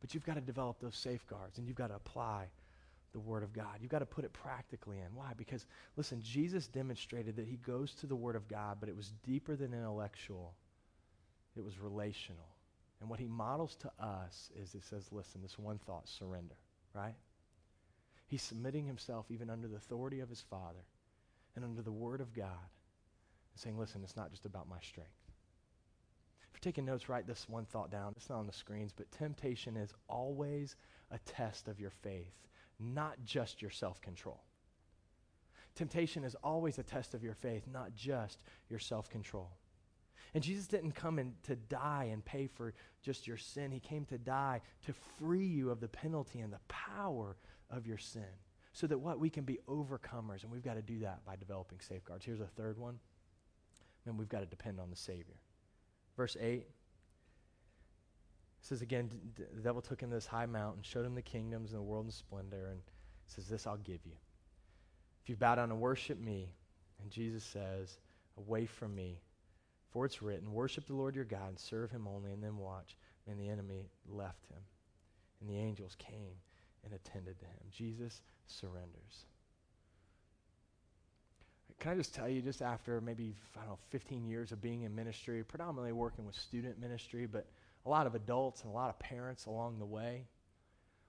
But 0.00 0.14
you've 0.14 0.24
got 0.24 0.34
to 0.34 0.40
develop 0.40 0.80
those 0.80 0.96
safeguards 0.96 1.58
and 1.58 1.66
you've 1.66 1.76
got 1.76 1.88
to 1.88 1.96
apply 1.96 2.46
the 3.12 3.20
Word 3.20 3.42
of 3.42 3.52
God. 3.52 3.78
You've 3.80 3.90
got 3.90 4.00
to 4.00 4.06
put 4.06 4.24
it 4.24 4.32
practically 4.32 4.98
in. 4.98 5.14
Why? 5.14 5.32
Because, 5.36 5.66
listen, 5.96 6.20
Jesus 6.22 6.66
demonstrated 6.66 7.36
that 7.36 7.46
He 7.46 7.56
goes 7.56 7.94
to 7.94 8.06
the 8.06 8.16
Word 8.16 8.36
of 8.36 8.48
God, 8.48 8.78
but 8.80 8.88
it 8.88 8.96
was 8.96 9.12
deeper 9.24 9.56
than 9.56 9.72
intellectual, 9.72 10.54
it 11.56 11.64
was 11.64 11.78
relational. 11.78 12.48
And 13.00 13.08
what 13.08 13.20
He 13.20 13.28
models 13.28 13.76
to 13.76 13.90
us 13.98 14.50
is 14.60 14.72
He 14.72 14.80
says, 14.80 15.12
listen, 15.12 15.40
this 15.42 15.58
one 15.58 15.78
thought 15.78 16.08
surrender, 16.08 16.56
right? 16.94 17.14
He's 18.26 18.42
submitting 18.42 18.86
Himself 18.86 19.26
even 19.30 19.48
under 19.48 19.68
the 19.68 19.76
authority 19.76 20.20
of 20.20 20.28
His 20.28 20.42
Father 20.42 20.84
and 21.56 21.64
under 21.64 21.82
the 21.82 21.92
Word 21.92 22.20
of 22.20 22.34
God 22.34 22.46
and 22.46 23.60
saying, 23.60 23.78
listen, 23.78 24.02
it's 24.04 24.16
not 24.16 24.30
just 24.30 24.44
about 24.44 24.68
my 24.68 24.80
strength. 24.80 25.10
If 26.42 26.54
you're 26.54 26.72
taking 26.72 26.84
notes, 26.84 27.08
write 27.08 27.26
this 27.26 27.48
one 27.48 27.64
thought 27.64 27.90
down. 27.90 28.14
It's 28.16 28.28
not 28.28 28.38
on 28.38 28.46
the 28.46 28.52
screens, 28.52 28.92
but 28.94 29.10
temptation 29.12 29.76
is 29.76 29.94
always 30.08 30.76
a 31.10 31.18
test 31.20 31.68
of 31.68 31.80
your 31.80 31.90
faith 31.90 32.34
not 32.78 33.16
just 33.24 33.62
your 33.62 33.70
self 33.70 34.00
control. 34.00 34.42
Temptation 35.74 36.24
is 36.24 36.34
always 36.42 36.78
a 36.78 36.82
test 36.82 37.14
of 37.14 37.22
your 37.22 37.34
faith, 37.34 37.64
not 37.72 37.94
just 37.94 38.42
your 38.68 38.78
self 38.78 39.08
control. 39.08 39.50
And 40.34 40.42
Jesus 40.42 40.66
didn't 40.66 40.92
come 40.92 41.18
in 41.18 41.34
to 41.44 41.56
die 41.56 42.10
and 42.12 42.24
pay 42.24 42.46
for 42.46 42.74
just 43.02 43.26
your 43.26 43.36
sin. 43.36 43.70
He 43.70 43.80
came 43.80 44.04
to 44.06 44.18
die 44.18 44.60
to 44.86 44.92
free 45.18 45.46
you 45.46 45.70
of 45.70 45.80
the 45.80 45.88
penalty 45.88 46.40
and 46.40 46.52
the 46.52 46.60
power 46.68 47.36
of 47.70 47.86
your 47.86 47.96
sin. 47.96 48.26
So 48.72 48.86
that 48.88 48.98
what? 48.98 49.18
We 49.18 49.30
can 49.30 49.44
be 49.44 49.58
overcomers. 49.68 50.42
And 50.42 50.52
we've 50.52 50.62
got 50.62 50.74
to 50.74 50.82
do 50.82 50.98
that 51.00 51.24
by 51.24 51.36
developing 51.36 51.80
safeguards. 51.80 52.24
Here's 52.24 52.40
a 52.40 52.46
third 52.46 52.78
one. 52.78 52.98
And 54.06 54.18
we've 54.18 54.28
got 54.28 54.40
to 54.40 54.46
depend 54.46 54.80
on 54.80 54.90
the 54.90 54.96
Savior. 54.96 55.40
Verse 56.16 56.36
8 56.40 56.66
says 58.60 58.82
again, 58.82 59.10
the 59.36 59.62
devil 59.62 59.80
took 59.80 60.00
him 60.00 60.10
to 60.10 60.16
this 60.16 60.26
high 60.26 60.46
mountain, 60.46 60.82
showed 60.82 61.06
him 61.06 61.14
the 61.14 61.22
kingdoms 61.22 61.72
and 61.72 61.78
the 61.78 61.84
world 61.84 62.04
and 62.04 62.14
splendor, 62.14 62.68
and 62.70 62.80
says, 63.26 63.46
This 63.46 63.66
I'll 63.66 63.76
give 63.78 64.04
you. 64.04 64.16
If 65.22 65.28
you 65.28 65.36
bow 65.36 65.54
down 65.54 65.70
and 65.70 65.80
worship 65.80 66.18
me, 66.18 66.54
and 67.00 67.10
Jesus 67.10 67.44
says, 67.44 67.98
Away 68.36 68.66
from 68.66 68.94
me, 68.94 69.20
for 69.90 70.04
it's 70.04 70.22
written, 70.22 70.52
Worship 70.52 70.86
the 70.86 70.94
Lord 70.94 71.14
your 71.14 71.24
God 71.24 71.48
and 71.48 71.58
serve 71.58 71.90
him 71.90 72.06
only, 72.06 72.32
and 72.32 72.42
then 72.42 72.58
watch. 72.58 72.96
And 73.26 73.38
the 73.38 73.48
enemy 73.48 73.90
left 74.08 74.46
him, 74.48 74.62
and 75.40 75.50
the 75.50 75.58
angels 75.58 75.96
came 75.98 76.36
and 76.84 76.94
attended 76.94 77.38
to 77.38 77.44
him. 77.44 77.60
Jesus 77.70 78.22
surrenders. 78.46 79.26
Can 81.78 81.92
I 81.92 81.94
just 81.94 82.14
tell 82.14 82.28
you, 82.28 82.42
just 82.42 82.60
after 82.60 83.00
maybe, 83.00 83.36
I 83.56 83.60
don't 83.60 83.70
know, 83.70 83.78
15 83.90 84.24
years 84.24 84.50
of 84.50 84.60
being 84.60 84.82
in 84.82 84.94
ministry, 84.94 85.44
predominantly 85.44 85.92
working 85.92 86.26
with 86.26 86.34
student 86.34 86.80
ministry, 86.80 87.26
but 87.26 87.46
a 87.86 87.88
lot 87.88 88.06
of 88.06 88.14
adults 88.14 88.62
and 88.62 88.70
a 88.70 88.74
lot 88.74 88.90
of 88.90 88.98
parents 88.98 89.46
along 89.46 89.78
the 89.78 89.86
way. 89.86 90.26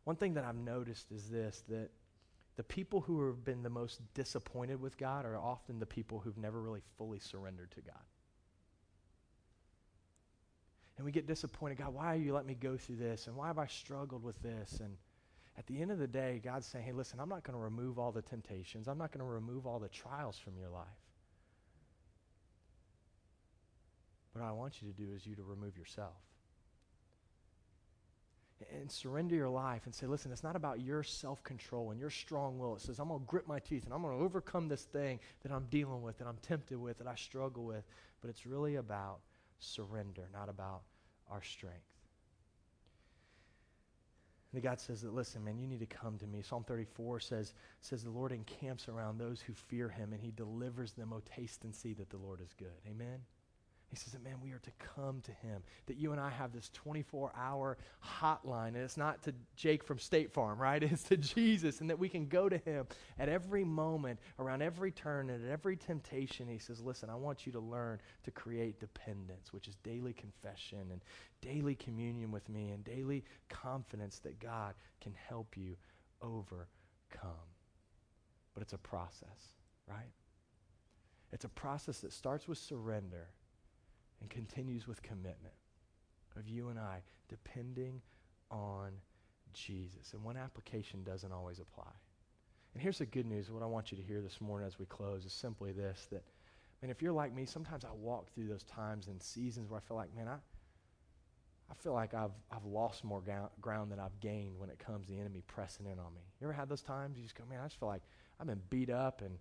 One 0.03 0.15
thing 0.15 0.33
that 0.35 0.43
I've 0.43 0.55
noticed 0.55 1.11
is 1.11 1.29
this 1.29 1.63
that 1.69 1.89
the 2.55 2.63
people 2.63 3.01
who 3.01 3.27
have 3.27 3.45
been 3.45 3.63
the 3.63 3.69
most 3.69 4.01
disappointed 4.13 4.81
with 4.81 4.97
God 4.97 5.25
are 5.25 5.37
often 5.37 5.79
the 5.79 5.85
people 5.85 6.19
who've 6.19 6.37
never 6.37 6.61
really 6.61 6.81
fully 6.97 7.19
surrendered 7.19 7.71
to 7.71 7.81
God. 7.81 8.03
And 10.97 11.05
we 11.05 11.13
get 11.13 11.27
disappointed 11.27 11.77
God, 11.77 11.93
why 11.93 12.13
are 12.13 12.17
you 12.17 12.33
letting 12.33 12.47
me 12.47 12.55
go 12.55 12.75
through 12.75 12.97
this? 12.97 13.27
And 13.27 13.35
why 13.37 13.47
have 13.47 13.57
I 13.57 13.67
struggled 13.67 14.23
with 14.23 14.41
this? 14.41 14.81
And 14.83 14.97
at 15.57 15.65
the 15.67 15.81
end 15.81 15.91
of 15.91 15.99
the 15.99 16.07
day, 16.07 16.41
God's 16.43 16.65
saying, 16.65 16.83
hey, 16.83 16.91
listen, 16.91 17.19
I'm 17.21 17.29
not 17.29 17.43
going 17.43 17.57
to 17.57 17.63
remove 17.63 17.97
all 17.97 18.11
the 18.11 18.21
temptations, 18.21 18.87
I'm 18.87 18.97
not 18.97 19.11
going 19.11 19.25
to 19.25 19.31
remove 19.31 19.65
all 19.65 19.79
the 19.79 19.87
trials 19.87 20.37
from 20.37 20.57
your 20.57 20.69
life. 20.69 20.87
What 24.33 24.43
I 24.43 24.51
want 24.51 24.81
you 24.81 24.91
to 24.91 24.93
do 24.93 25.13
is 25.15 25.25
you 25.25 25.35
to 25.35 25.43
remove 25.43 25.77
yourself 25.77 26.15
and 28.71 28.91
surrender 28.91 29.35
your 29.35 29.49
life 29.49 29.81
and 29.85 29.93
say, 29.93 30.05
listen, 30.05 30.31
it's 30.31 30.43
not 30.43 30.55
about 30.55 30.81
your 30.81 31.03
self 31.03 31.43
control 31.43 31.91
and 31.91 31.99
your 31.99 32.09
strong 32.09 32.57
will. 32.57 32.75
It 32.75 32.81
says, 32.81 32.99
I'm 32.99 33.07
going 33.07 33.19
to 33.19 33.25
grip 33.25 33.47
my 33.47 33.59
teeth 33.59 33.85
and 33.85 33.93
I'm 33.93 34.01
going 34.01 34.17
to 34.17 34.23
overcome 34.23 34.67
this 34.67 34.83
thing 34.83 35.19
that 35.43 35.51
I'm 35.51 35.65
dealing 35.69 36.01
with, 36.01 36.17
that 36.19 36.27
I'm 36.27 36.37
tempted 36.41 36.77
with, 36.77 36.97
that 36.97 37.07
I 37.07 37.15
struggle 37.15 37.65
with. 37.65 37.83
But 38.21 38.29
it's 38.29 38.45
really 38.45 38.75
about 38.75 39.19
surrender, 39.59 40.29
not 40.33 40.49
about 40.49 40.81
our 41.29 41.43
strength. 41.43 41.83
And 44.51 44.63
God 44.63 44.79
says 44.79 45.01
that, 45.01 45.13
listen, 45.13 45.43
man, 45.43 45.59
you 45.59 45.67
need 45.67 45.79
to 45.79 45.85
come 45.85 46.17
to 46.17 46.27
me. 46.27 46.41
Psalm 46.41 46.63
34 46.63 47.19
says, 47.19 47.53
says 47.81 48.03
the 48.03 48.09
Lord 48.09 48.31
encamps 48.31 48.87
around 48.87 49.17
those 49.19 49.41
who 49.41 49.53
fear 49.53 49.89
him 49.89 50.11
and 50.11 50.21
he 50.21 50.31
delivers 50.31 50.93
them. 50.93 51.13
Oh, 51.13 51.21
taste 51.23 51.63
and 51.65 51.75
see 51.75 51.93
that 51.93 52.09
the 52.09 52.17
Lord 52.17 52.41
is 52.41 52.53
good. 52.57 52.67
Amen? 52.89 53.19
He 53.89 53.95
says 53.95 54.13
that, 54.13 54.23
man, 54.23 54.35
we 54.41 54.51
are 54.51 54.59
to 54.59 54.71
come 54.95 55.21
to 55.21 55.31
him. 55.31 55.63
That 55.87 55.97
you 55.97 56.11
and 56.11 56.21
I 56.21 56.29
have 56.29 56.53
this 56.53 56.69
24 56.73 57.31
hour 57.35 57.77
hotline. 58.21 58.69
And 58.69 58.77
it's 58.77 58.97
not 58.97 59.23
to 59.23 59.33
Jake 59.55 59.83
from 59.83 59.97
State 59.97 60.31
Farm, 60.31 60.61
right? 60.61 60.83
It's 60.89 61.03
to 61.03 61.17
Jesus. 61.17 61.81
And 61.81 61.89
that 61.89 61.97
we 61.97 62.07
can 62.07 62.27
go 62.27 62.49
to 62.49 62.57
him 62.57 62.85
at 63.17 63.29
every 63.29 63.63
moment, 63.63 64.19
around 64.37 64.61
every 64.61 64.91
turn, 64.91 65.29
and 65.29 65.43
at 65.43 65.51
every 65.51 65.75
temptation. 65.75 66.47
He 66.47 66.59
says, 66.59 66.81
listen, 66.81 67.09
I 67.09 67.15
want 67.15 67.45
you 67.47 67.51
to 67.53 67.59
learn 67.59 67.99
to 68.23 68.31
create 68.31 68.79
dependence, 68.79 69.51
which 69.51 69.67
is 69.67 69.75
daily 69.77 70.13
confession 70.13 70.89
and 70.91 71.01
daily 71.41 71.75
communion 71.75 72.31
with 72.31 72.47
me 72.47 72.69
and 72.69 72.83
daily 72.83 73.23
confidence 73.49 74.19
that 74.19 74.39
God 74.39 74.75
can 75.01 75.13
help 75.27 75.57
you 75.57 75.75
overcome. 76.21 76.67
But 78.53 78.61
it's 78.61 78.73
a 78.73 78.77
process, 78.77 79.53
right? 79.87 80.11
It's 81.31 81.45
a 81.45 81.49
process 81.49 81.99
that 81.99 82.13
starts 82.13 82.47
with 82.47 82.57
surrender 82.57 83.29
and 84.21 84.29
continues 84.29 84.87
with 84.87 85.01
commitment 85.01 85.53
of 86.37 86.47
you 86.47 86.69
and 86.69 86.79
I 86.79 87.01
depending 87.27 88.01
on 88.51 88.91
Jesus. 89.53 90.13
And 90.13 90.23
one 90.23 90.37
application 90.37 91.03
doesn't 91.03 91.31
always 91.31 91.59
apply. 91.59 91.91
And 92.73 92.81
here's 92.81 92.99
the 92.99 93.05
good 93.05 93.25
news. 93.25 93.51
What 93.51 93.63
I 93.63 93.67
want 93.67 93.91
you 93.91 93.97
to 93.97 94.03
hear 94.03 94.21
this 94.21 94.39
morning 94.41 94.67
as 94.67 94.79
we 94.79 94.85
close 94.85 95.25
is 95.25 95.33
simply 95.33 95.71
this 95.71 96.07
that, 96.11 96.23
man, 96.81 96.91
if 96.91 97.01
you're 97.01 97.13
like 97.13 97.33
me, 97.33 97.45
sometimes 97.45 97.83
I 97.83 97.91
walk 97.93 98.33
through 98.33 98.47
those 98.47 98.63
times 98.63 99.07
and 99.07 99.21
seasons 99.21 99.69
where 99.69 99.79
I 99.79 99.81
feel 99.87 99.97
like, 99.97 100.15
man, 100.15 100.27
I, 100.27 100.35
I 101.71 101.73
feel 101.75 101.93
like 101.93 102.13
I've, 102.13 102.31
I've 102.51 102.65
lost 102.65 103.03
more 103.03 103.21
ga- 103.21 103.49
ground 103.61 103.91
than 103.91 103.99
I've 103.99 104.19
gained 104.19 104.57
when 104.57 104.69
it 104.69 104.79
comes 104.79 105.07
to 105.07 105.13
the 105.13 105.19
enemy 105.19 105.43
pressing 105.47 105.85
in 105.85 105.99
on 105.99 106.13
me. 106.13 106.21
You 106.39 106.47
ever 106.47 106.53
had 106.53 106.69
those 106.69 106.81
times? 106.81 107.17
You 107.17 107.23
just 107.23 107.35
go, 107.35 107.43
man, 107.49 107.59
I 107.59 107.65
just 107.65 107.79
feel 107.79 107.89
like 107.89 108.03
I've 108.39 108.47
been 108.47 108.61
beat 108.69 108.89
up 108.89 109.21
and 109.21 109.37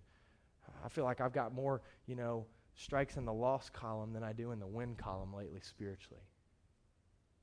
I 0.83 0.89
feel 0.89 1.03
like 1.03 1.21
I've 1.21 1.33
got 1.33 1.53
more, 1.53 1.81
you 2.07 2.15
know, 2.15 2.45
strikes 2.79 3.17
in 3.17 3.25
the 3.25 3.33
loss 3.33 3.69
column 3.69 4.13
than 4.13 4.23
I 4.23 4.31
do 4.31 4.51
in 4.51 4.59
the 4.59 4.67
win 4.67 4.95
column 4.95 5.33
lately 5.33 5.59
spiritually. 5.61 6.23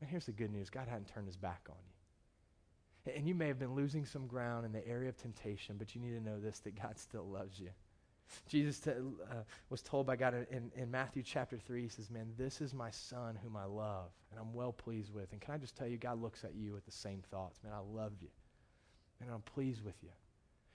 And 0.00 0.08
here's 0.08 0.26
the 0.26 0.32
good 0.32 0.50
news 0.50 0.70
God 0.70 0.88
hadn't 0.88 1.08
turned 1.08 1.26
his 1.26 1.36
back 1.36 1.68
on 1.68 1.76
you. 1.86 3.12
And 3.14 3.28
you 3.28 3.34
may 3.34 3.46
have 3.46 3.58
been 3.58 3.74
losing 3.74 4.04
some 4.04 4.26
ground 4.26 4.66
in 4.66 4.72
the 4.72 4.86
area 4.86 5.08
of 5.08 5.16
temptation, 5.16 5.76
but 5.78 5.94
you 5.94 6.00
need 6.00 6.14
to 6.14 6.20
know 6.20 6.40
this 6.40 6.58
that 6.60 6.80
God 6.80 6.98
still 6.98 7.26
loves 7.26 7.60
you. 7.60 7.68
Jesus 8.48 8.80
t- 8.80 8.90
uh, 8.90 9.42
was 9.70 9.82
told 9.82 10.06
by 10.06 10.16
God 10.16 10.34
in, 10.50 10.72
in 10.74 10.90
Matthew 10.90 11.22
chapter 11.22 11.58
3, 11.58 11.82
he 11.82 11.88
says, 11.88 12.10
Man, 12.10 12.32
this 12.36 12.60
is 12.60 12.74
my 12.74 12.90
son 12.90 13.38
whom 13.40 13.56
I 13.56 13.64
love, 13.64 14.10
and 14.30 14.40
I'm 14.40 14.52
well 14.52 14.72
pleased 14.72 15.14
with. 15.14 15.30
And 15.30 15.40
can 15.40 15.54
I 15.54 15.58
just 15.58 15.76
tell 15.76 15.86
you, 15.86 15.96
God 15.96 16.20
looks 16.20 16.42
at 16.42 16.54
you 16.54 16.72
with 16.72 16.84
the 16.84 16.90
same 16.90 17.22
thoughts. 17.30 17.60
Man, 17.62 17.72
I 17.72 17.78
love 17.78 18.12
you, 18.20 18.28
and 19.20 19.30
I'm 19.30 19.42
pleased 19.42 19.84
with 19.84 20.02
you, 20.02 20.10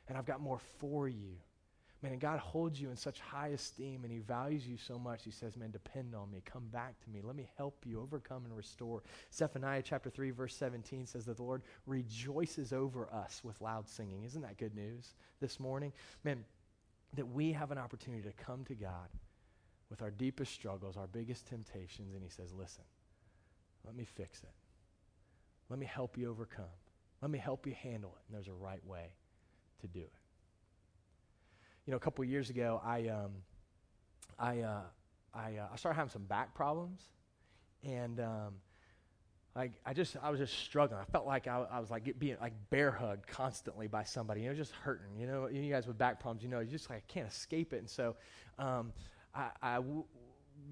and 0.07 0.18
I've 0.18 0.26
got 0.26 0.39
more 0.39 0.59
for 0.80 1.09
you. 1.09 1.36
Man, 2.02 2.14
and 2.14 2.22
God 2.22 2.39
holds 2.39 2.82
you 2.82 2.89
in 2.89 2.95
such 2.95 3.20
high 3.20 3.49
esteem 3.49 4.02
and 4.04 4.12
He 4.12 4.20
values 4.20 4.68
you 4.68 4.76
so 4.76 4.97
much. 4.97 5.24
He 5.24 5.30
says, 5.30 5.56
Man, 5.56 5.70
depend 5.70 6.16
on 6.16 6.32
me. 6.32 6.41
Come 6.45 6.66
back 6.72 6.99
to 7.04 7.10
me. 7.12 7.22
Let 7.24 7.36
me 7.36 7.47
help 7.58 7.84
you 7.86 8.02
overcome 8.02 8.43
and 8.45 8.58
restore. 8.58 9.04
Zephaniah 9.32 9.84
chapter 9.84 10.10
3, 10.10 10.32
verse 10.32 10.56
17 10.56 11.06
says 11.06 11.26
that 11.26 11.38
the 11.38 11.43
Lord 11.43 11.62
rejoices 11.86 12.74
over 12.74 13.08
us 13.14 13.41
with 13.43 13.62
loud 13.62 13.88
singing. 13.88 14.24
Isn't 14.24 14.41
that 14.41 14.58
good 14.58 14.76
news 14.76 15.14
this 15.39 15.60
morning? 15.60 15.93
Man, 16.24 16.43
that 17.14 17.28
we 17.28 17.52
have 17.52 17.70
an 17.72 17.78
opportunity 17.78 18.24
to 18.24 18.34
come 18.43 18.66
to 18.66 18.74
God 18.74 19.10
with 19.91 20.02
our 20.02 20.12
deepest 20.12 20.54
struggles, 20.54 20.97
our 20.97 21.08
biggest 21.08 21.47
temptations, 21.47 22.16
and 22.16 22.24
He 22.24 22.30
says, 22.30 22.52
Listen, 22.52 22.86
let 23.86 23.95
me 23.95 24.06
fix 24.06 24.41
it. 24.41 24.49
Let 25.70 25.78
me 25.78 25.86
help 25.86 26.18
you 26.18 26.32
overcome. 26.32 26.66
Let 27.22 27.30
me 27.30 27.38
help 27.38 27.68
you 27.68 27.76
handle 27.80 28.16
it. 28.18 28.24
And 28.28 28.36
there's 28.36 28.47
a 28.47 28.60
right 28.60 28.84
way 28.88 29.12
to 29.82 29.88
do 29.88 29.99
it 29.99 30.20
you 31.86 31.91
know, 31.91 31.97
a 31.97 31.99
couple 31.99 32.23
years 32.25 32.49
ago, 32.49 32.82
I, 32.84 33.07
um, 33.07 33.32
I, 34.38 34.59
uh, 34.61 34.82
I, 35.34 35.57
uh, 35.57 35.67
I 35.73 35.75
started 35.75 35.95
having 35.95 36.11
some 36.11 36.23
back 36.23 36.53
problems. 36.53 37.01
And 37.84 38.19
um, 38.19 38.53
like 39.55 39.73
I 39.86 39.93
just 39.93 40.15
I 40.21 40.29
was 40.29 40.39
just 40.39 40.57
struggling. 40.59 41.01
I 41.01 41.11
felt 41.11 41.25
like 41.25 41.47
I, 41.47 41.65
I 41.71 41.79
was 41.79 41.89
like 41.89 42.17
being 42.19 42.38
like 42.39 42.53
bear 42.69 42.91
hugged 42.91 43.27
constantly 43.27 43.88
by 43.88 44.03
somebody. 44.03 44.41
You 44.41 44.49
know, 44.49 44.55
just 44.55 44.71
hurting. 44.71 45.19
You 45.19 45.27
know, 45.27 45.47
you 45.47 45.69
guys 45.71 45.88
with 45.88 45.97
back 45.97 46.19
problems, 46.19 46.43
you 46.43 46.49
know, 46.49 46.59
you 46.59 46.69
just 46.69 46.89
like 46.89 47.07
can't 47.07 47.27
escape 47.27 47.73
it. 47.73 47.77
And 47.77 47.89
so 47.89 48.15
um, 48.59 48.93
I, 49.36 49.49
I 49.61 49.75
w- 49.75 50.05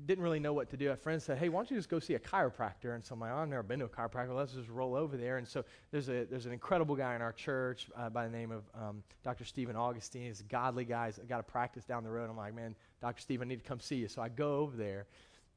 didn't 0.06 0.24
really 0.24 0.40
know 0.40 0.54
what 0.54 0.70
to 0.70 0.78
do. 0.78 0.92
A 0.92 0.96
friend 0.96 1.22
said, 1.22 1.38
"Hey, 1.38 1.50
why 1.50 1.60
don't 1.60 1.72
you 1.72 1.78
just 1.78 1.90
go 1.90 2.00
see 2.00 2.16
a 2.16 2.20
chiropractor?" 2.20 2.96
And 2.96 3.04
so 3.04 3.14
I'm 3.14 3.20
like, 3.20 3.32
oh, 3.32 3.38
"I've 3.38 3.50
never 3.50 3.64
been 3.64 3.80
to 3.80 3.86
a 3.86 3.90
chiropractor. 3.90 4.36
Let's 4.36 4.54
just 4.54 4.70
roll 4.70 4.96
over 4.96 5.18
there." 5.18 5.38
And 5.38 5.48
so 5.48 5.64
there's 5.92 6.10
a 6.10 6.26
there's 6.26 6.46
an 6.46 6.54
incredible 6.54 6.96
guy 6.96 7.16
in 7.16 7.22
our 7.22 7.34
church 7.34 7.90
uh, 7.96 8.10
by 8.10 8.26
the 8.26 8.32
name 8.32 8.52
of 8.52 8.64
um, 8.74 9.04
Dr. 9.24 9.46
Stephen 9.46 9.76
Augustine. 9.76 10.28
He's 10.28 10.42
a 10.42 10.46
godly 10.46 10.86
guy. 10.86 11.08
He's 11.08 11.20
got 11.20 11.40
a 11.40 11.44
practice 11.44 11.86
down 11.86 12.04
the 12.04 12.10
road. 12.10 12.30
I'm 12.30 12.38
like, 12.38 12.56
"Man, 12.56 12.76
Dr. 13.02 13.22
Stephen, 13.22 13.48
I 13.48 13.50
need 13.50 13.64
to 13.64 13.68
come 13.68 13.80
see 13.80 13.98
you." 13.98 14.08
So 14.08 14.22
I 14.22 14.30
go 14.30 14.58
over 14.58 14.76
there, 14.76 15.08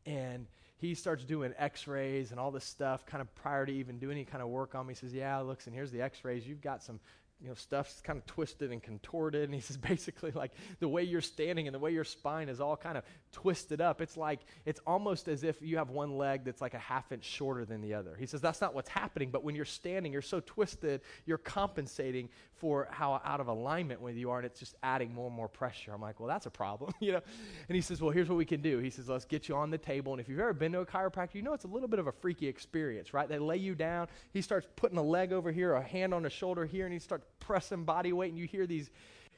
and 0.07 0.47
he 0.83 0.97
starts 0.97 1.25
doing 1.25 1.55
x-rays 1.59 2.33
and 2.33 2.41
all 2.41 2.51
this 2.51 2.65
stuff 2.65 3.07
kind 3.07 3.21
of 3.21 3.33
prior 3.37 3.65
to 3.65 3.73
even 3.73 4.01
doing 4.01 4.17
any 4.17 4.25
kind 4.25 4.43
of 4.43 4.49
work 4.49 4.75
on 4.75 4.85
me 4.85 4.95
he 4.95 4.99
says 4.99 5.15
yeah 5.15 5.39
looks 5.39 5.69
and 5.69 5.77
here's 5.77 5.93
the 5.93 6.03
x-rays 6.03 6.45
you've 6.45 6.61
got 6.61 6.83
some 6.83 6.99
you 7.43 7.49
know, 7.49 7.55
stuff's 7.55 8.01
kind 8.01 8.19
of 8.19 8.25
twisted 8.27 8.71
and 8.71 8.81
contorted. 8.81 9.45
And 9.45 9.55
he 9.55 9.61
says 9.61 9.77
basically 9.77 10.31
like 10.31 10.53
the 10.79 10.89
way 10.89 11.03
you're 11.03 11.21
standing 11.21 11.67
and 11.67 11.75
the 11.75 11.79
way 11.79 11.91
your 11.91 12.05
spine 12.05 12.49
is 12.49 12.61
all 12.61 12.77
kind 12.77 12.97
of 12.97 13.05
twisted 13.33 13.81
up. 13.81 14.01
It's 14.01 14.17
like, 14.17 14.41
it's 14.65 14.81
almost 14.87 15.29
as 15.29 15.43
if 15.43 15.61
you 15.61 15.79
have 15.79 15.91
one 15.91 16.17
leg 16.17 16.45
that's 16.45 16.61
like 16.61 16.75
a 16.75 16.79
half 16.79 17.11
inch 17.11 17.25
shorter 17.25 17.65
than 17.65 17.81
the 17.81 17.95
other. 17.95 18.17
He 18.19 18.27
says 18.27 18.41
that's 18.41 18.61
not 18.61 18.75
what's 18.75 18.89
happening, 18.89 19.31
but 19.31 19.43
when 19.43 19.57
you're 19.57 19.65
standing, 19.65 20.13
you're 20.13 20.23
so 20.23 20.41
twisted, 20.41 21.01
you're 21.27 21.39
compensating 21.39 22.29
for 22.63 22.87
how 22.93 23.21
out 23.25 23.41
of 23.41 23.49
alignment 23.49 24.01
with 24.01 24.17
you 24.17 24.31
are, 24.31 24.39
and 24.39 24.47
it's 24.47 24.61
just 24.61 24.77
adding 24.85 25.13
more 25.13 25.27
and 25.27 25.35
more 25.35 25.49
pressure. 25.49 25.93
I'm 25.93 26.01
like, 26.01 26.21
well, 26.21 26.29
that's 26.29 26.47
a 26.47 26.51
problem, 26.51 26.95
you 27.01 27.11
know? 27.11 27.21
And 27.69 27.75
he 27.75 27.81
says, 27.81 28.01
well, 28.01 28.13
here's 28.13 28.29
what 28.29 28.39
we 28.39 28.45
can 28.45 28.63
do. 28.63 28.79
He 28.79 28.89
says, 28.89 29.09
let's 29.09 29.25
get 29.25 29.49
you 29.49 29.57
on 29.57 29.69
the 29.71 29.79
table. 29.79 30.13
And 30.13 30.21
if 30.21 30.29
you've 30.29 30.39
ever 30.39 30.53
been 30.53 30.71
to 30.71 30.79
a 30.79 30.87
chiropractor, 30.87 31.35
you 31.35 31.43
know 31.43 31.55
it's 31.55 31.65
a 31.65 31.69
little 31.69 31.89
bit 31.89 31.99
of 31.99 32.07
a 32.07 32.13
freaky 32.13 32.47
experience, 32.47 33.13
right? 33.13 33.29
They 33.29 33.41
lay 33.41 33.57
you 33.57 33.75
down. 33.75 34.07
He 34.33 34.43
starts 34.43 34.69
putting 34.77 34.97
a 34.97 35.03
leg 35.03 35.33
over 35.33 35.51
here, 35.51 35.75
a 35.75 35.83
hand 35.83 36.15
on 36.15 36.25
a 36.25 36.31
shoulder 36.31 36.65
here, 36.65 36.85
and 36.85 36.93
he 36.93 37.01
starts 37.01 37.27
pressing 37.41 37.83
body 37.83 38.13
weight, 38.13 38.31
and 38.31 38.39
you 38.39 38.47
hear 38.47 38.65
these 38.65 38.93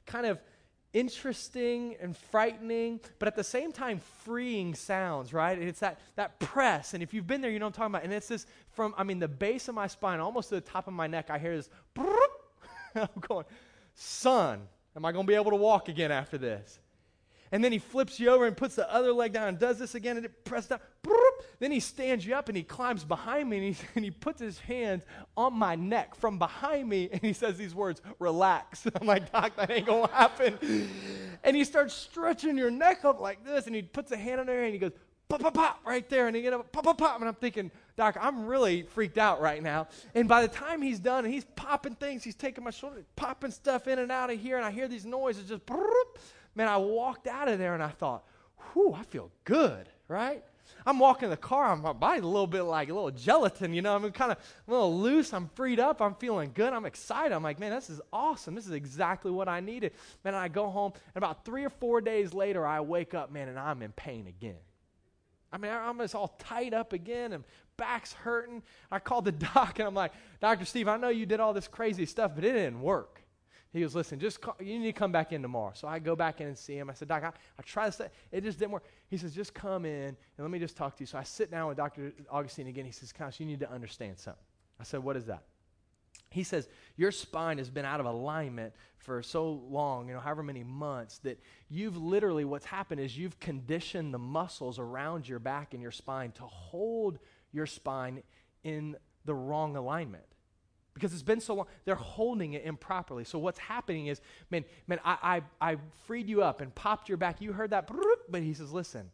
kind 0.05 0.27
of 0.27 0.39
interesting 0.95 1.97
and 2.01 2.16
frightening, 2.16 3.01
but 3.18 3.27
at 3.27 3.37
the 3.37 3.45
same 3.45 3.72
time 3.72 4.01
freeing 4.25 4.75
sounds, 4.75 5.33
right? 5.33 5.59
And 5.59 5.66
it's 5.66 5.81
that, 5.81 5.99
that 6.16 6.39
press. 6.39 6.93
And 6.93 7.03
if 7.03 7.12
you've 7.12 7.27
been 7.27 7.41
there, 7.41 7.51
you 7.51 7.59
know 7.59 7.66
what 7.66 7.79
I'm 7.79 7.91
talking 7.91 7.95
about. 7.95 8.05
And 8.05 8.12
it's 8.12 8.29
this 8.29 8.47
from, 8.70 8.95
I 8.97 9.03
mean, 9.03 9.18
the 9.18 9.29
base 9.29 9.68
of 9.68 9.75
my 9.75 9.89
spine, 9.89 10.20
almost 10.20 10.51
to 10.51 10.57
the 10.57 10.61
top 10.61 10.87
of 10.87 10.95
my 10.95 11.07
neck, 11.07 11.31
I 11.31 11.39
hear 11.39 11.57
this. 11.57 11.70
I'm 13.01 13.09
going, 13.20 13.45
son, 13.95 14.62
am 14.97 15.05
I 15.05 15.12
going 15.12 15.26
to 15.26 15.30
be 15.30 15.34
able 15.34 15.51
to 15.51 15.57
walk 15.57 15.88
again 15.88 16.12
after 16.12 16.38
this? 16.38 16.78
And 17.53 17.62
then 17.62 17.70
he 17.70 17.78
flips 17.78 18.18
you 18.18 18.30
over 18.30 18.47
and 18.47 18.57
puts 18.57 18.74
the 18.74 18.92
other 18.92 19.12
leg 19.12 19.32
down 19.32 19.49
and 19.49 19.59
does 19.59 19.78
this 19.78 19.95
again 19.95 20.16
and 20.16 20.26
it 20.26 20.45
presses 20.45 20.70
down. 20.70 20.80
Then 21.61 21.70
he 21.70 21.80
stands 21.80 22.26
you 22.26 22.34
up 22.34 22.49
and 22.49 22.57
he 22.57 22.62
climbs 22.62 23.05
behind 23.05 23.49
me 23.49 23.57
and 23.59 23.76
he, 23.76 23.84
and 23.95 24.05
he 24.05 24.11
puts 24.11 24.40
his 24.40 24.59
hands 24.59 25.05
on 25.36 25.55
my 25.55 25.76
neck 25.76 26.14
from 26.14 26.38
behind 26.38 26.88
me 26.88 27.09
and 27.12 27.20
he 27.20 27.32
says 27.32 27.57
these 27.57 27.74
words, 27.74 28.03
relax. 28.18 28.86
I'm 29.01 29.07
like, 29.07 29.30
Doc, 29.30 29.57
that 29.57 29.70
ain't 29.70 29.86
to 29.86 30.09
happen. 30.12 30.59
And 31.45 31.55
he 31.57 31.64
starts 31.64 31.95
stretching 31.95 32.59
your 32.59 32.70
neck 32.70 33.05
up 33.05 33.20
like 33.20 33.45
this 33.45 33.66
and 33.66 33.74
he 33.74 33.82
puts 33.82 34.11
a 34.11 34.16
hand 34.16 34.40
on 34.40 34.47
there 34.47 34.64
and 34.64 34.72
he 34.72 34.78
goes, 34.78 34.92
pop, 35.29 35.41
pop, 35.41 35.55
pop, 35.55 35.81
right 35.87 36.09
there. 36.09 36.27
And 36.27 36.37
he 36.37 36.43
get 36.43 36.53
up, 36.53 36.70
pop, 36.72 36.85
pop, 36.85 36.99
pop. 36.99 37.20
And 37.20 37.29
I'm 37.29 37.35
thinking, 37.35 37.70
Doc, 37.97 38.16
I'm 38.20 38.47
really 38.47 38.83
freaked 38.83 39.18
out 39.18 39.41
right 39.41 39.62
now. 39.62 39.89
And 40.14 40.29
by 40.29 40.43
the 40.43 40.49
time 40.49 40.83
he's 40.83 40.99
done 40.99 41.25
and 41.25 41.33
he's 41.33 41.45
popping 41.57 41.95
things, 41.95 42.25
he's 42.25 42.35
taking 42.35 42.64
my 42.64 42.70
shoulder, 42.70 43.05
popping 43.16 43.51
stuff 43.51 43.87
in 43.89 43.99
and 43.99 44.11
out 44.11 44.31
of 44.31 44.41
here, 44.41 44.57
and 44.57 44.64
I 44.64 44.70
hear 44.70 44.89
these 44.89 45.07
noises 45.07 45.49
just, 45.49 45.62
man, 46.55 46.68
I 46.68 46.77
walked 46.77 47.27
out 47.27 47.49
of 47.49 47.59
there 47.59 47.75
and 47.75 47.83
I 47.83 47.89
thought, 47.89 48.25
whew, 48.72 48.95
I 48.95 49.03
feel 49.05 49.31
good, 49.45 49.89
right? 50.09 50.43
I'm 50.87 50.99
walking 50.99 51.31
the 51.31 51.37
car, 51.37 51.72
I'm, 51.72 51.81
my 51.81 51.93
body's 51.93 52.25
a 52.25 52.27
little 52.27 52.47
bit 52.47 52.62
like 52.62 52.91
a 52.91 52.95
little 52.95 53.11
gelatin, 53.11 53.72
you 53.72 53.81
know. 53.81 53.97
I'm 53.97 54.11
kind 54.12 54.33
of 54.33 54.39
a 54.68 54.70
little 54.70 54.99
loose. 54.99 55.33
I'm 55.33 55.49
freed 55.55 55.81
up. 55.81 56.03
I'm 56.03 56.14
feeling 56.14 56.51
good. 56.53 56.72
I'm 56.72 56.85
excited. 56.85 57.35
I'm 57.35 57.43
like, 57.43 57.59
man, 57.59 57.70
this 57.70 57.89
is 57.89 58.01
awesome. 58.12 58.55
This 58.55 58.66
is 58.66 58.72
exactly 58.72 59.31
what 59.31 59.49
I 59.49 59.61
needed. 59.61 59.93
Man, 60.25 60.35
I 60.35 60.49
go 60.49 60.68
home, 60.68 60.93
and 61.14 61.16
about 61.22 61.45
three 61.45 61.64
or 61.64 61.70
four 61.70 62.01
days 62.01 62.35
later, 62.35 62.66
I 62.66 62.81
wake 62.81 63.14
up, 63.14 63.33
man, 63.33 63.49
and 63.49 63.59
I'm 63.59 63.83
in 63.83 63.93
pain 63.93 64.27
again. 64.27 64.57
I 65.55 65.57
mean, 65.57 65.70
I'm 65.70 65.98
just 65.98 66.16
all 66.16 66.34
tied 66.40 66.74
up 66.74 66.92
again, 66.92 67.32
and 67.32 67.44
back's 67.76 68.12
hurting. 68.12 68.61
I 68.90 68.98
called 68.98 69.24
the 69.24 69.32
doc, 69.55 69.78
and 69.78 69.86
I'm 69.86 69.94
like, 69.94 70.12
Dr. 70.40 70.64
Steve, 70.64 70.88
I 70.88 70.96
know 70.96 71.11
you 71.11 71.26
did 71.26 71.38
all 71.38 71.52
this 71.52 71.68
crazy 71.68 72.07
stuff, 72.07 72.32
but 72.34 72.44
it 72.44 72.52
didn't 72.52 72.82
work. 72.82 73.20
He 73.72 73.80
goes, 73.80 73.94
listen, 73.94 74.18
just 74.18 74.40
call, 74.40 74.57
you 74.61 74.80
need 74.80 74.86
to 74.86 74.92
come 74.92 75.12
back 75.12 75.32
in 75.32 75.42
tomorrow. 75.42 75.72
So 75.74 75.86
I 75.86 76.00
go 76.00 76.16
back 76.16 76.40
in 76.40 76.48
and 76.48 76.59
see 76.59 76.76
him. 76.76 76.90
I 76.90 76.94
said, 76.94 77.07
Doc, 77.07 77.22
I, 77.22 77.28
I 77.28 77.62
tried 77.62 77.86
this. 77.88 78.00
It 78.32 78.42
just 78.42 78.59
didn't 78.59 78.72
work. 78.72 78.84
He 79.09 79.16
says, 79.16 79.32
just 79.32 79.55
come 79.55 79.84
in 79.84 80.07
and 80.07 80.16
let 80.38 80.50
me 80.50 80.59
just 80.59 80.76
talk 80.76 80.96
to 80.96 81.02
you. 81.02 81.07
So 81.07 81.18
I 81.18 81.22
sit 81.22 81.50
down 81.50 81.68
with 81.68 81.76
Dr. 81.76 82.12
Augustine 82.30 82.68
again. 82.68 82.84
He 82.84 82.92
says, 82.92 83.12
Gosh, 83.12 83.40
you 83.40 83.46
need 83.46 83.59
to 83.61 83.70
understand 83.70 84.18
something. 84.18 84.42
I 84.78 84.84
said, 84.84 85.02
what 85.02 85.16
is 85.16 85.26
that? 85.26 85.42
He 86.30 86.42
says, 86.42 86.68
Your 86.96 87.10
spine 87.10 87.58
has 87.58 87.70
been 87.70 87.84
out 87.84 88.00
of 88.00 88.06
alignment 88.06 88.74
for 88.98 89.22
so 89.22 89.50
long, 89.68 90.08
you 90.08 90.14
know, 90.14 90.20
however 90.20 90.42
many 90.42 90.64
months, 90.64 91.18
that 91.18 91.38
you've 91.68 91.96
literally, 91.96 92.44
what's 92.44 92.66
happened 92.66 93.00
is 93.00 93.16
you've 93.16 93.38
conditioned 93.38 94.12
the 94.12 94.18
muscles 94.18 94.78
around 94.78 95.28
your 95.28 95.38
back 95.38 95.74
and 95.74 95.82
your 95.82 95.92
spine 95.92 96.32
to 96.32 96.42
hold 96.42 97.18
your 97.52 97.66
spine 97.66 98.22
in 98.62 98.96
the 99.24 99.34
wrong 99.34 99.76
alignment 99.76 100.24
because 100.94 101.12
it's 101.12 101.22
been 101.22 101.40
so 101.40 101.54
long. 101.54 101.66
They're 101.84 101.94
holding 101.96 102.54
it 102.54 102.64
improperly. 102.64 103.24
So 103.24 103.38
what's 103.38 103.58
happening 103.58 104.06
is, 104.06 104.20
man, 104.50 104.64
man, 104.86 105.00
I, 105.04 105.42
I, 105.60 105.72
I 105.72 105.76
freed 106.06 106.28
you 106.28 106.42
up 106.42 106.60
and 106.60 106.74
popped 106.74 107.08
your 107.08 107.18
back. 107.18 107.40
You 107.40 107.52
heard 107.52 107.70
that, 107.70 107.90
but 108.28 108.42
he 108.42 108.54
says, 108.54 108.72
listen, 108.72 109.10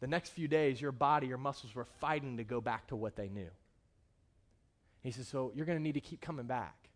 the 0.00 0.06
next 0.06 0.30
few 0.30 0.48
days, 0.48 0.80
your 0.80 0.92
body, 0.92 1.26
your 1.26 1.38
muscles 1.38 1.74
were 1.74 1.84
fighting 1.84 2.38
to 2.38 2.44
go 2.44 2.60
back 2.60 2.88
to 2.88 2.96
what 2.96 3.14
they 3.14 3.28
knew. 3.28 3.50
He 5.06 5.12
says, 5.12 5.28
so 5.28 5.52
you're 5.54 5.66
going 5.66 5.78
to 5.78 5.82
need 5.82 5.94
to 5.94 6.00
keep 6.00 6.20
coming 6.20 6.46
back. 6.46 6.88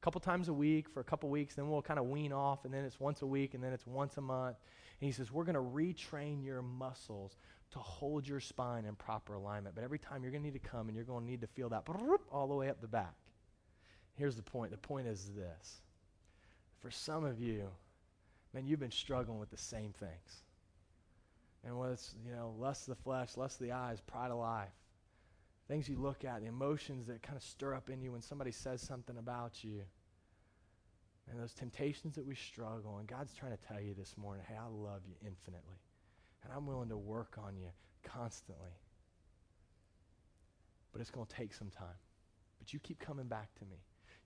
A 0.00 0.04
couple 0.04 0.20
times 0.20 0.48
a 0.48 0.52
week 0.52 0.86
for 0.88 1.00
a 1.00 1.04
couple 1.04 1.30
weeks, 1.30 1.54
then 1.54 1.70
we'll 1.70 1.80
kind 1.80 1.98
of 1.98 2.06
wean 2.06 2.30
off, 2.30 2.66
and 2.66 2.74
then 2.74 2.84
it's 2.84 3.00
once 3.00 3.22
a 3.22 3.26
week, 3.26 3.54
and 3.54 3.64
then 3.64 3.72
it's 3.72 3.86
once 3.86 4.18
a 4.18 4.20
month. 4.20 4.56
And 5.00 5.06
he 5.06 5.12
says, 5.12 5.32
we're 5.32 5.44
going 5.44 5.54
to 5.54 5.62
retrain 5.62 6.44
your 6.44 6.60
muscles 6.60 7.38
to 7.70 7.78
hold 7.78 8.28
your 8.28 8.38
spine 8.38 8.84
in 8.84 8.94
proper 8.96 9.32
alignment. 9.32 9.74
But 9.74 9.82
every 9.82 9.98
time 9.98 10.22
you're 10.22 10.30
going 10.30 10.42
to 10.42 10.50
need 10.50 10.62
to 10.62 10.68
come 10.68 10.88
and 10.88 10.94
you're 10.94 11.06
going 11.06 11.24
to 11.24 11.30
need 11.30 11.40
to 11.40 11.46
feel 11.46 11.70
that 11.70 11.84
all 12.30 12.48
the 12.48 12.54
way 12.54 12.68
up 12.68 12.82
the 12.82 12.86
back. 12.86 13.14
Here's 14.14 14.36
the 14.36 14.42
point. 14.42 14.70
The 14.70 14.76
point 14.76 15.08
is 15.08 15.30
this. 15.34 15.80
For 16.80 16.90
some 16.90 17.24
of 17.24 17.40
you, 17.40 17.68
man, 18.52 18.66
you've 18.66 18.78
been 18.78 18.90
struggling 18.90 19.40
with 19.40 19.50
the 19.50 19.56
same 19.56 19.92
things. 19.92 20.42
And 21.64 21.74
it's, 21.90 22.14
you 22.24 22.30
know, 22.30 22.54
lust 22.58 22.88
of 22.88 22.96
the 22.96 23.02
flesh, 23.02 23.38
lust 23.38 23.58
of 23.58 23.66
the 23.66 23.72
eyes, 23.72 24.02
pride 24.02 24.30
of 24.30 24.38
life, 24.38 24.68
things 25.68 25.88
you 25.88 25.96
look 25.96 26.24
at, 26.24 26.40
the 26.40 26.46
emotions 26.46 27.06
that 27.06 27.22
kind 27.22 27.36
of 27.36 27.42
stir 27.42 27.74
up 27.74 27.90
in 27.90 28.02
you 28.02 28.12
when 28.12 28.22
somebody 28.22 28.52
says 28.52 28.82
something 28.82 29.16
about 29.16 29.64
you, 29.64 29.82
and 31.30 31.40
those 31.40 31.54
temptations 31.54 32.14
that 32.16 32.26
we 32.26 32.34
struggle. 32.34 32.98
And 32.98 33.08
God's 33.08 33.32
trying 33.34 33.52
to 33.52 33.58
tell 33.66 33.80
you 33.80 33.94
this 33.94 34.16
morning, 34.16 34.44
hey, 34.48 34.56
I 34.56 34.66
love 34.66 35.00
you 35.06 35.14
infinitely. 35.22 35.78
And 36.42 36.52
I'm 36.54 36.66
willing 36.66 36.90
to 36.90 36.98
work 36.98 37.38
on 37.42 37.56
you 37.56 37.68
constantly. 38.02 38.76
But 40.92 41.00
it's 41.00 41.10
going 41.10 41.26
to 41.26 41.34
take 41.34 41.54
some 41.54 41.70
time. 41.70 41.96
But 42.58 42.72
you 42.72 42.78
keep 42.78 43.00
coming 43.00 43.26
back 43.26 43.54
to 43.58 43.64
me. 43.64 43.76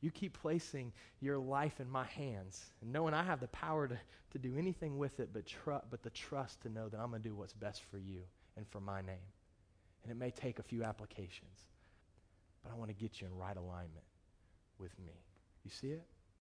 You 0.01 0.11
keep 0.11 0.39
placing 0.41 0.93
your 1.20 1.39
life 1.39 1.80
in 1.80 1.91
my 1.91 2.05
hands 2.05 2.66
and 2.82 2.93
knowing 2.93 3.14
I 3.14 3.22
have 3.22 3.41
the 3.41 3.49
power 3.49 3.89
to, 3.89 3.99
to 4.32 4.39
do 4.39 4.57
anything 4.57 4.99
with 4.99 5.18
it 5.18 5.30
but, 5.32 5.47
tr- 5.47 5.84
but 5.91 6.03
the 6.03 6.11
trust 6.11 6.62
to 6.62 6.68
know 6.68 6.89
that 6.89 7.01
I'm 7.01 7.11
going 7.11 7.22
to 7.22 7.28
do 7.28 7.34
what's 7.34 7.53
best 7.53 7.82
for 7.82 7.99
you 7.99 8.20
and 8.57 8.66
for 8.68 8.80
my 8.80 9.01
name. 9.01 9.16
And 10.09 10.17
it 10.17 10.19
may 10.19 10.31
take 10.31 10.59
a 10.59 10.63
few 10.63 10.85
applications, 10.85 11.69
but 12.63 12.73
I 12.73 12.75
want 12.77 12.89
to 12.89 12.95
get 12.95 13.21
you 13.21 13.27
in 13.27 13.37
right 13.37 13.55
alignment 13.55 14.07
with 14.79 14.99
me. 14.99 15.13
You 15.65 15.71
see 15.71 15.89
it? 15.89 16.07